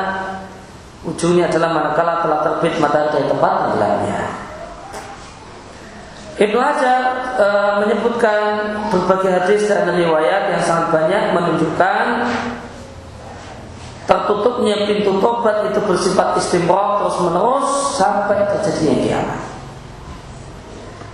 ujungnya 1.08 1.48
adalah 1.48 1.72
manakala 1.72 2.20
telah 2.20 2.40
terbit 2.44 2.76
matahari 2.84 3.16
dari 3.16 3.26
tempat 3.32 3.52
tenggelamnya. 3.64 4.20
Ibnu 6.40 6.60
Hajar 6.60 7.02
e, 7.36 7.48
menyebutkan 7.84 8.44
berbagai 8.92 9.32
hadis 9.44 9.68
dan 9.68 9.92
riwayat 9.92 10.56
yang 10.56 10.64
sangat 10.64 10.88
banyak 10.92 11.24
menunjukkan 11.36 12.06
tertutupnya 14.08 14.88
pintu 14.88 15.20
tobat 15.20 15.68
itu 15.72 15.80
bersifat 15.84 16.40
istimrah 16.40 17.04
terus 17.04 17.18
menerus 17.24 17.68
sampai 17.96 18.40
terjadinya 18.52 18.96
kiamat. 19.04 19.49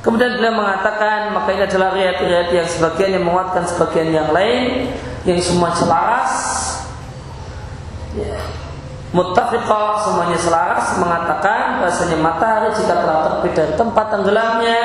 Kemudian 0.06 0.38
beliau 0.38 0.53
mengatakan 0.53 1.34
maka 1.34 1.49
ini 1.49 1.66
adalah 1.66 1.89
riwayat-riwayat 1.97 2.53
yang 2.53 2.70
sebagian 2.70 3.18
yang 3.18 3.26
menguatkan 3.26 3.66
sebagian 3.66 4.14
yang 4.14 4.30
lain 4.30 4.93
yang 5.26 5.41
semua 5.41 5.74
selaras. 5.74 6.34
Ya. 8.14 8.38
Muttafiqah 9.18 10.06
semuanya 10.06 10.38
selaras 10.38 10.93
mengatakan 11.01 11.82
bahasanya 11.82 12.22
matahari 12.22 12.70
jika 12.78 13.01
telah 13.01 13.20
terbit 13.26 13.53
dari 13.58 13.74
tempat 13.74 14.06
tenggelamnya 14.14 14.82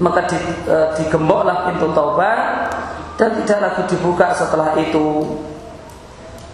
maka 0.00 0.20
di, 0.32 0.36
e, 0.64 0.76
digemboklah 0.96 1.68
pintu 1.68 1.92
taubat 1.92 2.40
dan 3.20 3.36
tidak 3.44 3.58
lagi 3.68 3.82
dibuka 3.92 4.32
setelah 4.32 4.72
itu. 4.80 5.36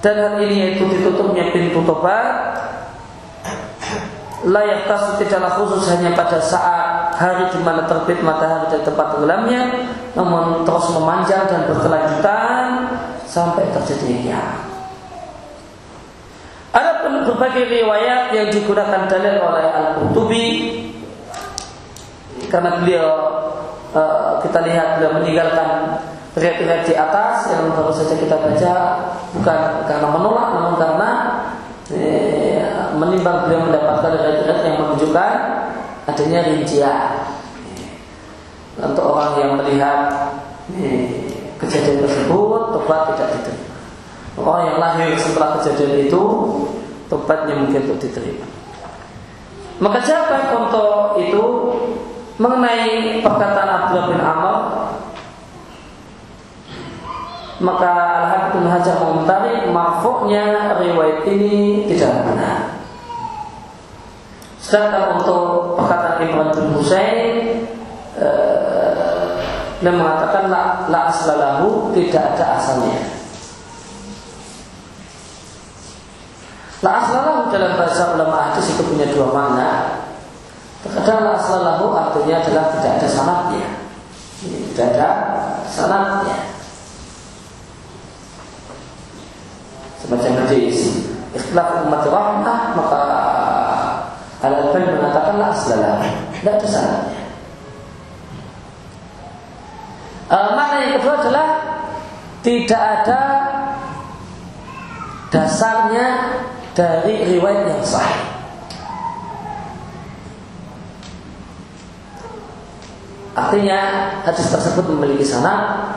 Dan 0.03 0.19
hal 0.19 0.35
ini 0.43 0.57
yaitu 0.67 0.83
ditutupnya 0.91 1.55
pintu 1.55 1.79
taubat 1.87 2.27
layak 4.43 4.91
tasu 4.91 5.23
tidaklah 5.23 5.55
khusus 5.55 5.87
hanya 5.95 6.11
pada 6.19 6.43
saat 6.43 7.02
hari 7.23 7.47
di 7.55 7.63
mana 7.63 7.87
terbit 7.87 8.19
matahari 8.27 8.75
dari 8.75 8.83
tempat 8.83 9.07
tenggelamnya, 9.15 9.63
namun 10.19 10.67
terus 10.67 10.91
memanjang 10.91 11.47
dan 11.47 11.71
berkelanjutan 11.71 12.67
sampai 13.31 13.71
terjadi 13.71 14.27
kiamat. 14.27 14.61
Ada 16.75 16.93
berbagai 17.29 17.65
riwayat 17.69 18.35
yang 18.35 18.49
digunakan 18.51 19.07
dalil 19.07 19.35
oleh 19.39 19.67
Al-Qurtubi 19.71 20.49
karena 22.51 22.83
beliau 22.83 23.11
uh, 23.95 24.41
kita 24.43 24.61
lihat 24.67 24.99
beliau 24.99 25.13
meninggalkan 25.21 26.01
riwayat-riwayat 26.37 26.85
di 26.89 26.95
atas 26.97 27.49
yang 27.53 27.73
baru 27.77 27.93
saja 27.93 28.15
kita 28.17 28.37
baca 28.41 28.73
bukan 29.37 29.59
karena 29.85 30.09
menolak 30.09 30.49
namun 30.57 30.75
karena 30.81 31.11
eh, 31.93 32.65
menimbang 32.97 33.49
beliau 33.49 33.69
mendapatkan 33.69 34.11
riwayat-riwayat 34.17 34.61
yang 34.65 34.77
menunjukkan 34.81 35.35
adanya 36.13 36.41
rincian 36.45 37.25
untuk 38.77 39.05
orang 39.05 39.33
yang 39.41 39.51
melihat 39.57 40.01
kejadian 41.57 42.05
tersebut 42.05 42.61
tobat 42.77 43.17
tidak 43.17 43.29
diterima. 43.41 43.77
Orang 44.33 44.63
yang 44.73 44.77
lahir 44.81 45.13
setelah 45.17 45.61
kejadian 45.61 46.09
itu 46.09 46.23
tobatnya 47.09 47.55
mungkin 47.57 47.85
untuk 47.89 48.01
diterima. 48.01 48.49
Maka 49.83 49.99
siapa 50.05 50.53
contoh 50.53 51.19
itu 51.21 51.45
mengenai 52.41 53.21
perkataan 53.21 53.69
Abdullah 53.69 54.07
bin 54.09 54.21
Amr 54.21 54.57
maka 57.63 57.93
Al-Hafidh 57.95 58.67
Hajar 58.67 58.97
mengomentari 58.99 59.71
marfuknya 59.71 60.75
riwayat 60.83 61.23
ini 61.31 61.87
tidak 61.87 62.27
benar. 62.27 62.62
Sedangkan 64.63 65.19
untuk 65.19 65.75
perkataan 65.75 66.23
Imran 66.23 66.55
bin 66.55 66.71
Husain 66.79 67.67
dan 69.83 69.95
mengatakan 69.99 70.47
la, 70.47 70.87
la 70.87 71.11
aslalahu 71.11 71.91
tidak 71.91 72.39
ada 72.39 72.63
asalnya. 72.63 73.03
La 76.83 77.03
aslalahu 77.03 77.51
dalam 77.51 77.75
bahasa 77.75 78.15
ulama 78.15 78.55
hadis 78.55 78.71
itu 78.71 78.83
punya 78.87 79.11
dua 79.11 79.35
makna. 79.35 79.71
Terkadang 80.87 81.27
la 81.27 81.33
aslalahu 81.35 81.95
artinya 81.99 82.43
adalah 82.43 82.65
tidak 82.79 82.93
ada 83.03 83.09
sanatnya. 83.11 83.67
Tidak 84.43 84.87
ada 84.95 85.09
sanatnya. 85.67 86.39
Semacam 89.99 90.33
hadis. 90.47 91.07
Ikhtilaf 91.35 91.87
umat 91.87 92.03
rahmah 92.07 92.61
maka 92.77 93.03
Al-Albani 94.43 94.99
mengatakan 94.99 95.39
la 95.39 95.55
aslalahu. 95.55 96.03
Tidak 96.43 96.55
ada 96.59 96.67
sanatnya. 96.67 97.23
Uh, 100.33 100.49
makna 100.59 100.77
yang 100.83 100.93
kedua 100.99 101.15
adalah 101.23 101.47
tidak 102.43 102.83
ada 102.83 103.21
dasarnya 105.31 106.07
dari 106.75 107.39
riwayat 107.39 107.71
yang 107.71 107.85
sahih. 107.87 108.33
Artinya 113.33 113.79
hadis 114.29 114.53
tersebut 114.53 114.85
memiliki 114.93 115.25
sanad, 115.25 115.97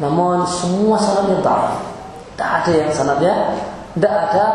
namun 0.00 0.48
semua 0.48 0.96
sanadnya 0.96 1.44
tak, 1.44 1.60
Tidak 2.32 2.48
ada 2.48 2.72
yang 2.72 2.88
sanadnya, 2.88 3.34
tidak 3.92 4.14
ada, 4.28 4.46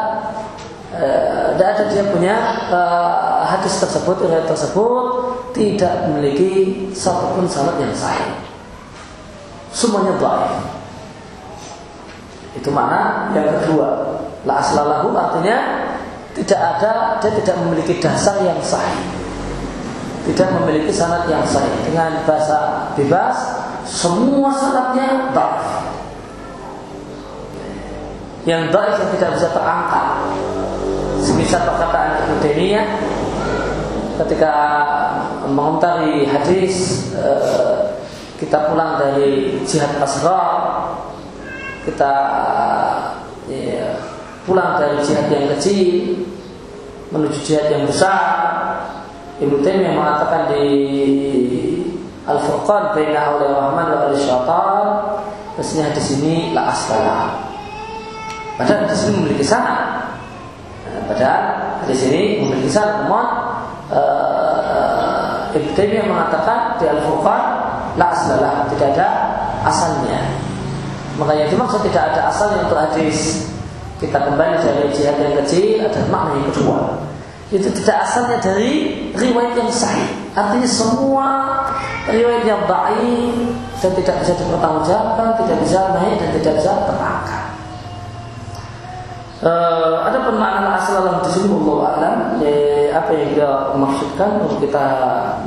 tidak 1.56 1.70
ada 1.76 1.84
dia 1.92 2.04
punya 2.10 2.36
uh, 2.72 3.44
hadis 3.48 3.80
tersebut, 3.80 4.26
riwayat 4.26 4.48
tersebut 4.48 5.06
tidak 5.56 6.08
memiliki 6.08 6.88
satupun 6.92 7.48
sanad 7.48 7.80
yang 7.80 7.96
sahih 7.96 8.46
semuanya 9.76 10.16
baik. 10.16 10.56
Itu 12.56 12.72
mana 12.72 13.30
yang 13.36 13.60
kedua. 13.60 14.16
La 14.48 14.64
aslalahu 14.64 15.12
artinya 15.12 15.84
tidak 16.32 16.60
ada, 16.80 17.20
dia 17.20 17.32
tidak 17.44 17.60
memiliki 17.68 18.00
dasar 18.00 18.40
yang 18.40 18.58
sahih. 18.64 19.04
Tidak 20.32 20.48
memiliki 20.58 20.96
sanad 20.96 21.28
yang 21.28 21.44
sahih. 21.44 21.76
Dengan 21.84 22.24
bahasa 22.24 22.90
bebas, 22.96 23.36
semua 23.84 24.50
sanadnya 24.56 25.36
baik. 25.36 25.64
Yang 28.48 28.64
baik 28.72 28.94
yang 28.96 29.12
tidak 29.20 29.30
bisa 29.36 29.48
terangkat. 29.52 30.08
Semisal 31.26 31.66
perkataan 31.66 32.22
Ibnu 32.22 32.38
Taimiyah 32.38 32.88
ketika 34.22 34.54
mengomentari 35.50 36.22
hadis 36.30 37.10
uh, 37.18 37.98
kita 38.38 38.70
pulang 38.70 39.02
dari 39.02 39.58
jihad 39.66 39.98
asrar 40.06 40.86
kita 41.82 42.14
ya, 43.50 43.98
pulang 44.46 44.78
dari 44.78 45.02
jihad 45.02 45.26
yang 45.34 45.50
kecil 45.58 46.22
menuju 47.10 47.42
jihad 47.42 47.74
yang 47.74 47.90
besar 47.90 48.22
Ibnu 49.42 49.66
Taimiyah 49.66 49.98
mengatakan 49.98 50.54
di 50.54 50.66
Al-Furqan 52.30 52.94
baina 52.94 53.34
oleh 53.34 53.50
Rahman 53.50 53.88
wa 53.98 54.14
syaitan 54.14 54.86
Maksudnya 55.58 55.90
di 55.90 56.02
sini 56.06 56.36
la 56.54 56.70
asfala 56.70 57.50
Padahal 58.62 58.86
di 58.86 58.94
sini 58.94 59.12
memiliki 59.18 59.46
sana 59.46 60.05
Padahal 61.06 61.42
di 61.86 61.96
sini 61.96 62.22
memiliki 62.42 62.70
sana 62.70 63.06
Namun 63.06 63.28
uh, 63.94 65.56
Ibnu 65.56 66.12
mengatakan 66.12 66.76
di 66.82 66.86
Al-Furqan 66.90 67.44
La 67.96 68.12
aslalah, 68.12 68.68
tidak 68.76 68.92
ada 68.92 69.08
asalnya. 69.64 70.20
Maka 71.16 71.32
yang 71.32 71.48
dimaksud 71.48 71.80
tidak 71.88 72.12
ada 72.12 72.28
asalnya 72.28 72.68
untuk 72.68 72.76
hadis. 72.76 73.48
Kita 74.04 74.20
kembali 74.20 74.60
dari 74.60 74.92
jihad 74.92 75.16
yang 75.16 75.40
kecil 75.40 75.80
ada 75.80 76.04
makna 76.12 76.36
yang 76.36 76.52
kedua. 76.52 77.00
Itu 77.56 77.72
tidak 77.72 78.04
asalnya 78.04 78.44
dari 78.44 79.00
riwayat 79.16 79.56
yang 79.56 79.72
sahih. 79.72 80.12
Artinya 80.36 80.68
semua 80.68 81.28
riwayat 82.12 82.44
yang 82.44 82.68
baik 82.68 83.56
dan 83.80 83.92
tidak 83.96 84.16
bisa 84.28 84.34
dipertanggungjawabkan 84.38 85.28
tidak 85.40 85.58
bisa 85.64 85.80
naik 85.96 86.16
dan 86.20 86.30
tidak 86.36 86.54
bisa 86.60 86.72
terangkat 86.84 87.45
uh, 89.46 90.04
ada 90.10 90.18
makna 90.34 90.82
asal 90.82 91.06
dalam 91.06 91.22
di 91.24 91.30
sini 91.32 91.54
Allah 91.54 91.80
alam 91.96 92.20
apa 92.96 93.12
yang 93.12 93.30
dia 93.38 93.52
maksudkan 93.76 94.42
untuk 94.44 94.60
kita 94.66 94.86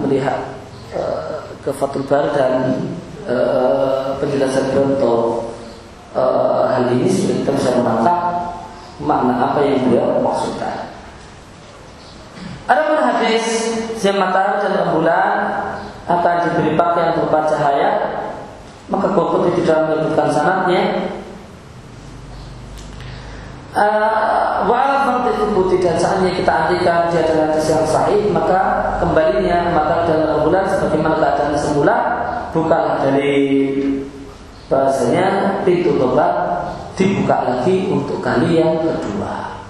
melihat 0.01 0.57
uh, 0.94 1.38
ke 1.68 1.70
Fatul 1.76 2.07
Bar 2.09 2.32
dan 2.32 2.80
e, 3.28 3.36
penjelasan 4.16 4.72
untuk 4.72 5.53
e, 6.16 6.22
hal 6.72 6.96
ini 6.96 7.05
supaya 7.05 7.36
kita 7.44 7.51
bisa 7.61 7.70
menangkap 7.76 8.18
makna 9.05 9.53
apa 9.53 9.61
yang 9.68 9.84
beliau 9.84 10.16
maksudkan. 10.24 10.88
Ada 12.68 12.80
pun 12.88 12.99
hadis 13.05 13.44
siang 14.01 14.16
matahari 14.16 14.64
dan 14.64 14.72
rembulan 14.80 15.36
akan 16.09 16.34
diberi 16.49 16.72
pakaian 16.72 17.20
berupa 17.20 17.44
cahaya 17.53 17.90
maka 18.88 19.12
Qurtubi 19.12 19.53
tidak 19.61 19.92
menyebutkan 19.92 20.32
sanatnya 20.32 21.12
Walau 23.68 24.98
farti 25.04 25.36
tubuh 25.36 25.68
tidak 25.68 26.00
saatnya 26.00 26.32
kita 26.32 26.48
artikan 26.48 27.12
dia 27.12 27.20
adalah 27.20 27.52
hadis 27.52 27.68
yang 27.68 27.84
sahih 27.84 28.22
maka 28.32 28.60
kembalinya 28.96 29.76
maka 29.76 30.08
dalam 30.08 30.40
bulan 30.40 30.64
sebagaimana 30.64 31.20
keadaan 31.20 31.52
semula 31.52 31.96
bukanlah 32.56 32.96
dari 33.04 33.36
bahasanya 34.72 35.60
pintu 35.68 36.00
tobat 36.00 36.32
dibuka 36.96 37.36
lagi 37.44 37.92
untuk 37.92 38.24
kali 38.24 38.56
yang 38.56 38.80
kedua. 38.80 39.60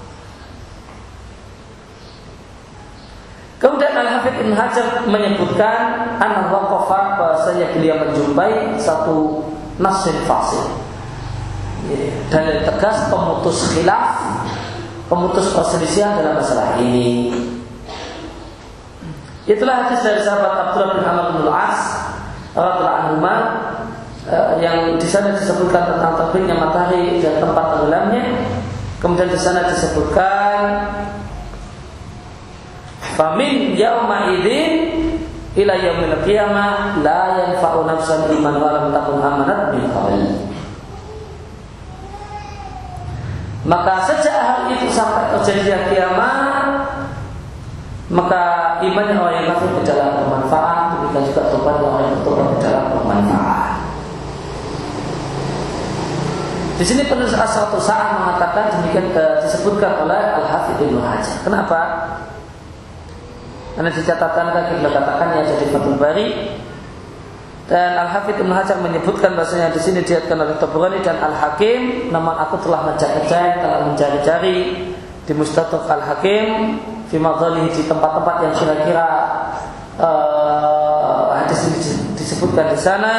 Kemudian 3.59 3.91
Al 3.99 4.09
Hafidh 4.19 4.39
Ibn 4.39 4.55
Hajar 4.55 4.87
menyebutkan 5.11 5.79
anak 6.23 6.55
waqafa 6.55 7.19
bahasanya 7.19 7.75
beliau 7.75 7.99
menjumpai 8.07 8.79
satu 8.79 9.43
nasin 9.83 10.15
fasil 10.31 10.88
dalil 12.29 12.59
tegas 12.65 13.09
pemutus 13.09 13.59
khilaf, 13.75 14.21
pemutus 15.09 15.53
perselisihan 15.53 16.21
dalam 16.21 16.41
masalah 16.41 16.77
ini. 16.81 17.33
Itulah 19.49 19.89
hadis 19.89 20.05
dari 20.05 20.21
sahabat 20.21 20.53
Abdullah 20.71 20.91
bin 21.01 21.05
Amr 21.09 21.25
bin 21.33 21.49
Al-As 21.49 21.81
anhu 22.53 23.25
eh, 24.29 24.49
yang 24.61 25.01
di 25.01 25.09
sana 25.09 25.33
disebutkan 25.33 25.97
tentang 25.97 26.21
terbitnya 26.21 26.57
matahari 26.59 27.23
dan 27.25 27.41
tempat 27.41 27.65
tenggelamnya. 27.77 28.25
Kemudian 28.99 29.31
di 29.31 29.39
sana 29.39 29.63
disebutkan 29.71 30.61
Famin 33.15 33.79
yauma 33.79 34.35
idzin 34.37 34.75
ila 35.59 35.75
yaumil 35.75 36.19
qiyamah 36.23 37.03
la 37.03 37.23
yanfa'u 37.47 37.87
nafsan 37.87 38.31
iman 38.31 38.55
wa 38.59 38.71
lam 38.75 38.87
takun 38.95 39.19
amanat 39.23 39.75
min 39.75 39.87
qabl. 39.91 40.48
Maka 43.69 44.01
sejak 44.09 44.33
hari 44.33 44.81
itu 44.81 44.89
sampai 44.89 45.29
terjadi 45.37 45.93
kiamat 45.93 46.69
maka 48.09 48.81
imannya 48.81 49.21
orang 49.21 49.45
yang 49.45 49.47
kafir 49.53 49.69
tidaklah 49.85 50.17
bermanfaat 50.17 50.97
demikian 50.97 51.29
juga 51.29 51.43
tobatnya 51.53 51.85
orang 51.85 52.03
yang 52.09 52.15
bertobat 52.25 52.47
tidaklah 52.57 52.85
bermanfaat 52.97 53.73
di 56.79 56.85
sini 56.87 57.03
penulis 57.11 57.35
asal 57.35 57.69
saat 57.83 58.17
mengatakan 58.17 58.71
demikian 58.81 59.11
uh, 59.13 59.43
disebutkan 59.43 59.99
oleh 59.99 60.15
Al 60.15 60.47
Hafidh 60.47 60.79
Ibnu 60.79 61.03
Hajar. 61.03 61.43
Kenapa? 61.43 61.81
Karena 63.75 63.91
dicatatkan 63.91 64.55
beliau 64.55 64.87
katakan 64.95 65.27
ya 65.39 65.43
jadi 65.43 65.65
Fathul 65.75 65.99
Bari 65.99 66.55
dan 67.69 68.01
Al 68.01 68.09
Hafidh 68.09 68.41
Ibn 68.41 68.49
Hajar 68.49 68.81
menyebutkan 68.81 69.37
bahasanya 69.37 69.69
di 69.69 69.81
sini 69.85 70.01
diatkan 70.01 70.41
oleh 70.41 70.57
Tabrani 70.57 71.05
dan 71.05 71.21
Al 71.21 71.37
Hakim. 71.37 72.09
Namun 72.09 72.33
aku 72.33 72.65
telah 72.65 72.89
mencari-cari, 72.89 73.61
telah 73.61 73.81
mencari-cari 73.93 74.57
di 75.29 75.33
Mustadrak 75.37 75.85
Al 75.85 76.01
Hakim, 76.01 76.81
di 77.13 77.21
di 77.77 77.83
tempat-tempat 77.85 78.37
yang 78.41 78.55
kira-kira 78.57 79.09
uh, 80.01 81.37
hadis 81.45 81.61
ini 81.69 81.79
disebutkan 82.17 82.73
di 82.73 82.79
sana. 82.81 83.15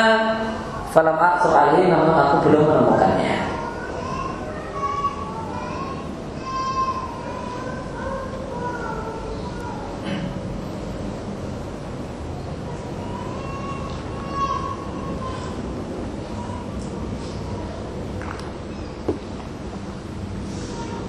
Falam 0.89 1.21
alih, 1.53 1.85
namun 1.85 2.17
aku 2.17 2.49
belum 2.49 2.65
menemukannya. 2.65 3.58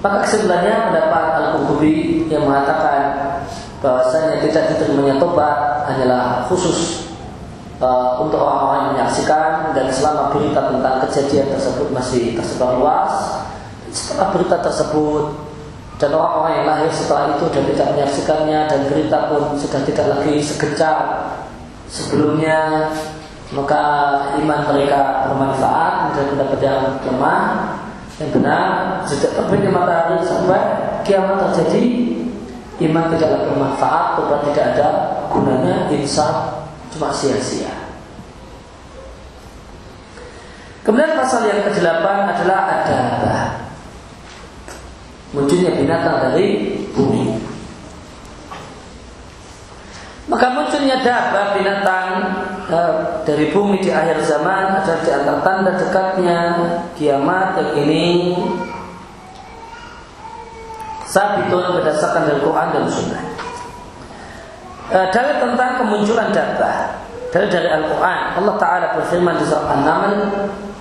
Maka 0.01 0.25
kesimpulannya 0.25 0.89
pendapat 0.89 1.25
Al-Qurtubi 1.37 2.25
yang 2.25 2.49
mengatakan 2.49 3.01
bahwasanya 3.85 4.41
tidak 4.41 4.73
diterimanya 4.73 5.21
tobat 5.21 5.85
hanyalah 5.89 6.45
khusus 6.49 7.09
uh, 7.77 8.17
untuk 8.17 8.41
orang-orang 8.41 8.77
yang 8.81 8.89
menyaksikan 8.97 9.73
dan 9.77 9.85
selama 9.93 10.33
berita 10.33 10.73
tentang 10.73 10.95
kejadian 11.05 11.53
tersebut 11.53 11.87
masih 11.93 12.33
tersebar 12.33 12.81
luas. 12.81 13.13
Setelah 13.93 14.33
berita 14.33 14.57
tersebut 14.65 15.37
dan 16.01 16.17
orang-orang 16.17 16.53
yang 16.57 16.65
lahir 16.65 16.89
setelah 16.89 17.37
itu 17.37 17.45
dan 17.53 17.63
tidak 17.69 17.87
menyaksikannya 17.93 18.59
dan 18.65 18.79
berita 18.89 19.17
pun 19.29 19.53
sudah 19.53 19.81
tidak 19.85 20.05
lagi 20.17 20.41
segencar 20.41 20.97
sebelumnya 21.85 22.89
maka 23.53 23.83
iman 24.41 24.59
mereka 24.73 25.29
bermanfaat 25.29 26.15
dan 26.17 26.25
pendapat 26.33 26.59
yang 26.63 26.81
lemah 27.05 27.37
yang 28.21 28.29
benar 28.29 29.01
sejak 29.09 29.33
terbitnya 29.33 29.73
matahari 29.73 30.21
sampai 30.21 30.61
kiamat 31.01 31.49
terjadi 31.49 31.81
iman 32.85 33.09
tidaklah 33.09 33.49
bermanfaat 33.49 34.05
tobat 34.17 34.39
tidak 34.49 34.65
ada 34.77 34.87
gunanya 35.33 35.89
insaf 35.89 36.61
cuma 36.93 37.09
sia-sia. 37.09 37.73
Kemudian 40.81 41.13
pasal 41.13 41.45
yang 41.45 41.61
ke-8 41.61 42.05
adalah 42.05 42.59
ada 42.81 42.99
munculnya 45.33 45.77
binatang 45.77 46.17
dari 46.29 46.77
bumi 46.91 47.50
maka 50.31 50.47
munculnya 50.55 51.03
dabah 51.03 51.59
binatang 51.59 52.07
uh, 52.71 53.19
dari 53.27 53.51
bumi 53.51 53.83
di 53.83 53.91
akhir 53.91 54.23
zaman 54.23 54.79
adalah 54.79 55.03
di 55.03 55.11
antara 55.11 55.39
tanda 55.43 55.71
dekatnya 55.75 56.39
kiamat 56.95 57.59
yang 57.59 57.71
ini 57.83 58.05
sabitun 61.03 61.83
berdasarkan 61.83 62.31
dari 62.31 62.39
Quran 62.39 62.67
dan 62.71 62.85
Sunnah. 62.87 63.23
Uh, 64.87 65.07
dalil 65.11 65.35
tentang 65.35 65.71
kemunculan 65.83 66.31
dabah 66.31 66.95
dari 67.35 67.47
dari 67.51 67.67
Al-Quran. 67.67 68.23
Allah 68.39 68.55
Ta'ala 68.55 68.87
berfirman 69.03 69.35
di 69.35 69.43
surat 69.43 69.67
An-Naml 69.67 70.15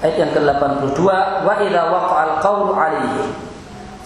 ayat 0.07 0.15
yang 0.15 0.31
ke-82 0.31 1.03
wa 1.43 1.55
idza 1.59 1.83
waqa'al 1.91 2.35
qawlu 2.39 2.71
alaihi 2.79 3.35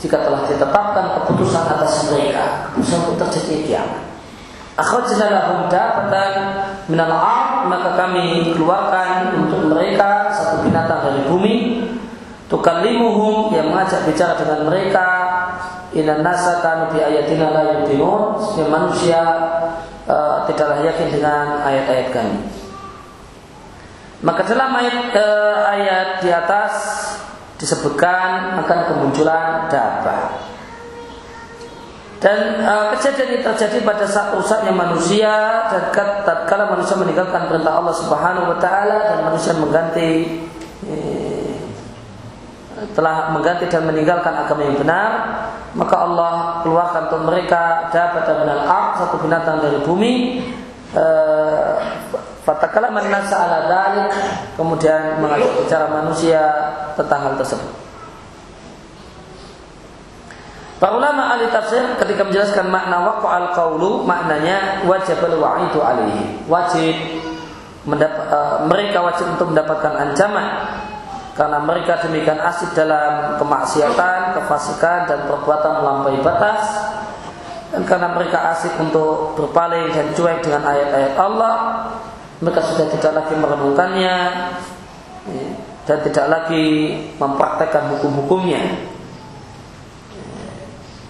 jika 0.00 0.24
telah 0.24 0.40
ditetapkan 0.48 1.20
keputusan 1.20 1.64
atas 1.68 2.08
mereka 2.08 2.72
keputusan 2.72 3.00
terjadi 3.20 3.56
kiamat 3.64 4.03
Akhrajna 4.74 5.30
lahum 5.30 5.70
dafatan 5.70 6.32
minal 6.90 7.14
ard 7.14 7.70
maka 7.70 7.94
kami 7.94 8.50
keluarkan 8.58 9.38
untuk 9.46 9.70
mereka 9.70 10.34
satu 10.34 10.66
binatang 10.66 10.98
dari 11.06 11.22
bumi. 11.30 11.56
Tukallimuhum 12.50 13.54
yang 13.54 13.70
mengajak 13.70 14.04
bicara 14.04 14.34
dengan 14.36 14.68
mereka 14.68 15.08
inna 15.94 16.20
nasa 16.20 16.58
kanu 16.60 16.90
bi 16.92 17.00
ayatina 17.00 17.54
la 17.54 17.62
yuqinun 17.80 18.36
yang 18.58 18.68
manusia 18.68 19.22
uh, 20.10 20.42
tidaklah 20.50 20.82
yakin 20.82 21.08
dengan 21.08 21.62
ayat-ayat 21.62 22.08
kami. 22.10 22.38
Maka 24.26 24.42
dalam 24.44 24.74
ayat 24.74 25.14
uh, 25.14 25.58
ayat 25.70 26.08
di 26.20 26.30
atas 26.34 26.74
disebutkan 27.62 28.58
akan 28.60 28.78
kemunculan 28.90 29.70
dabah 29.70 30.53
dan 32.24 32.64
uh, 32.64 32.96
kejadian 32.96 33.36
ini 33.36 33.40
terjadi 33.44 33.84
pada 33.84 34.08
saat 34.08 34.32
rusaknya 34.32 34.72
manusia 34.72 35.68
dan 35.68 35.92
tatkala 36.24 36.72
manusia 36.72 36.96
meninggalkan 36.96 37.52
perintah 37.52 37.76
Allah 37.76 37.92
Subhanahu 37.92 38.48
wa 38.48 38.56
taala 38.56 38.96
dan 39.12 39.18
manusia 39.28 39.52
mengganti 39.52 40.40
eh, 40.88 41.52
telah 42.96 43.28
mengganti 43.28 43.68
dan 43.68 43.84
meninggalkan 43.84 44.32
agama 44.40 44.64
yang 44.64 44.80
benar, 44.80 45.10
maka 45.76 45.96
Allah 46.00 46.32
keluarkan 46.64 47.12
untuk 47.12 47.28
mereka 47.28 47.92
dapat 47.92 48.24
minal 48.40 48.72
ard 48.72 49.04
satu 49.04 49.20
binatang 49.20 49.60
dari 49.60 49.78
bumi 49.84 50.12
eh, 50.96 51.72
Fatakala 52.44 52.92
menasa 52.92 53.40
ala 53.40 53.68
dalik 53.68 54.12
kemudian 54.56 55.20
mengajak 55.20 55.48
bicara 55.60 55.88
manusia 55.92 56.40
tentang 56.96 57.20
hal 57.24 57.34
tersebut. 57.40 57.83
Para 60.82 60.98
ulama 60.98 61.34
ahli 61.34 61.46
tafsir 61.54 61.82
ketika 61.96 62.26
menjelaskan 62.26 62.66
makna 62.66 63.06
waqfa 63.06 63.28
al 63.30 63.46
qawlu 63.54 64.02
maknanya 64.02 64.82
wajib 64.84 65.22
al 65.22 65.36
wa'idu 65.38 65.78
alaihi. 65.80 66.24
Wajib 66.50 66.94
mendap- 67.86 68.26
uh, 68.28 68.66
mereka 68.66 69.00
wajib 69.00 69.30
untuk 69.38 69.54
mendapatkan 69.54 69.94
ancaman. 69.94 70.46
Karena 71.34 71.58
mereka 71.58 71.98
demikian 71.98 72.38
asik 72.38 72.78
dalam 72.78 73.38
kemaksiatan, 73.42 74.38
kefasikan 74.38 75.10
dan 75.10 75.26
perbuatan 75.26 75.82
melampaui 75.82 76.22
batas. 76.22 76.62
Dan 77.74 77.82
karena 77.90 78.14
mereka 78.14 78.54
asik 78.54 78.78
untuk 78.78 79.34
berpaling 79.34 79.90
dan 79.90 80.14
cuek 80.14 80.46
dengan 80.46 80.62
ayat-ayat 80.62 81.18
Allah 81.18 81.54
mereka 82.38 82.60
sudah 82.66 82.86
tidak 82.92 83.12
lagi 83.18 83.34
merenungkannya 83.34 84.16
ya, 85.26 85.48
dan 85.88 85.98
tidak 86.04 86.26
lagi 86.28 86.66
mempraktekkan 87.16 87.94
hukum-hukumnya 87.94 88.62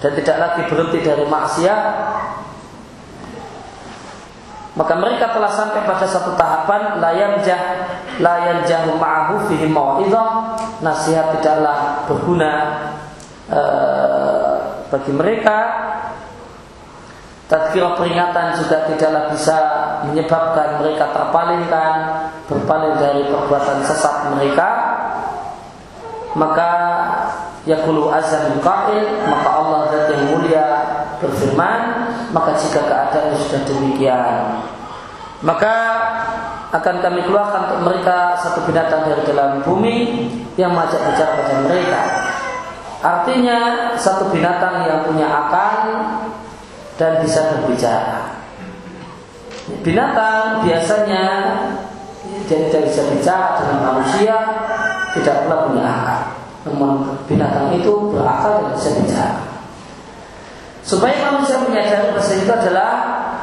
dan 0.02 0.10
tidak 0.18 0.36
lagi 0.36 0.62
berhenti 0.66 0.98
dari 1.02 1.24
maksiat. 1.26 1.82
Maka 4.74 4.94
mereka 4.98 5.30
telah 5.30 5.54
sampai 5.54 5.86
pada 5.86 6.02
satu 6.02 6.34
tahapan 6.34 6.98
layan 6.98 7.38
jah 7.46 7.94
layan 8.18 8.66
jahu 8.66 8.98
ma'ahu 8.98 9.46
fihi 9.46 9.70
mau'idah 9.70 10.58
nasihat 10.82 11.38
tidaklah 11.38 12.02
berguna 12.10 12.52
e, 13.46 13.60
bagi 14.90 15.12
mereka. 15.14 15.58
Tadkirah 17.44 17.94
peringatan 17.94 18.56
juga 18.58 18.88
tidaklah 18.90 19.30
bisa 19.30 19.56
menyebabkan 20.10 20.82
mereka 20.82 21.12
terpalingkan 21.12 21.96
berpaling 22.50 22.98
dari 22.98 23.22
perbuatan 23.30 23.78
sesat 23.86 24.34
mereka. 24.34 24.68
Maka 26.34 26.70
yakulu 27.64 28.12
azan 28.12 28.60
qail 28.60 29.24
maka 29.24 29.48
Allah 29.48 29.80
zat 29.88 30.12
yang 30.12 30.36
mulia 30.36 30.68
berfirman 31.20 31.80
maka 32.36 32.50
jika 32.60 32.84
keadaan 32.84 33.32
sudah 33.36 33.60
demikian. 33.64 34.60
Maka 35.44 35.74
akan 36.72 36.96
kami 37.04 37.20
keluarkan 37.28 37.68
untuk 37.68 37.80
mereka 37.92 38.36
satu 38.40 38.64
binatang 38.64 39.06
dari 39.08 39.22
dalam 39.28 39.60
bumi 39.60 40.26
yang 40.56 40.72
mengajak 40.72 41.00
bicara 41.12 41.32
pada 41.40 41.54
mereka. 41.68 42.02
Artinya 43.04 43.58
satu 44.00 44.32
binatang 44.32 44.88
yang 44.88 45.00
punya 45.04 45.28
akal 45.28 45.76
dan 46.96 47.20
bisa 47.20 47.52
berbicara. 47.52 48.40
Binatang 49.84 50.64
biasanya 50.64 51.24
jadi 52.48 52.68
tidak 52.72 52.82
bisa 52.92 53.02
bicara 53.12 53.60
dengan 53.60 53.78
manusia 53.92 54.36
tidak 55.16 55.46
pula 55.46 55.68
punya 55.68 55.84
akal 55.84 56.43
namun 56.64 57.20
binatang 57.28 57.76
itu 57.76 57.92
berakal 58.12 58.64
dan 58.64 58.72
bisa 58.76 58.90
bicara. 58.96 59.40
Supaya 60.84 61.32
manusia 61.32 61.60
menyadari 61.64 62.12
bahwa 62.12 62.32
itu 62.36 62.52
adalah 62.52 62.90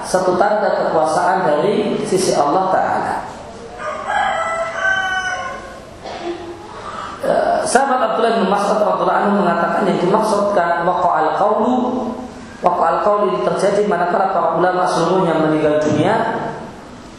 satu 0.05 0.37
tanda 0.37 0.69
kekuasaan 0.77 1.45
dari 1.45 1.97
sisi 2.05 2.37
Allah 2.37 2.69
Ta'ala. 2.69 3.15
Eh, 7.21 7.59
sahabat 7.69 8.01
Abdullah 8.01 8.41
bin 8.41 8.49
Mas'ud 8.49 8.81
radhiyallahu 8.81 9.19
anhu 9.25 9.33
mengatakan 9.45 9.85
yang 9.85 10.01
dimaksudkan 10.01 10.81
waqa'al 10.89 11.37
qawlu 11.37 12.09
waqa'al 12.65 13.05
qawli 13.05 13.45
terjadi 13.45 13.85
manakala 13.85 14.33
para 14.33 14.57
ulama 14.57 14.89
seluruhnya 14.89 15.37
meninggal 15.37 15.77
dunia 15.85 16.17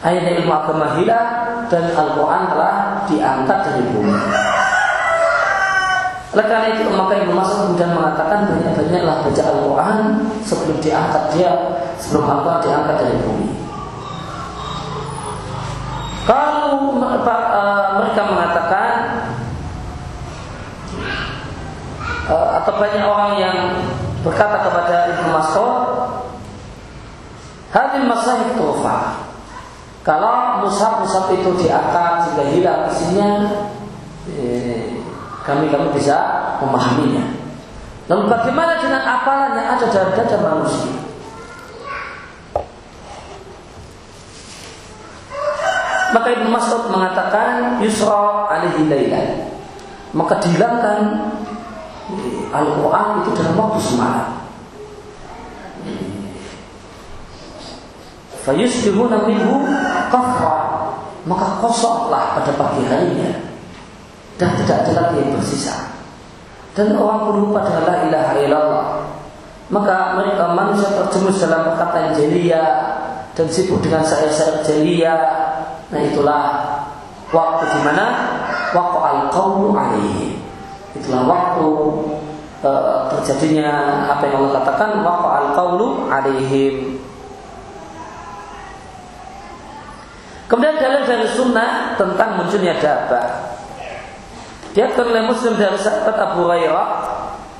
akhirnya 0.03 0.43
ilmu 0.43 0.51
agama 0.51 0.99
hilang 0.99 1.27
dan 1.71 1.95
Al-Quran 1.95 2.43
telah 2.51 2.75
diangkat 3.07 3.59
dari 3.63 3.83
bumi. 3.95 4.15
Oleh 6.33 6.45
karena 6.49 6.67
itu 6.73 6.89
maka 6.89 7.13
Ibnu 7.21 7.33
Mas'ud 7.37 7.57
kemudian 7.69 7.93
mengatakan 7.93 8.49
banyak-banyaklah 8.49 9.15
baca 9.21 9.43
Al-Quran 9.53 9.97
sebelum 10.41 10.77
diangkat 10.81 11.23
dia 11.37 11.51
sebelum 12.01 12.25
Al-Quran 12.25 12.59
diangkat 12.65 12.95
dari 12.97 13.15
bumi. 13.21 13.47
Kalau 16.23 16.97
mereka 18.01 18.21
mengatakan 18.25 18.91
uh, 22.33 22.47
atau 22.63 22.73
banyak 22.81 23.03
orang 23.05 23.31
yang 23.37 23.57
berkata 24.25 24.57
kepada 24.65 24.95
Ibnu 25.13 25.27
Mas'ud, 25.37 25.83
Hadil 27.73 28.05
masahib 28.05 28.53
tufa. 28.53 29.17
Kalau 30.05 30.61
musab-musab 30.61 31.33
itu 31.33 31.57
diangkat 31.57 32.29
sehingga 32.29 32.45
hilang 32.53 32.81
isinya, 32.93 33.31
eh, 34.29 34.92
kami 35.43 35.69
kami 35.69 35.87
bisa 35.95 36.15
memahaminya. 36.63 37.23
Lalu 38.11 38.27
bagaimana 38.27 38.79
dengan 38.83 39.03
apalan 39.03 39.55
yang 39.59 39.67
ada 39.75 39.85
dalam 39.87 40.11
dada 40.15 40.37
manusia? 40.39 40.91
Maka 46.13 46.27
Ibnu 46.29 46.49
Mas'ud 46.51 46.93
mengatakan 46.93 47.81
Yusra 47.81 48.47
alaihi 48.51 48.85
lailan. 48.85 49.49
Maka 50.13 50.37
dihilangkan 50.45 50.99
Al-Quran 52.53 53.07
itu 53.25 53.29
dalam 53.33 53.55
waktu 53.57 53.79
semalam. 53.81 54.43
fayusbihuna 58.43 59.23
minhu 59.23 59.63
kafra 60.11 60.91
maka 61.23 61.63
kosonglah 61.63 62.35
pada 62.35 62.51
pagi 62.59 62.83
harinya 62.91 63.52
dan 64.37 64.49
tidak 64.61 64.77
ada 64.85 64.91
lagi 64.97 65.15
yang 65.21 65.31
bersisa. 65.37 65.93
Dan 66.73 66.97
orang 66.97 67.29
lupa 67.37 67.61
dengan 67.65 67.83
la 67.85 67.95
ilaha 68.09 68.33
illallah. 68.41 68.87
Maka 69.69 70.17
mereka 70.17 70.53
manusia 70.53 70.89
terjemus 70.89 71.41
dalam 71.41 71.73
perkataan 71.73 72.13
jelia 72.17 72.63
dan 73.33 73.45
sibuk 73.49 73.81
dengan 73.81 74.05
syair-syair 74.05 74.61
jelia 74.61 75.15
nah 75.93 76.01
itulah 76.01 76.41
waktu 77.29 77.69
di 77.69 77.79
mana 77.85 78.05
waktu 78.73 78.97
al 79.01 79.19
alaihi. 79.29 80.37
Itulah 80.93 81.21
waktu 81.25 81.67
uh, 82.65 83.09
terjadinya 83.13 84.05
apa 84.09 84.29
yang 84.29 84.45
Allah 84.45 84.61
katakan 84.61 84.89
waktu 85.01 85.27
al 85.29 85.47
qawlu 85.57 85.87
alaihim 86.09 86.97
Kemudian 90.53 90.77
dalil 90.77 91.01
dari 91.01 91.27
sunnah 91.33 91.97
tentang 91.97 92.37
munculnya 92.37 92.77
dabah. 92.77 93.52
Dia 94.73 94.89
oleh 94.89 95.23
Muslim 95.29 95.53
dari 95.53 95.77
sahabat 95.77 96.17
Abu 96.17 96.49
Hurairah 96.49 96.87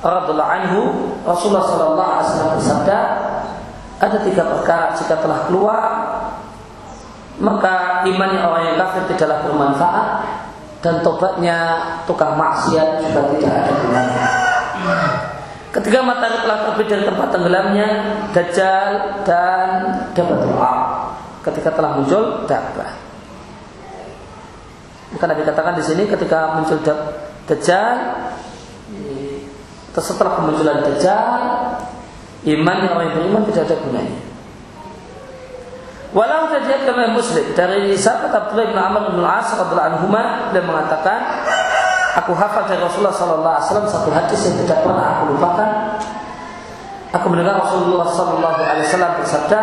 radhiallahu 0.01 0.51
anhu 0.51 0.82
Rasulullah 1.24 1.64
sallallahu 1.64 2.09
alaihi 2.09 2.26
wasallam 2.28 2.51
bersabda 2.59 2.99
ada 4.01 4.18
tiga 4.26 4.43
perkara 4.43 4.91
jika 4.97 5.16
telah 5.22 5.47
keluar 5.47 5.84
maka 7.39 8.03
imannya 8.05 8.41
orang 8.43 8.64
yang 8.74 8.78
kafir 8.82 9.14
tidaklah 9.14 9.45
bermanfaat 9.45 10.07
dan 10.84 10.99
tobatnya 10.99 11.57
tukang 12.03 12.36
maksiat 12.36 12.99
juga 12.99 13.22
tidak 13.32 13.53
ada 13.64 13.72
gunanya. 13.80 14.28
Ketika 15.74 16.05
matahari 16.05 16.38
telah 16.45 16.57
terbit 16.70 16.88
dari 16.91 17.03
tempat 17.07 17.28
tenggelamnya, 17.34 17.89
Dajjal 18.30 18.89
dan 19.26 19.70
dapat 20.14 20.38
doa 20.45 20.76
ketika 21.41 21.74
telah 21.74 21.97
muncul 21.97 22.45
dabbah. 22.45 23.02
Maka 25.14 25.26
Nabi 25.30 25.41
katakan 25.45 25.74
di 25.78 25.84
sini 25.86 26.03
ketika 26.09 26.57
muncul 26.57 26.82
dajjal 27.45 27.95
setelah 29.93 30.41
kemunculan 30.41 30.82
dajjal 30.82 31.22
iman 32.43 32.78
yang 32.82 32.93
orang 32.97 33.14
beriman 33.14 33.41
tidak 33.47 33.70
ada 33.70 33.76
gunanya. 33.78 34.20
Walau 36.14 36.49
terjadi 36.53 36.93
oleh 36.93 37.09
Muslim 37.09 37.45
dari 37.57 37.97
sahabat 37.97 38.30
Abdullah 38.30 38.70
bin 38.70 38.78
Amr 38.78 39.01
bin 39.09 39.26
Al-As 39.26 39.49
radhiyallahu 39.57 39.89
anhu 39.97 40.05
dia 40.53 40.61
mengatakan 40.61 41.20
aku 42.14 42.38
hafal 42.38 42.70
dari 42.70 42.78
Rasulullah 42.86 43.14
sallallahu 43.14 43.53
alaihi 43.57 43.66
wasallam 43.66 43.89
satu 43.89 44.09
hadis 44.14 44.39
yang 44.45 44.61
tidak 44.61 44.86
pernah 44.86 45.05
aku 45.18 45.34
lupakan. 45.34 45.70
Aku 47.14 47.30
mendengar 47.30 47.61
Rasulullah 47.61 48.09
sallallahu 48.09 48.57
alaihi 48.57 48.89
wasallam 48.89 49.22
bersabda, 49.22 49.59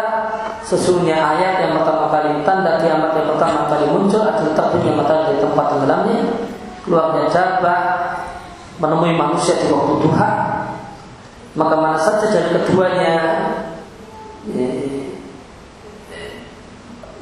Sesungguhnya 0.70 1.18
ayat 1.18 1.66
yang 1.66 1.72
pertama 1.82 2.06
kali 2.12 2.46
tanda 2.46 2.78
kiamat 2.78 3.10
yang 3.16 3.34
pertama 3.34 3.66
kali 3.66 3.90
muncul 3.90 4.22
adalah 4.22 4.54
terbitnya 4.54 4.92
matahari 4.94 5.34
dari 5.34 5.38
tempat 5.42 5.66
tenggelamnya, 5.72 6.20
keluarnya 6.86 7.24
jabah, 7.26 7.82
menemui 8.78 9.18
manusia 9.18 9.58
di 9.58 9.66
waktu 9.66 9.94
duha. 10.04 10.30
Maka 11.58 11.74
mana 11.74 11.98
saja 11.98 12.30
dari 12.30 12.54
keduanya 12.54 13.14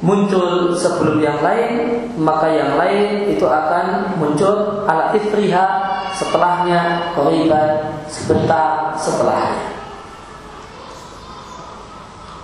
muncul 0.05 0.77
sebelum 0.77 1.17
yang 1.17 1.41
lain, 1.41 2.05
maka 2.21 2.53
yang 2.53 2.77
lain 2.77 3.33
itu 3.33 3.49
akan 3.49 4.13
muncul 4.21 4.85
ala 4.85 5.09
ifriha 5.17 5.65
setelahnya, 6.13 7.15
koriban 7.17 7.97
sebentar 8.05 8.93
setelahnya. 8.93 9.78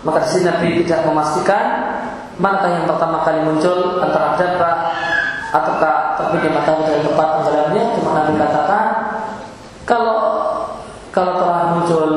Maka 0.06 0.22
di 0.22 0.28
sini 0.30 0.44
Nabi 0.46 0.68
tidak 0.86 1.02
memastikan 1.10 1.66
mana 2.38 2.68
yang 2.70 2.86
pertama 2.86 3.26
kali 3.26 3.42
muncul 3.42 3.98
antara 3.98 4.38
dabah 4.38 4.76
ataukah 5.50 5.96
terbitnya 6.22 6.62
matahari 6.62 6.84
dari 6.94 7.02
tempat 7.10 7.28
tenggelamnya. 7.42 7.84
Cuma 7.98 8.10
Nabi 8.14 8.32
katakan 8.38 8.86
kalau 9.90 10.20
kalau 11.10 11.34
telah 11.42 11.60
muncul 11.74 12.10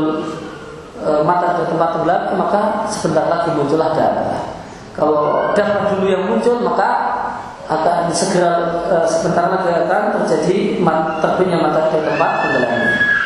e, 1.01 1.11
mata 1.25 1.57
dari 1.57 1.67
tempat 1.73 1.89
tenggelam 1.97 2.23
maka 2.37 2.61
sebentar 2.93 3.25
lagi 3.25 3.57
muncullah 3.57 3.97
dabah. 3.97 4.43
Kalau 4.93 5.17
dabah 5.57 5.83
dulu 5.95 6.07
yang 6.13 6.29
muncul 6.29 6.61
maka 6.61 6.89
akan 7.73 8.13
segera 8.13 8.85
e, 8.85 8.97
sebentar 9.09 9.49
lagi 9.49 9.71
akan 9.73 10.03
terjadi 10.21 10.83
terbitnya 11.25 11.57
matahari 11.57 11.89
dari 11.97 12.05
tempat 12.05 12.31
tenggelamnya. 12.45 13.18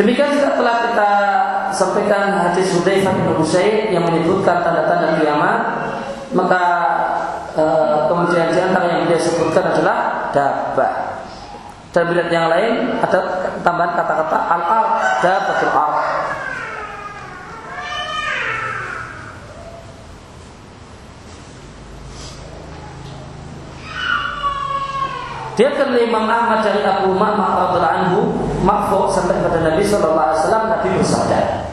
Demikian 0.00 0.32
juga 0.32 0.56
telah 0.56 0.76
kita 0.88 1.10
sampaikan 1.76 2.32
hadis 2.32 2.72
Hudzaifah 2.72 3.20
bin 3.20 3.36
Husain 3.36 3.92
yang 3.92 4.00
menyebutkan 4.08 4.64
tanda-tanda 4.64 5.20
kiamat, 5.20 5.60
maka 6.32 6.62
e, 7.52 7.64
kemudian 8.08 8.48
di 8.48 8.64
antara 8.64 8.96
yang 8.96 9.04
dia 9.12 9.20
sebutkan 9.20 9.76
adalah 9.76 10.32
dabah. 10.32 11.20
Dan 11.92 12.08
bila 12.08 12.32
yang 12.32 12.48
lain 12.48 12.96
ada 12.96 13.18
tambahan 13.60 13.92
kata-kata 13.92 14.38
al-ar, 14.48 14.86
dabatul 15.20 15.72
ar. 15.76 15.92
Dia 25.60 25.76
kan 25.76 25.92
Imam 25.92 26.24
Ahmad 26.24 26.64
dari 26.64 26.80
Abu 26.80 27.12
Umamah 27.12 27.68
radhiallahu 27.68 27.96
anhu 28.00 28.20
sampai 29.12 29.44
kepada 29.44 29.60
Nabi 29.60 29.84
Wasallam 29.84 30.72
Nabi 30.72 30.88
bersabda, 30.96 31.68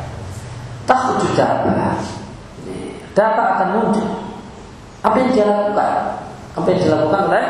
takut 0.84 1.24
dapat, 1.32 1.96
dapat 3.16 3.46
akan 3.56 3.70
muncul. 3.80 4.08
Apa 5.08 5.16
yang 5.24 5.32
dia 5.32 5.48
lakukan? 5.48 6.20
Apa 6.60 6.68
yang 6.68 6.80
dilakukan 6.84 7.22
oleh 7.32 7.46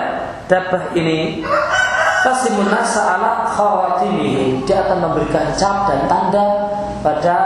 dabah 0.46 0.84
ini? 0.94 1.42
Tasimun 2.22 2.70
nasa 2.70 3.18
ala 3.18 3.50
khawatimihi 3.58 4.62
Dia 4.70 4.86
akan 4.86 5.10
memberikan 5.10 5.58
cap 5.58 5.90
dan 5.90 6.06
tanda 6.06 6.70
pada 7.02 7.38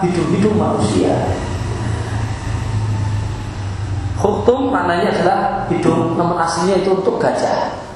hidup-hidup 0.00 0.52
manusia 0.56 1.12
Hukum 4.20 4.68
maknanya 4.68 5.10
adalah 5.16 5.40
hidup 5.72 6.14
Namun 6.14 6.36
aslinya 6.38 6.80
itu 6.80 6.92
untuk 6.92 7.16
gajah 7.18 7.87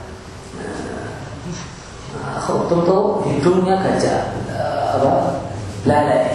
itu 2.43 2.99
hidungnya 3.31 3.77
gajah 3.79 4.21
apa 4.99 5.13
lalai. 5.89 6.29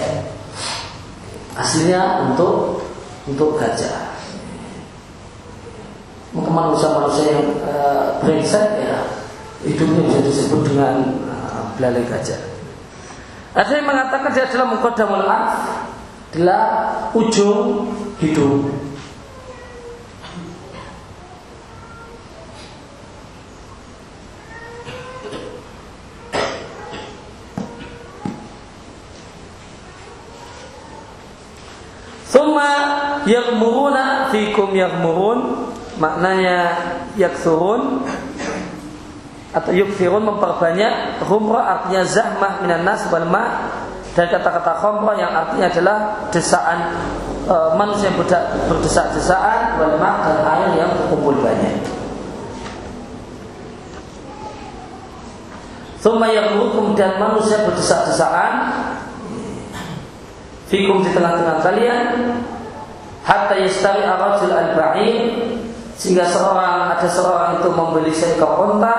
Aslinya 1.57 2.29
untuk 2.29 2.85
untuk 3.25 3.57
gajah. 3.57 4.13
Mungkin 6.35 6.53
manusia-manusia 6.53 7.33
yang 7.33 7.49
uh, 7.65 8.21
brengsek 8.21 8.67
ya 8.77 8.99
hidungnya 9.65 10.05
bisa 10.05 10.19
disebut 10.21 10.61
dengan 10.69 11.17
uh, 11.25 11.73
belalai 11.79 12.05
gajah. 12.05 12.37
Yang 13.57 13.89
mengatakan 13.89 14.29
dia 14.37 14.45
adalah 14.45 14.67
mengkodamul 14.69 15.23
adalah 15.25 16.63
ujung 17.17 17.89
hidung 18.21 18.69
yaghmuruna 33.27 34.31
fikum 34.31 34.71
yaghmurun 34.71 35.69
maknanya 35.99 36.57
yaksurun 37.19 38.07
atau 39.51 39.71
yukfirun 39.73 40.23
memperbanyak 40.23 41.23
humra 41.25 41.61
artinya 41.79 42.03
zahmah 42.05 42.61
minan 42.63 42.85
nas 42.85 43.09
wal 43.09 43.25
ma 43.25 43.45
dan 44.17 44.33
kata-kata 44.33 44.81
khomra 44.81 45.13
yang 45.13 45.29
artinya 45.29 45.69
adalah 45.69 45.97
desaan 46.33 46.89
e, 47.45 47.55
manusia 47.77 48.09
yang 48.09 48.17
berdesak-desaan 48.65 49.77
wal 49.77 49.95
ma 50.01 50.25
dan 50.25 50.37
air 50.41 50.69
yang 50.73 50.89
berkumpul 50.89 51.37
banyak. 51.37 51.77
Thumma 56.01 56.33
yaghmurun 56.33 56.73
kemudian 56.73 57.21
manusia 57.21 57.61
berdesak-desaan 57.61 58.53
fikum 60.65 61.05
di 61.05 61.13
tengah-tengah 61.13 61.57
kalian 61.61 62.05
hatta 63.27 63.59
yastari 63.59 64.07
arajul 64.07 64.55
al-ba'in 64.55 65.15
sehingga 65.99 66.23
seorang 66.31 66.95
ada 66.95 67.07
seorang 67.11 67.59
itu 67.59 67.69
membeli 67.75 68.13
seekor 68.15 68.79
unta. 68.79 68.95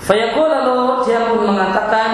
Fayaqul 0.00 0.48
lalu 0.48 1.06
dia 1.06 1.28
pun 1.30 1.46
mengatakan 1.46 2.10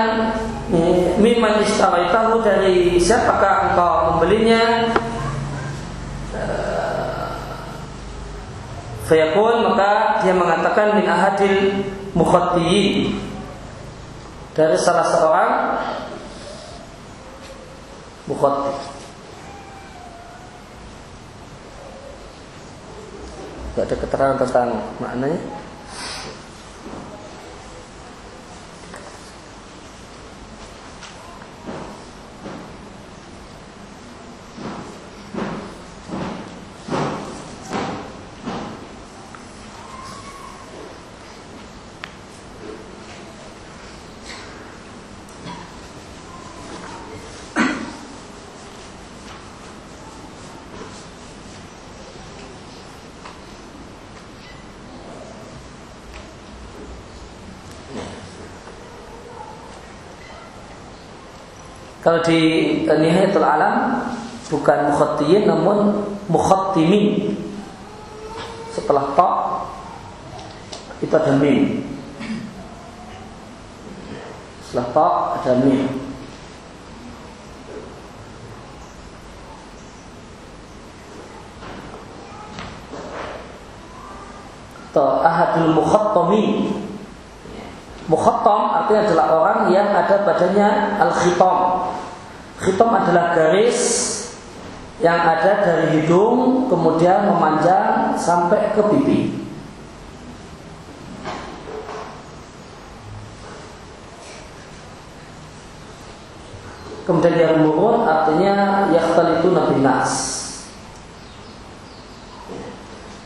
Miman 1.23 1.63
istaraitahu 1.63 2.43
dari 2.43 2.99
siapakah 2.99 3.71
engkau 3.71 3.95
membelinya? 4.19 4.91
Fayaqul 9.07 9.63
maka 9.63 10.19
dia 10.27 10.35
mengatakan 10.35 10.99
min 10.99 11.07
ahadil 11.07 11.87
mukhattiyin 12.17 13.13
dari 14.57 14.77
salah 14.81 15.05
seorang 15.05 15.53
mukhatti. 18.25 18.73
Tidak 23.77 23.85
ada 23.85 23.97
keterangan 24.01 24.39
tentang 24.41 24.69
maknanya. 24.97 25.66
Kalau 62.07 62.23
di 62.23 62.39
Nihayatul 62.87 63.43
Alam 63.43 64.07
bukan 64.47 64.95
mukhattiyin 64.95 65.43
namun 65.51 66.07
mukhattimin. 66.31 67.35
Setelah 68.71 69.11
ta 69.19 69.31
itu 71.03 71.11
ada 71.11 71.35
mim. 71.35 71.83
Setelah 74.71 74.87
ta 74.95 75.09
ada 75.43 75.53
mim. 75.67 75.83
Atau 84.95 85.27
ahadul 85.27 85.75
mukhattami 85.75 86.71
Mukhattam 88.07 88.63
artinya 88.71 89.03
adalah 89.03 89.27
orang 89.35 89.61
yang 89.75 89.91
ada 89.91 90.23
badannya 90.23 90.69
al-khitam. 91.03 91.59
Khitam 92.63 92.91
adalah 92.95 93.35
garis 93.35 93.79
yang 95.03 95.19
ada 95.27 95.61
dari 95.61 96.01
hidung 96.01 96.71
kemudian 96.71 97.27
memanjang 97.27 98.15
sampai 98.15 98.73
ke 98.73 98.83
pipi. 98.95 99.21
Kemudian 107.07 107.39
yang 107.39 107.55
murun 107.63 108.03
artinya 108.03 108.87
yakhtalitu 108.91 109.51
nabi 109.55 109.79
nas. 109.83 110.13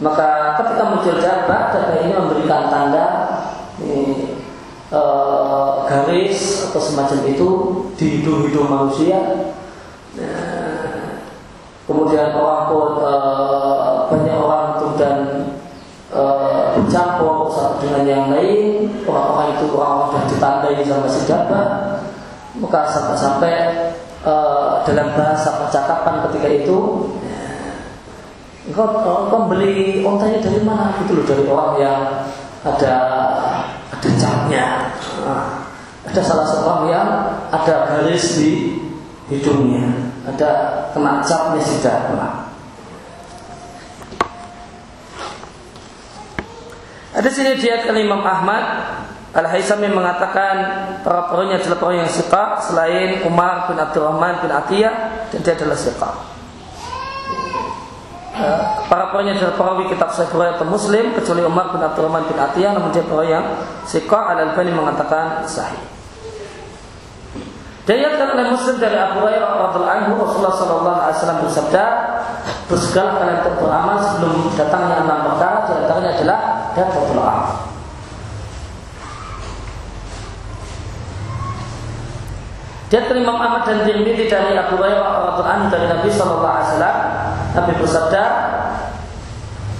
Maka 0.01 0.57
ketika 0.57 0.85
muncul 0.89 1.17
jabat, 1.21 1.77
jabat 1.77 1.97
ini 2.05 2.13
memberikan 2.17 2.73
tanda 2.73 3.07
ini, 3.81 4.30
uh, 4.91 5.87
garis 5.87 6.71
atau 6.71 6.81
semacam 6.83 7.19
itu 7.31 7.49
di 7.97 8.07
hidung-hidung 8.21 8.69
manusia. 8.71 9.19
Nah, 10.19 11.23
kemudian 11.87 12.35
orang 12.35 12.63
pun 12.71 12.89
uh, 13.03 14.11
banyak 14.11 14.37
orang 14.37 14.67
kemudian 14.79 15.19
uh, 16.11 16.75
bercampur 16.79 17.51
satu 17.51 17.87
dengan 17.87 18.05
yang 18.07 18.25
lain. 18.31 18.91
Orang-orang 19.07 19.59
itu 19.59 19.67
orang 19.75 19.99
sudah 20.11 20.25
ditandai 20.31 20.83
sama 20.87 21.09
si 21.09 21.23
Maka 22.61 22.81
sampai-sampai 22.93 23.55
uh, 24.27 24.83
dalam 24.85 25.15
bahasa 25.15 25.65
percakapan 25.65 26.27
ketika 26.29 26.49
itu 26.51 26.79
engkau, 28.69 28.87
engkau 29.27 29.49
beli 29.49 30.03
ontanya 30.03 30.43
dari 30.43 30.61
mana? 30.67 30.93
Itu 31.01 31.15
loh 31.15 31.25
dari 31.25 31.45
orang 31.47 31.73
yang 31.79 32.01
ada 32.61 32.95
ada 33.91 34.09
capnya. 34.17 34.67
Nah, 35.23 35.47
ada 36.07 36.21
salah 36.25 36.47
seorang 36.49 36.83
yang 36.89 37.09
ada 37.51 37.75
garis 37.91 38.41
di 38.41 38.81
hidungnya, 39.29 40.11
ada 40.27 40.51
kena 40.95 41.21
capnya 41.23 41.63
sudah 41.63 41.97
kena. 42.09 42.29
Ada 47.11 47.29
sini 47.29 47.59
dia 47.59 47.83
ke 47.83 47.91
Imam 47.91 48.23
Ahmad 48.23 48.65
Al 49.31 49.47
Haisami 49.47 49.87
mengatakan 49.87 50.55
para 51.07 51.31
perawinya 51.31 51.63
adalah 51.63 51.79
perawi 51.79 52.03
yang 52.03 52.11
siqa 52.11 52.59
selain 52.67 53.23
Umar 53.23 53.71
bin 53.71 53.79
Abdurrahman 53.79 54.43
bin 54.43 54.51
Atiyah 54.51 54.95
dan 55.31 55.39
dia 55.39 55.55
adalah 55.55 55.79
siqa. 55.79 56.40
Para 58.89 59.13
perawinya 59.13 59.37
adalah 59.37 59.55
perawi 59.55 59.85
kitab 59.93 60.11
Sahih 60.11 60.31
Bukhari 60.33 60.57
atau 60.57 60.67
Muslim 60.67 61.05
kecuali 61.15 61.43
Umar 61.45 61.71
bin 61.71 61.81
Abdurrahman 61.85 62.25
bin 62.27 62.37
Atiyah 62.41 62.73
namun 62.75 62.91
dia 62.91 63.05
perawi 63.05 63.31
yang 63.31 63.47
Sika 63.85 64.35
Al 64.35 64.39
Albani 64.51 64.73
mengatakan 64.75 65.45
sahih. 65.47 65.79
Diriwayatkan 67.91 68.29
oleh 68.39 68.47
Muslim 68.55 68.77
dari 68.79 68.95
Abu 68.95 69.25
Hurairah 69.25 69.51
radhiallahu 69.67 69.91
anhu 69.91 70.13
Rasulullah 70.23 70.55
sallallahu 70.55 70.99
alaihi 71.01 71.17
wasallam 71.17 71.39
bersabda, 71.43 71.85
"Bersegala 72.71 73.11
kalian 73.19 73.37
untuk 73.43 73.55
beramal 73.67 73.97
sebelum 73.99 74.35
datangnya 74.55 74.97
enam 75.03 75.19
perkara, 75.27 75.59
di 75.67 76.07
adalah 76.07 76.39
dafatul 76.77 77.19
amal." 77.19 77.71
Dia 82.91 83.07
terima 83.07 83.39
Ahmad 83.39 83.63
dan 83.71 83.87
Tirmidzi 83.87 84.27
dari 84.27 84.55
Abu 84.55 84.79
Hurairah 84.79 84.99
radhiallahu 84.99 85.47
anhu 85.47 85.67
dari 85.71 85.87
Nabi 85.91 86.09
sallallahu 86.11 86.55
alaihi 86.55 86.69
wasallam 86.75 86.97
Nabi 87.51 87.73
bersabda, 87.83 88.25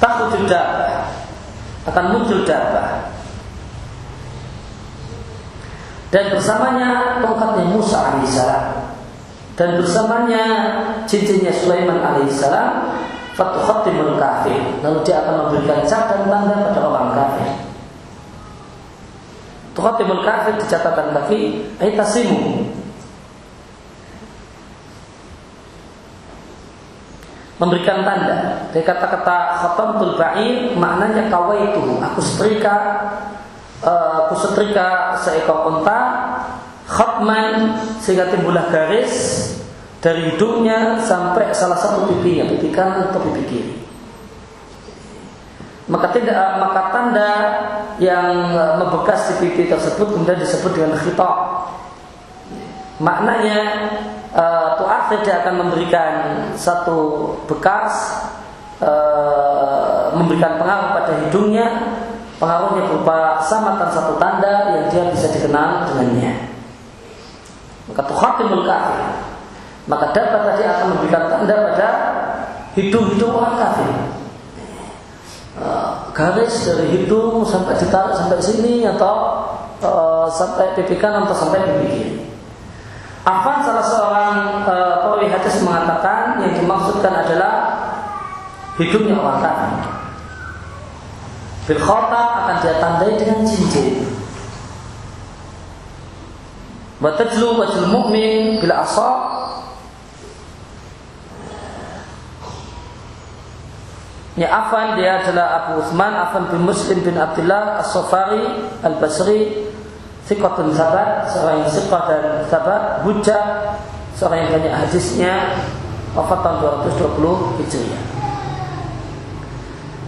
takut 0.03 0.43
dabbah 0.51 1.07
akan 1.87 2.05
muncul 2.13 2.43
dabbah 2.45 3.09
dan 6.11 6.35
bersamanya 6.35 7.23
tongkatnya 7.23 7.65
Musa 7.71 7.99
alaihissalam 8.11 8.65
dan 9.55 9.79
bersamanya 9.79 10.45
cincinnya 11.07 11.55
Sulaiman 11.55 12.03
alaihissalam 12.03 12.99
fatuhatimul 13.39 14.19
kafir. 14.19 14.59
Lalu 14.83 14.99
dia 15.07 15.23
akan 15.23 15.35
memberikan 15.47 15.87
cat 15.87 16.11
dan 16.11 16.27
tanda 16.27 16.57
pada 16.67 16.81
orang 16.83 17.09
kafir. 17.15 17.49
Tuhatimul 19.71 20.27
kafir 20.27 20.59
di 20.59 20.67
catatan 20.67 21.15
kaki 21.15 21.41
Aitasimu 21.79 22.67
memberikan 27.61 28.01
tanda. 28.01 28.67
Dari 28.73 28.81
kata-kata 28.81 29.61
khatamtul 29.61 30.17
ba'ir 30.17 30.73
maknanya 30.81 31.29
kawaitu. 31.29 32.01
Aku 32.01 32.21
setrika 32.25 32.75
uh, 33.85 34.27
aku 34.27 34.35
setrika 34.41 35.21
seekor 35.21 35.69
unta 35.69 36.01
khatman 36.89 37.77
sehingga 38.01 38.33
timbullah 38.33 38.73
garis 38.73 39.47
dari 40.01 40.33
hidungnya 40.33 40.97
sampai 41.05 41.53
salah 41.53 41.77
satu 41.77 42.09
pipinya, 42.09 42.49
pipi 42.49 42.73
kanan 42.73 43.13
atau 43.13 43.21
pipi 43.29 43.43
kiri. 43.45 43.75
Maka 45.93 46.17
tidak 46.17 46.57
maka 46.57 46.83
tanda 46.95 47.33
yang 48.01 48.57
membekas 48.81 49.37
di 49.37 49.45
pipi 49.45 49.69
tersebut 49.69 50.17
kemudian 50.17 50.41
disebut 50.41 50.73
dengan 50.73 50.97
khitab. 50.97 51.69
Maknanya 53.05 53.59
uh, 54.35 54.79
tu'akhir 54.79 55.27
dia 55.27 55.43
akan 55.43 55.55
memberikan 55.67 56.13
satu 56.55 56.99
bekas 57.51 57.93
uh, 58.83 60.15
memberikan 60.15 60.59
pengaruh 60.59 60.89
pada 60.95 61.13
hidungnya. 61.27 61.69
Pengaruhnya 62.41 62.89
berupa 62.89 63.37
samatan 63.45 63.93
satu 63.93 64.17
tanda 64.17 64.73
yang 64.73 64.89
dia 64.89 65.13
bisa 65.13 65.29
dikenal 65.29 65.93
dengannya. 65.93 66.49
Maka 67.93 68.03
tuhatimul 68.09 68.65
kafir. 68.65 69.01
Maka 69.85 70.09
dapat 70.17 70.41
tadi 70.49 70.63
akan 70.65 70.87
memberikan 70.97 71.23
tanda 71.29 71.55
pada 71.69 71.89
hidung-hidung 72.81 73.37
orang 73.37 73.61
kafir. 73.61 73.93
Uh, 75.61 76.09
garis 76.17 76.65
dari 76.65 76.87
hidung 76.97 77.45
sampai 77.45 77.77
ditarik 77.77 78.17
sampai 78.17 78.41
sini 78.41 78.89
atau 78.89 79.45
uh, 79.85 80.25
sampai 80.33 80.73
pipi 80.79 80.97
kanan 80.97 81.29
atau 81.29 81.37
sampai 81.37 81.61
pipi 81.61 81.87
kiri 81.93 82.30
Afan 83.21 83.61
salah 83.61 83.85
seorang 83.85 84.35
e, 84.65 84.75
perawi 85.05 85.27
hadis 85.29 85.61
mengatakan 85.61 86.41
yang 86.41 86.57
dimaksudkan 86.57 87.13
adalah 87.13 87.53
hidupnya 88.81 89.21
orang 89.21 89.45
kafir. 89.45 89.73
Bil 91.69 91.81
akan 91.85 92.57
dia 92.65 92.75
tandai 92.81 93.13
dengan 93.21 93.45
cincin. 93.45 94.09
Batajlu 97.01 97.57
wajul 97.57 97.87
mu'min 97.89 98.61
bila 98.61 98.85
asal 98.85 99.13
Ya 104.41 104.49
Afan 104.49 104.97
dia 104.97 105.21
adalah 105.21 105.47
Abu 105.65 105.85
Uthman 105.85 106.17
Afan 106.17 106.49
bin 106.49 106.65
Muslim 106.65 107.05
bin 107.05 107.13
Abdullah 107.21 107.85
As-Safari 107.85 108.73
Al-Basri 108.81 109.70
Thiqatun 110.31 110.71
sahabat 110.71 111.27
Seorang 111.27 111.67
yang 111.67 111.71
siqah 111.75 112.03
dan 112.07 112.25
sahabat 112.47 113.03
Hujjah 113.03 113.75
Seorang 114.15 114.47
yang 114.47 114.51
banyak 114.55 114.75
hadisnya 114.87 115.59
Wafat 116.15 116.43
tahun 116.43 116.87
220 116.91 117.59
Hijriah. 117.63 118.03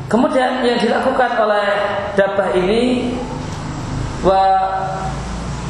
Kemudian 0.07 0.63
yang 0.63 0.79
dilakukan 0.79 1.31
oleh 1.43 1.67
Dabah 2.15 2.55
ini 2.55 3.11
Wa 4.23 4.43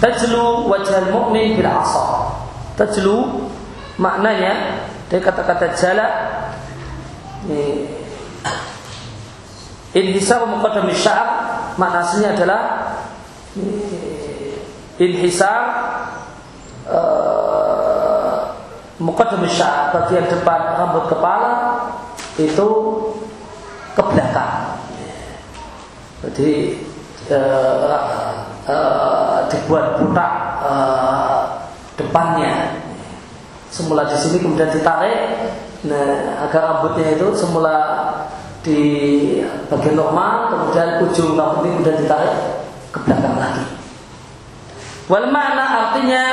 Tajlu 0.04 0.68
wajah 0.68 1.08
mu'min 1.08 1.56
bil 1.56 1.72
asal 1.72 2.36
Tajlu 2.76 3.48
Maknanya 3.96 4.84
Dari 5.08 5.20
kata-kata 5.24 5.72
jala 5.72 6.08
Inhisar 9.92 10.44
muqaddam 10.48 10.88
sya'ab 10.92 11.30
maknanya 11.76 12.32
adalah 12.32 12.62
inhisar 15.02 15.62
uh, 16.86 18.54
muqaddam 19.02 19.42
sya'ab 19.50 19.90
bagian 19.98 20.30
depan 20.30 20.60
rambut 20.78 21.10
kepala 21.10 21.52
itu 22.38 22.68
ke 23.98 24.02
belakang. 24.14 24.54
Jadi 26.22 26.50
uh, 27.34 28.38
uh, 28.70 29.36
dibuat 29.50 29.98
butak 29.98 30.32
uh, 30.62 31.66
depannya. 31.98 32.78
Semula 33.72 34.04
di 34.04 34.16
sini 34.20 34.36
kemudian 34.38 34.68
ditarik 34.68 35.32
Nah, 35.82 36.38
agar 36.46 36.62
rambutnya 36.62 37.18
itu 37.18 37.34
semula 37.34 37.74
di 38.62 38.78
bagian 39.66 39.98
normal, 39.98 40.54
kemudian 40.54 41.02
ujung 41.02 41.34
rambut 41.34 41.66
ini 41.66 41.70
kemudian 41.74 41.98
ditarik 42.06 42.34
ke 42.94 42.98
belakang 43.02 43.34
lagi. 43.34 43.64
Wal 45.10 45.26
makna 45.34 45.64
artinya 45.88 46.24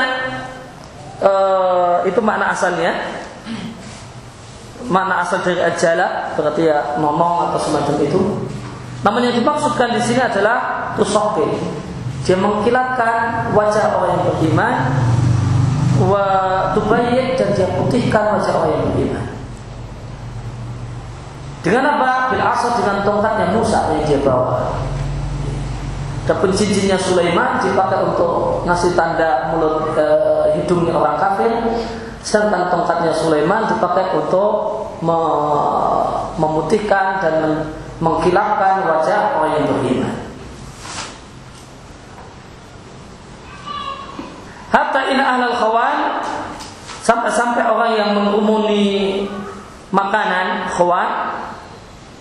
uh, 1.23 1.95
itu 2.05 2.19
makna 2.21 2.53
asalnya. 2.53 2.93
Makna 4.89 5.21
asal 5.21 5.43
dari 5.45 5.61
ajala 5.61 6.33
berarti 6.33 6.65
ya 6.65 6.97
ngomong 6.97 7.51
atau 7.51 7.59
semacam 7.61 7.95
itu. 8.01 8.21
Namun 8.99 9.21
yang 9.25 9.35
dimaksudkan 9.37 9.95
di 9.95 10.01
sini 10.03 10.21
adalah 10.21 10.91
tusokil. 10.99 11.55
Dia 12.27 12.35
mengkilatkan 12.35 13.51
wajah 13.55 13.95
orang 13.95 14.11
yang 14.19 14.23
beriman 14.35 14.73
wa 15.99 16.25
tubayyik 16.75 17.35
dan 17.39 17.55
dia 17.55 17.67
putihkan 17.79 18.39
wajah 18.39 18.53
orang 18.59 18.71
yang 18.75 18.83
beriman. 18.91 19.25
Dengan 21.59 21.83
apa? 21.95 22.31
Bil 22.31 22.43
asal 22.43 22.71
dengan 22.79 23.03
tongkatnya 23.03 23.51
Musa 23.51 23.91
yang 23.91 24.03
dia 24.07 24.19
bawa. 24.23 24.79
Adapun 26.29 26.53
cincinnya 26.53 26.93
Sulaiman 26.93 27.57
dipakai 27.57 28.05
untuk 28.05 28.61
ngasih 28.61 28.93
tanda 28.93 29.49
mulut 29.49 29.97
e, 29.97 30.05
hidungnya 30.61 30.93
orang 30.93 31.17
kafir, 31.17 31.49
sedangkan 32.21 32.69
tongkatnya 32.69 33.09
Sulaiman 33.17 33.65
dipakai 33.65 34.13
untuk 34.13 34.85
me, 35.01 35.17
memutihkan 36.37 37.17
dan 37.17 37.33
men, 37.41 37.53
mengkilapkan 37.97 38.85
wajah 38.85 39.41
orang 39.41 39.51
yang 39.57 39.65
beriman. 39.73 40.15
Hatta 44.69 45.01
ina 45.09 45.33
ahlal 45.33 45.57
khawan 45.57 45.97
sampai-sampai 47.09 47.65
orang 47.73 47.91
yang 47.97 48.09
mengumuni 48.13 49.25
makanan 49.89 50.69
khawan 50.77 51.41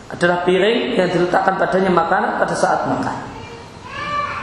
adalah 0.08 0.48
piring 0.48 0.96
yang 0.96 1.12
diletakkan 1.12 1.60
padanya 1.60 1.92
makanan 1.92 2.40
pada 2.40 2.56
saat 2.56 2.88
makan. 2.88 3.27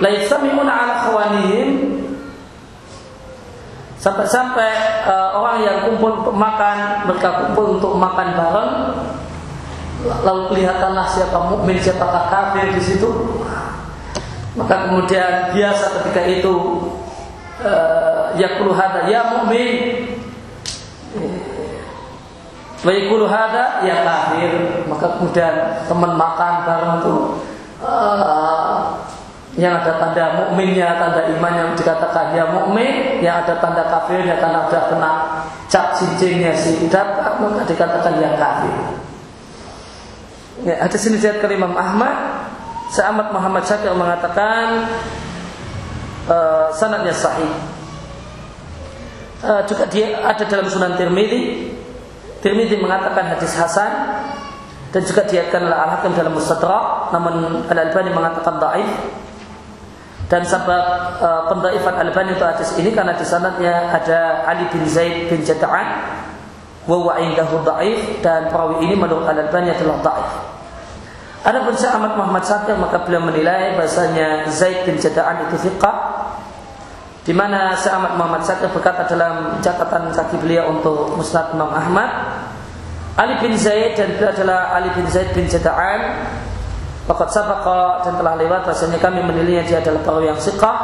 Laisami'una 0.03 0.71
ala 0.71 0.95
khawanihim. 1.07 1.69
Sampai-sampai 3.95 5.01
uh, 5.07 5.39
orang 5.39 5.65
yang 5.65 5.77
kumpul 5.89 6.29
makan 6.29 7.09
mereka 7.09 7.41
kumpul 7.41 7.79
untuk 7.79 7.97
makan 7.97 8.37
bareng 8.37 8.73
lalu 10.05 10.41
kelihatanlah 10.53 11.09
siapa 11.09 11.49
mukmin 11.49 11.81
siapa 11.81 12.05
kafir 12.05 12.69
di 12.75 12.81
situ. 12.83 13.09
Maka 14.55 14.87
kemudian 14.87 15.51
biasa 15.51 15.85
ketika 15.99 16.21
itu 16.27 16.53
uh, 17.65 18.29
ya 18.37 18.61
hada 18.61 19.09
ya 19.09 19.21
mukmin. 19.33 20.05
Waikulu 22.85 23.25
hada 23.25 23.81
ya 23.81 24.05
kafir. 24.05 24.85
Maka 24.85 25.17
kemudian 25.17 25.81
teman 25.89 26.13
makan 26.13 26.53
bareng 26.61 26.93
itu 27.01 27.15
uh, 27.81 29.01
yang 29.55 29.79
ada 29.79 29.95
tanda 29.95 30.25
mukminnya, 30.43 30.99
tanda 30.99 31.31
iman 31.31 31.53
yang 31.55 31.69
dikatakan 31.79 32.35
ya 32.35 32.43
mukmin, 32.51 33.23
yang 33.23 33.39
ada 33.39 33.55
tanda 33.63 33.87
kafirnya 33.87 34.35
karena 34.35 34.67
sudah 34.67 34.83
kena 34.91 35.11
cap 35.71 35.95
cincinnya 35.95 36.51
si 36.51 36.91
dapat 36.91 37.39
maka 37.39 37.63
dikatakan 37.63 38.19
ya 38.19 38.35
kafir. 38.35 38.75
Ya, 40.67 40.75
ada 40.83 40.97
sini 40.99 41.19
lihat 41.23 41.39
ke 41.39 41.47
Imam 41.51 41.71
Ahmad, 41.71 42.15
Sa'amat 42.91 43.31
Muhammad 43.31 43.63
Syakir 43.63 43.95
mengatakan 43.95 44.91
uh, 46.27 46.71
sanadnya 46.75 47.15
sahih. 47.15 47.51
Uh, 49.43 49.61
juga 49.67 49.87
dia 49.87 50.19
ada 50.19 50.43
dalam 50.47 50.67
Sunan 50.67 50.99
Tirmidzi. 50.99 51.71
Tirmidzi 52.43 52.75
mengatakan 52.79 53.35
hadis 53.35 53.55
hasan. 53.55 53.91
Dan 54.95 55.03
juga 55.03 55.27
diatkan 55.27 55.67
oleh 55.67 55.75
Al-Hakim 55.75 56.15
dalam 56.15 56.39
Mustadrak. 56.39 57.11
Namun 57.11 57.67
Al-Albani 57.67 58.15
mengatakan 58.15 58.63
dhaif 58.63 58.89
dan 60.25 60.41
sebab 60.41 60.83
uh, 61.21 61.41
pendaifan 61.53 62.01
Al-Albani 62.01 62.33
itu 62.33 62.45
hadis 62.45 62.73
ini 62.81 62.89
karena 62.89 63.13
di 63.13 63.21
sanadnya 63.21 63.93
ada 63.93 64.41
Ali 64.49 64.65
bin 64.73 64.81
Zaid 64.89 65.29
bin 65.29 65.45
Jada'an 65.45 66.17
wa 66.89 66.97
wa 66.97 67.13
indahu 67.21 67.61
dhaif 67.61 68.25
dan 68.25 68.49
perawi 68.49 68.89
ini 68.89 68.97
menurut 68.97 69.29
Al-Albani 69.29 69.69
adalah 69.69 70.01
dhaif. 70.01 70.31
Adapun 71.45 71.77
Syekh 71.77 71.93
Ahmad 71.93 72.17
Muhammad 72.17 72.41
Syakir 72.41 72.73
maka 72.73 73.05
beliau 73.05 73.21
menilai 73.21 73.77
bahasanya 73.77 74.49
Zaid 74.49 74.89
bin 74.89 74.97
Jada'an 74.97 75.45
itu 75.45 75.61
thiqah 75.61 75.97
di 77.21 77.33
mana 77.33 77.77
Ahmad 77.77 78.17
Muhammad 78.17 78.41
Syakir 78.41 78.73
berkata 78.73 79.05
dalam 79.05 79.61
catatan 79.61 80.09
kaki 80.09 80.41
beliau 80.41 80.73
untuk 80.73 81.13
Musnad 81.13 81.53
Imam 81.53 81.69
Ahmad 81.69 82.09
Ali 83.13 83.37
bin 83.45 83.53
Zaid 83.53 83.93
dan 83.93 84.17
beliau 84.17 84.33
adalah 84.33 84.73
Ali 84.73 84.89
bin 84.97 85.05
Zaid 85.05 85.37
bin 85.37 85.45
Jada'an 85.45 86.01
Fakat 87.05 87.29
sabaqa 87.29 88.01
dan 88.01 88.17
telah 88.17 88.33
lewat 88.33 88.65
Rasanya 88.65 88.97
kami 88.97 89.21
menilainya 89.21 89.63
dia 89.69 89.77
adalah 89.77 90.01
perawi 90.01 90.25
yang 90.33 90.41
siqah. 90.41 90.77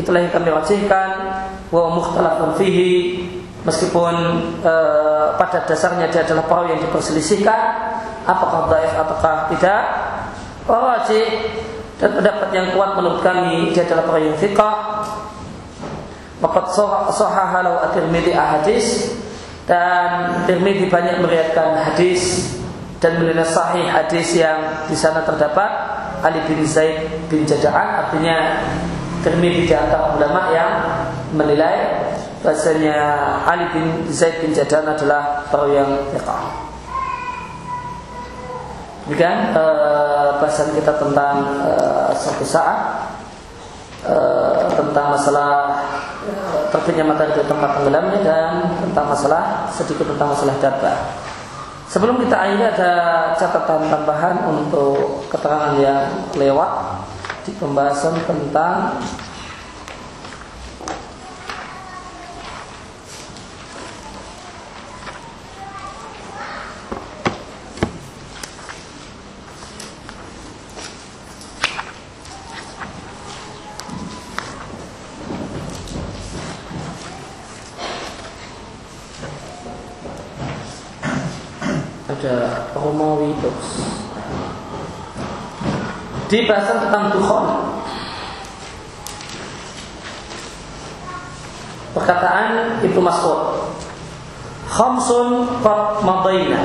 Itulah 0.00 0.24
yang 0.24 0.32
kami 0.32 0.48
wajibkan. 0.48 1.08
Wa 1.68 1.92
mukhtalafun 1.92 2.56
fihi 2.56 2.92
Meskipun 3.62 4.14
uh, 4.66 5.38
pada 5.38 5.62
dasarnya 5.62 6.10
dia 6.10 6.26
adalah 6.26 6.42
perawi 6.50 6.74
yang 6.74 6.82
diperselisihkan. 6.82 7.62
Apakah 8.26 8.66
daif, 8.72 8.90
apakah 8.98 9.46
tidak? 9.54 9.82
Wajib. 10.66 11.28
Dan 12.02 12.18
pendapat 12.18 12.48
yang 12.50 12.74
kuat 12.74 12.98
menurut 12.98 13.22
kami 13.22 13.70
dia 13.70 13.86
adalah 13.86 14.02
para 14.02 14.18
yang 14.18 14.34
fiqah. 14.34 15.06
Maka 16.42 16.74
sahah 17.14 17.54
halau 17.54 17.78
at-Tirmidzi 17.86 18.34
hadis 18.34 19.14
dan 19.70 20.42
Tirmidzi 20.42 20.90
banyak 20.90 21.22
meriatkan 21.22 21.78
hadis 21.86 22.50
dan 23.02 23.18
menilai 23.18 23.42
sahih 23.42 23.82
hadis 23.90 24.38
yang 24.38 24.86
di 24.86 24.94
sana 24.94 25.26
terdapat 25.26 25.68
Ali 26.22 26.38
bin 26.46 26.62
Zaid 26.62 27.10
bin 27.26 27.42
Jada'an 27.42 28.06
artinya 28.06 28.62
Tirmidzi 29.26 29.70
di 29.70 29.74
antara 29.74 30.14
ulama 30.18 30.50
yang 30.54 30.70
menilai 31.34 32.06
bahasanya 32.42 32.98
Ali 33.42 33.66
bin 33.74 33.86
Zaid 34.10 34.38
bin 34.38 34.54
Jada'an 34.54 34.94
adalah 34.94 35.46
perawi 35.50 35.78
yang 35.78 35.90
fiqah. 36.14 36.42
Demikian 39.06 39.54
uh, 39.54 40.38
bahasan 40.38 40.74
kita 40.78 40.94
tentang 40.94 41.42
uh, 41.66 42.10
satu 42.14 42.46
saat 42.46 42.78
uh, 44.06 44.70
tentang 44.74 45.14
masalah 45.14 45.50
terbitnya 46.70 47.02
matahari 47.06 47.34
di 47.34 47.46
tempat 47.50 47.78
tenggelamnya 47.78 48.18
dan 48.22 48.50
tentang 48.78 49.06
masalah 49.10 49.66
sedikit 49.74 50.06
tentang 50.06 50.34
masalah 50.34 50.54
data. 50.62 51.21
Sebelum 51.92 52.24
kita 52.24 52.32
akhiri 52.32 52.64
ada 52.72 52.92
catatan 53.36 53.84
tambahan 53.92 54.48
untuk 54.48 55.28
keterangan 55.28 55.76
yang 55.76 56.08
lewat 56.40 57.04
di 57.44 57.52
pembahasan 57.52 58.16
tentang 58.24 58.96
Terus. 83.40 83.70
Di 86.28 86.38
bahasan 86.48 86.88
tentang 86.88 87.12
dukhon. 87.12 87.46
Perkataan 91.92 92.80
Ibnu 92.80 93.00
Mas'ud. 93.04 93.68
Khamsun 94.72 95.60
qad 95.60 96.00
madaina. 96.00 96.60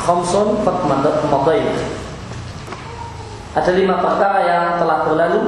Khamsun 0.00 0.64
qad 0.64 0.78
madaina. 1.28 1.76
Ada 3.52 3.70
lima 3.76 4.00
perkara 4.00 4.40
yang 4.44 4.64
telah 4.80 4.98
berlalu. 5.04 5.40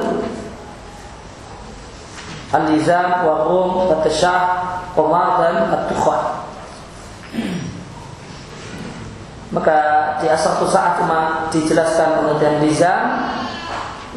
Al-Lizam, 2.51 3.23
Warum, 3.23 3.87
Batashah, 3.87 4.43
Qomar, 4.91 5.39
dan 5.39 5.71
At-Tukhan 5.71 6.40
Maka 9.51 9.77
di 10.23 10.31
asal 10.31 10.55
saat 10.63 10.95
cuma 11.03 11.51
dijelaskan 11.51 12.23
pengertian 12.23 12.63
Lizam 12.63 13.03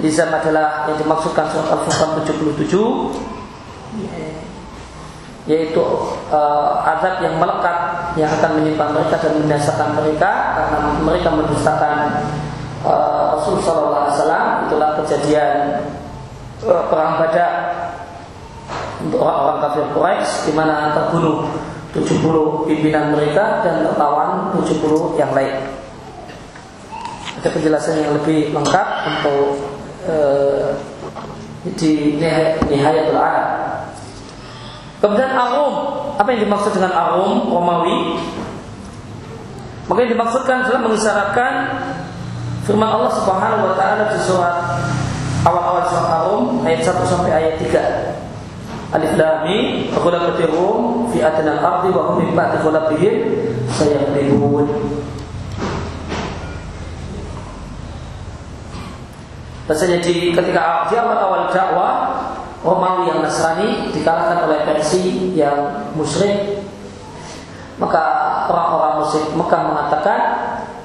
Lizam 0.03 0.27
adalah 0.31 0.91
yang 0.91 0.99
dimaksudkan 0.99 1.47
surat 1.55 1.71
Al-Furqan 1.71 2.23
77 2.27 2.67
yaitu 5.45 5.85
uh, 6.33 6.81
azab 6.89 7.21
yang 7.21 7.37
melekat 7.37 7.79
yang 8.17 8.33
akan 8.33 8.59
menyimpan 8.59 8.97
mereka 8.97 9.21
dan 9.21 9.37
membinasakan 9.37 9.93
mereka 9.93 10.31
karena 10.57 10.79
mereka 11.05 11.29
mendustakan 11.37 11.97
uh, 12.81 13.37
Rasul 13.37 13.61
Sallallahu 13.61 14.09
Alaihi 14.09 14.17
Wasallam. 14.17 14.47
Itulah 14.67 14.91
kejadian 15.05 15.57
uh, 16.65 16.89
perang 16.89 17.21
Badar 17.21 17.55
untuk 19.05 19.21
orang-orang 19.21 19.59
kafir 19.69 19.85
Quraisy 19.93 20.33
di 20.49 20.53
mana 20.57 20.97
terbunuh 20.97 21.45
70 21.95 22.67
pimpinan 22.67 23.15
mereka 23.15 23.63
dan 23.63 23.87
tertawan 23.87 24.51
70 24.59 25.15
yang 25.15 25.31
lain. 25.31 25.55
Ada 27.39 27.49
penjelasan 27.55 28.03
yang 28.03 28.13
lebih 28.19 28.51
lengkap 28.51 28.89
untuk 29.07 29.47
uh, 30.11 30.75
di 31.79 32.19
Nihayatul 32.69 33.17
Arab 33.17 33.65
Kemudian 35.05 35.37
arum, 35.37 35.75
apa 36.17 36.33
yang 36.33 36.49
dimaksud 36.49 36.73
dengan 36.73 36.97
arum 36.97 37.53
Romawi? 37.53 38.17
Maka 39.85 40.01
yang 40.01 40.17
dimaksudkan 40.17 40.65
adalah 40.65 40.81
mengisyaratkan 40.81 41.53
firman 42.65 42.89
Allah 42.89 43.13
Subhanahu 43.13 43.69
wa 43.69 43.77
taala 43.77 44.09
di 44.09 44.19
surat 44.25 44.81
awal-awal 45.45 45.85
surat 45.93 46.09
Arum 46.09 46.45
ayat 46.65 46.81
1 46.81 47.05
sampai 47.05 47.33
ayat 47.37 47.55
3. 47.61 48.24
Alif 48.95 49.19
lam 49.19 49.43
mim 49.43 49.91
ghulabatir 49.91 50.55
rum 50.55 51.11
fi 51.11 51.19
adnal 51.19 51.59
ardi 51.59 51.91
wa 51.91 52.15
hum 52.15 52.23
min 52.23 52.31
ba'di 52.31 52.63
ghulabihim 52.63 53.17
sayaghlibun. 53.75 54.71
Rasanya 59.67 59.99
di 59.99 60.31
ketika 60.31 60.87
di 60.87 60.95
awal-awal 60.95 61.51
dakwah 61.51 62.23
Romawi 62.63 63.11
yang 63.11 63.21
Nasrani 63.21 63.91
dikalahkan 63.91 64.47
oleh 64.47 64.63
Persi 64.63 65.35
yang 65.37 65.91
musyrik 65.99 66.63
maka 67.77 68.03
orang-orang 68.47 69.03
musyrik 69.03 69.29
Mekah 69.35 69.63
mengatakan 69.69 70.21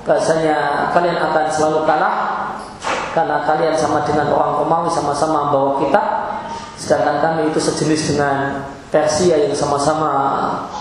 bahasanya 0.03 0.90
kalian 0.91 1.22
akan 1.22 1.45
selalu 1.53 1.86
kalah 1.86 2.15
karena 3.14 3.45
kalian 3.45 3.76
sama 3.77 4.02
dengan 4.02 4.34
orang 4.34 4.65
Romawi 4.65 4.90
sama-sama 4.90 5.52
membawa 5.52 5.77
kita 5.77 6.29
sedangkan 6.80 7.20
kami 7.20 7.42
itu 7.52 7.60
sejenis 7.60 8.16
dengan 8.16 8.64
Persia 8.90 9.38
yang 9.38 9.54
sama-sama 9.54 10.10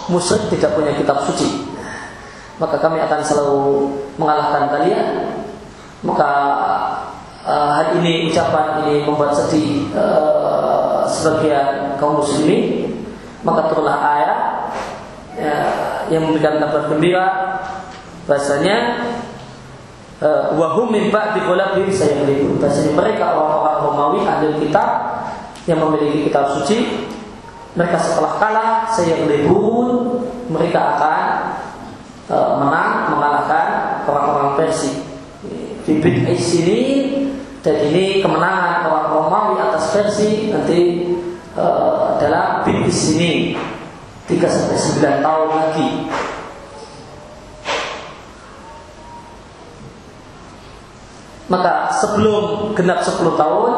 musyrik 0.09 0.49
tidak 0.55 0.73
punya 0.79 0.97
kitab 0.97 1.20
suci. 1.29 1.69
Maka 2.57 2.81
kami 2.81 3.03
akan 3.05 3.20
selalu 3.20 3.62
mengalahkan 4.16 4.73
kalian. 4.73 5.07
Maka 6.07 6.31
uh, 7.45 7.70
hal 7.75 8.01
ini 8.01 8.31
ucapan 8.31 8.87
ini 8.87 9.05
membuat 9.05 9.35
sedih 9.37 9.91
uh, 9.93 11.05
sebagian 11.05 12.01
kaum 12.01 12.23
muslimin. 12.23 12.97
Maka 13.45 13.69
turunlah 13.69 13.99
ayat 13.99 14.39
ya, 15.37 15.57
yang 16.11 16.27
memberikan 16.27 16.59
kabar 16.59 16.91
gembira 16.91 17.27
bahasanya 18.29 18.77
eh, 20.20 20.45
wahum 20.53 20.93
min 20.93 21.09
ba'di 21.09 21.41
khulafihim 21.41 21.89
sayamlikun 21.89 22.61
bahasanya 22.61 22.93
mereka 22.93 23.33
orang-orang 23.33 23.79
Romawi 23.89 24.20
ahli 24.29 24.47
kitab 24.61 24.89
yang 25.69 25.85
memiliki 25.85 26.32
kitab 26.32 26.57
suci 26.57 27.07
mereka 27.77 28.01
setelah 28.01 28.32
kalah 28.40 28.73
sayamlikun 28.90 30.19
mereka 30.49 30.97
akan 30.97 31.24
uh, 32.32 32.51
menang 32.65 32.93
mengalahkan 33.12 33.69
orang-orang 34.09 34.51
Persia 34.57 35.09
bibit 35.89 36.24
sini 36.36 36.81
dan 37.65 37.77
ini 37.89 38.20
kemenangan 38.20 38.85
orang 38.89 39.09
Romawi 39.09 39.57
atas 39.61 39.93
versi 39.97 40.53
nanti 40.53 41.09
uh, 41.57 42.16
adalah 42.16 42.62
di 42.69 42.93
sini 42.93 43.57
3 44.28 44.36
sampai 44.45 44.77
9 44.77 45.24
tahun 45.24 45.49
lagi. 45.57 45.90
Maka 51.49 51.97
sebelum 51.97 52.77
genap 52.77 53.01
10 53.01 53.24
tahun 53.40 53.73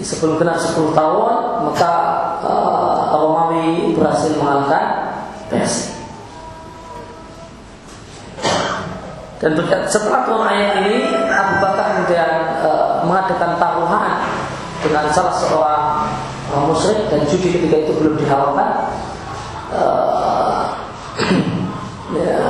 sebelum 0.00 0.40
genap 0.40 0.58
10 0.60 0.92
tahun 0.92 1.32
maka 1.68 1.92
uh, 2.44 3.16
Romawi 3.16 3.94
berhasil 3.96 4.36
mengalahkan 4.36 4.86
Persia. 5.48 5.94
Dan 9.44 9.60
setelah 9.84 10.24
turun 10.24 10.48
ayat 10.48 10.88
ini 10.88 11.04
Abu 11.28 11.60
Bakar 11.60 12.00
kemudian 12.00 12.32
e, 12.64 12.70
mengadakan 13.04 13.60
taruhan 13.60 14.24
dengan 14.80 15.04
salah 15.12 15.36
seorang 15.36 15.84
e, 16.48 16.54
musyrik 16.64 17.12
dan 17.12 17.28
judi 17.28 17.52
ketika 17.52 17.76
itu 17.76 17.92
belum 18.00 18.16
dihalalkan. 18.16 18.88
E, 19.68 19.82
ya, 22.24 22.40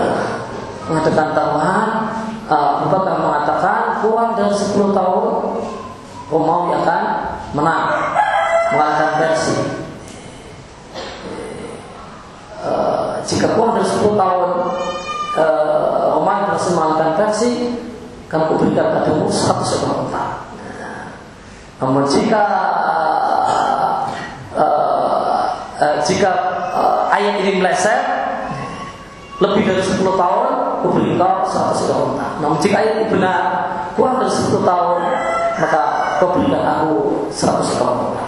mengadakan 0.87 1.29
taruhan 1.35 1.89
e, 2.47 2.55
Abu 2.55 2.87
Bakar 2.95 3.15
mengatakan 3.19 3.79
kurang 3.99 4.31
dari 4.39 4.55
10 4.55 4.95
tahun 4.95 5.27
Romawi 6.31 6.79
akan 6.79 7.03
menang 7.55 7.87
mengalahkan 8.75 9.11
Persia. 9.23 9.63
E, 12.59 12.71
jika 13.25 13.55
kurang 13.55 13.79
dari 13.79 13.87
10 13.87 14.19
tahun 14.19 14.51
uh, 15.39 16.15
Romawi 16.19 16.51
berhasil 16.51 16.73
mengalahkan 16.75 17.11
versi 17.19 17.53
kamu 18.31 18.45
kuberikan 18.51 18.87
padamu 18.99 19.31
satu 19.31 19.63
ekor 19.63 19.91
unta. 20.07 20.25
Namun 21.79 22.03
jika 22.09 22.43
uh, 22.83 23.97
uh, 24.59 25.97
jika 26.03 26.31
uh, 26.75 27.15
ayat 27.15 27.45
ini 27.45 27.63
meleset 27.63 28.01
lebih 29.43 29.67
dari 29.67 29.83
10 29.83 30.03
tahun 30.03 30.49
kuberi 30.83 31.15
kau 31.19 31.47
satu 31.47 31.73
ekor 31.87 31.99
unta. 32.15 32.27
Namun 32.43 32.59
jika 32.59 32.75
ayat 32.81 32.93
ini 33.03 33.07
benar 33.13 33.41
kurang 33.95 34.23
dari 34.23 34.33
10 34.33 34.63
tahun 34.63 34.99
maka 35.59 35.81
kau 36.19 36.35
berikan 36.35 36.63
aku 36.63 36.93
100 37.31 37.75
ekor. 37.79 38.19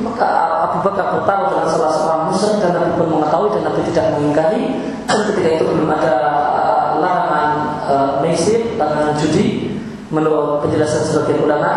Maka 0.00 0.28
Abu 0.64 0.78
Bakar 0.80 1.06
bertaruh 1.12 1.46
dengan 1.52 1.68
salah 1.68 1.92
seorang 1.92 2.22
musuh 2.32 2.56
dan 2.56 2.72
Nabi 2.72 2.90
pun 2.96 3.08
mengetahui 3.20 3.52
dan 3.52 3.62
Nabi 3.68 3.80
tidak 3.92 4.16
mengingkari. 4.16 4.62
Dan 5.04 5.18
ketika 5.28 5.48
itu 5.60 5.64
belum 5.68 5.90
ada 5.92 6.14
uh, 6.56 6.86
larangan 7.02 7.48
uh, 7.84 8.12
mesir, 8.24 8.80
larangan 8.80 9.14
judi. 9.20 9.76
Menurut 10.10 10.66
penjelasan 10.66 11.06
sebagian 11.06 11.46
ulama 11.46 11.70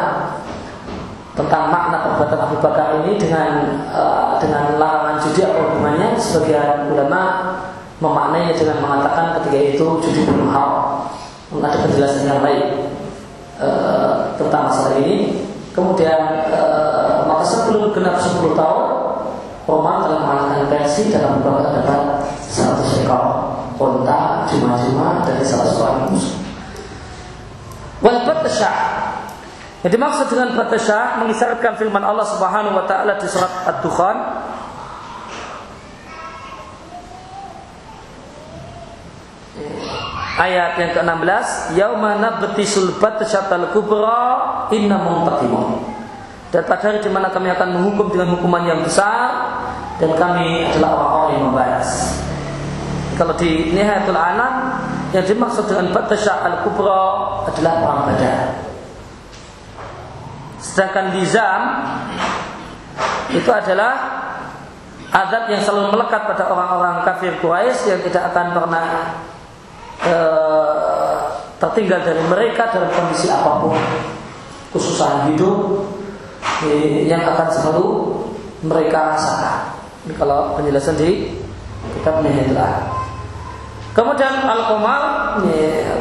tentang 1.38 1.70
makna 1.70 1.98
perbuatan 2.02 2.40
Abu 2.50 2.58
Bakar 2.64 2.88
ini 3.04 3.20
dengan 3.20 3.52
uh, 3.94 4.42
dengan 4.42 4.80
larangan 4.80 5.22
judi 5.22 5.40
apa 5.46 5.60
hubungannya? 5.70 6.10
Sebagian 6.18 6.90
ulama 6.90 7.22
memaknainya 8.02 8.56
dengan 8.58 8.78
mengatakan 8.82 9.38
ketika 9.42 9.58
itu 9.78 9.86
judi 10.02 10.22
belum 10.26 10.50
hal. 10.50 10.72
Ada 11.54 11.86
penjelasan 11.86 12.26
yang 12.26 12.42
lain 12.42 12.83
uh, 13.64 14.36
tentang 14.36 14.68
masalah 14.68 15.00
ini. 15.00 15.48
Kemudian 15.72 16.20
uh, 16.54 17.26
maka 17.26 17.44
sebelum 17.48 17.96
genap 17.96 18.20
10 18.20 18.54
tahun 18.54 18.86
Roman 19.64 19.96
telah 20.04 20.20
mengalahkan 20.28 20.68
Persia 20.68 21.08
dalam 21.16 21.40
beberapa 21.40 21.72
dapat 21.72 22.00
satu 22.52 22.84
ekor 23.00 23.24
unta 23.80 24.46
cuma-cuma 24.52 25.24
dari 25.26 25.42
salah 25.42 25.72
seorang 25.72 26.12
musuh. 26.12 26.38
Wal 28.04 28.20
yang 29.84 29.92
dimaksud 30.00 30.32
dengan 30.32 30.56
batasyah 30.56 31.20
mengisyaratkan 31.20 31.76
firman 31.76 32.08
Allah 32.08 32.24
Subhanahu 32.24 32.80
wa 32.80 32.88
taala 32.88 33.20
di 33.20 33.28
surat 33.28 33.52
Ad-Dukhan 33.68 34.44
ayat 40.34 40.82
yang 40.82 40.92
ke-16 40.98 41.78
yauma 41.78 42.18
nabtisul 42.18 42.98
batasyatal 42.98 43.70
kubra 43.70 44.68
inna 44.74 44.98
muntaqimun 44.98 45.94
dan 46.54 46.70
pada 46.70 46.86
hari 46.86 47.02
di 47.02 47.10
mana 47.10 47.34
kami 47.34 47.50
akan 47.50 47.70
menghukum 47.82 48.14
dengan 48.14 48.38
hukuman 48.38 48.62
yang 48.62 48.86
besar 48.86 49.58
dan 49.98 50.14
kami 50.14 50.70
adalah 50.70 50.90
orang-orang 51.02 51.30
yang 51.34 51.44
membalas. 51.50 51.90
Kalau 53.18 53.34
di 53.34 53.74
Nihayatul 53.74 54.18
Anam 54.18 54.54
yang 55.18 55.26
dimaksud 55.26 55.66
dengan 55.66 55.90
Batasya 55.90 56.46
Al-Kubra 56.46 57.02
adalah 57.50 57.74
perang 57.82 58.02
Badar. 58.06 58.42
Sedangkan 60.62 61.06
di 61.18 61.26
Zam 61.26 61.62
itu 63.34 63.50
adalah 63.50 63.94
azab 65.10 65.50
yang 65.50 65.62
selalu 65.62 65.98
melekat 65.98 66.22
pada 66.26 66.54
orang-orang 66.54 67.02
kafir 67.02 67.34
Quraisy 67.42 67.98
yang 67.98 68.02
tidak 68.06 68.30
akan 68.30 68.46
pernah 68.54 68.86
e, 70.02 70.16
tertinggal 71.62 72.02
dari 72.02 72.24
mereka 72.26 72.74
dalam 72.74 72.90
kondisi 72.90 73.30
apa 73.30 73.62
pun 73.62 73.78
kesusahan 74.74 75.34
hidup 75.34 75.86
e, 76.66 77.06
yang 77.06 77.22
akan 77.22 77.48
selalu 77.54 77.86
mereka 78.64 79.14
rasakan. 79.14 79.78
Ini 80.08 80.14
kalau 80.18 80.58
penjelasan 80.58 80.98
di 80.98 81.38
kitab 82.00 82.24
Nihillah. 82.24 83.04
Kemudian 83.94 84.42
Al-Qamar, 84.42 85.38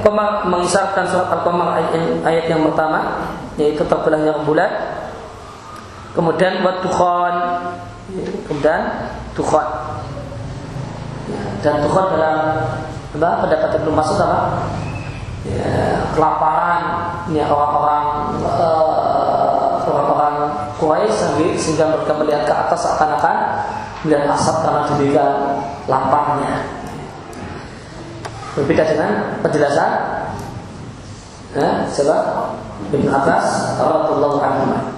Qamar 0.01 0.48
mengisahkan 0.48 1.05
surat 1.12 1.28
Al-Qamar 1.28 1.77
ayat, 2.24 2.48
yang 2.48 2.64
pertama 2.64 3.28
yaitu 3.60 3.85
terbelahnya 3.85 4.40
bulan. 4.48 4.73
Kemudian 6.16 6.64
wat 6.64 6.81
tukhan, 6.81 7.35
kemudian 8.48 8.82
tukhan. 9.36 9.69
Dan 11.60 11.85
tukhan 11.85 12.05
dalam 12.16 12.39
apa 13.12 13.44
pendapat 13.44 13.70
Ibnu 13.80 13.90
Mas'ud 13.93 14.16
apa? 14.16 14.40
Ya, 15.43 15.98
kelaparan 16.14 16.82
ya 17.34 17.51
orang-orang 17.51 18.06
uh, 18.47 19.82
orang-orang 19.82 20.55
Quraisy 20.78 21.59
sehingga 21.59 21.90
mereka 21.90 22.14
melihat 22.14 22.43
ke 22.47 22.55
atas 22.55 22.86
akan-akan 22.94 23.36
melihat 24.06 24.30
asap 24.32 24.56
karena 24.62 24.80
diberikan 24.86 25.30
laparnya. 25.90 26.52
Berbeda 28.55 28.84
dengan 28.86 29.12
penjelasan 29.43 29.90
ya, 31.59 31.84
siapa? 31.90 32.16
Ibn 32.93 33.09
Abbas 33.12 33.78
radhiyallahu 33.80 34.39
anhu. 34.40 34.94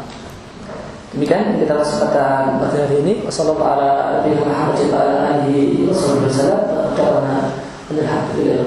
Demikian 1.14 1.62
kita 1.62 1.78
masuk 1.78 2.10
pada 2.10 2.58
pada 2.58 2.74
hari 2.74 3.00
ini. 3.06 3.22
Wassalamualaikum 3.22 4.50
warahmatullahi 4.50 5.86
wabarakatuh. 5.86 7.63
Alhamdulillah 7.94 8.66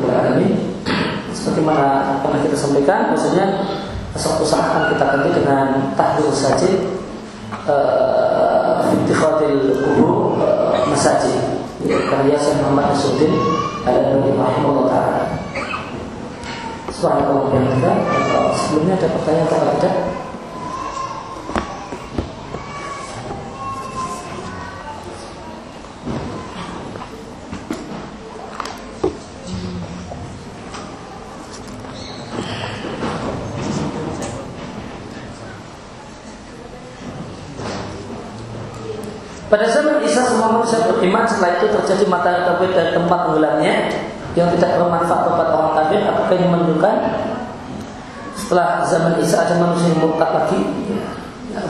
Sebagaimana 1.36 2.18
pernah 2.24 2.40
kita 2.44 2.56
sampaikan, 2.56 3.12
maksudnya 3.12 3.46
suatu 4.16 4.48
saat 4.48 4.72
akan 4.72 4.84
kita 4.96 5.06
ganti 5.06 5.30
dengan 5.36 5.68
tahdir 6.00 6.32
saja 6.32 6.72
Intikhatil 8.88 9.84
kubur 9.84 10.40
masajid. 10.88 11.60
Karya 11.88 12.36
Syekh 12.40 12.58
Muhammad 12.64 12.96
Nasruddin 12.96 13.32
Al-Albani 13.86 14.32
Rahimahullah 14.36 14.88
Ta'ala. 14.92 15.24
Subhanallah 16.92 17.96
Sebelumnya 18.58 18.98
ada 18.98 19.08
pertanyaan 19.14 19.48
atau 19.48 19.72
tidak? 19.78 19.96
Pada 39.48 39.64
zaman 39.72 40.04
Isa 40.04 40.28
semua 40.28 40.60
manusia 40.60 40.84
beriman 41.08 41.24
setelah 41.24 41.56
itu 41.56 41.72
terjadi 41.72 42.04
matahari 42.12 42.44
terbit 42.44 42.72
dari 42.76 42.92
tempat 42.92 43.20
tenggelamnya 43.32 43.76
yang 44.36 44.52
tidak 44.60 44.76
bermanfaat 44.76 45.24
tempat 45.24 45.48
orang 45.56 45.72
kafir 45.80 46.00
apakah 46.04 46.36
ini 46.36 46.48
menunjukkan 46.52 46.96
setelah 48.36 48.84
zaman 48.84 49.16
Isa 49.24 49.48
ada 49.48 49.56
manusia 49.56 49.96
yang 49.96 50.04
murtad 50.04 50.36
lagi 50.36 50.60
ya, 50.92 51.08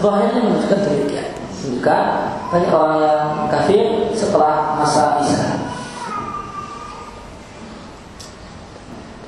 Zahirnya 0.01 0.41
menunjukkan 0.41 0.79
demikian. 0.89 1.27
Menunjukkan 1.37 2.03
banyak 2.49 2.71
orang 2.73 2.95
yang 2.97 3.21
kafir 3.53 3.81
setelah 4.17 4.73
masa 4.81 5.21
Isa 5.21 5.69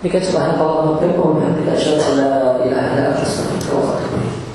Demikian 0.02 0.26
subhanallah 0.26 0.90
wa 0.90 0.98
bihamdihi 0.98 1.70
asyhadu 1.70 2.02
an 2.02 2.14
la 2.18 2.34
ilaha 2.66 2.66
illa 2.66 3.14
anta 3.14 3.22
astaghfiruka 3.22 3.78
wa 3.78 3.94
atubu 3.94 4.49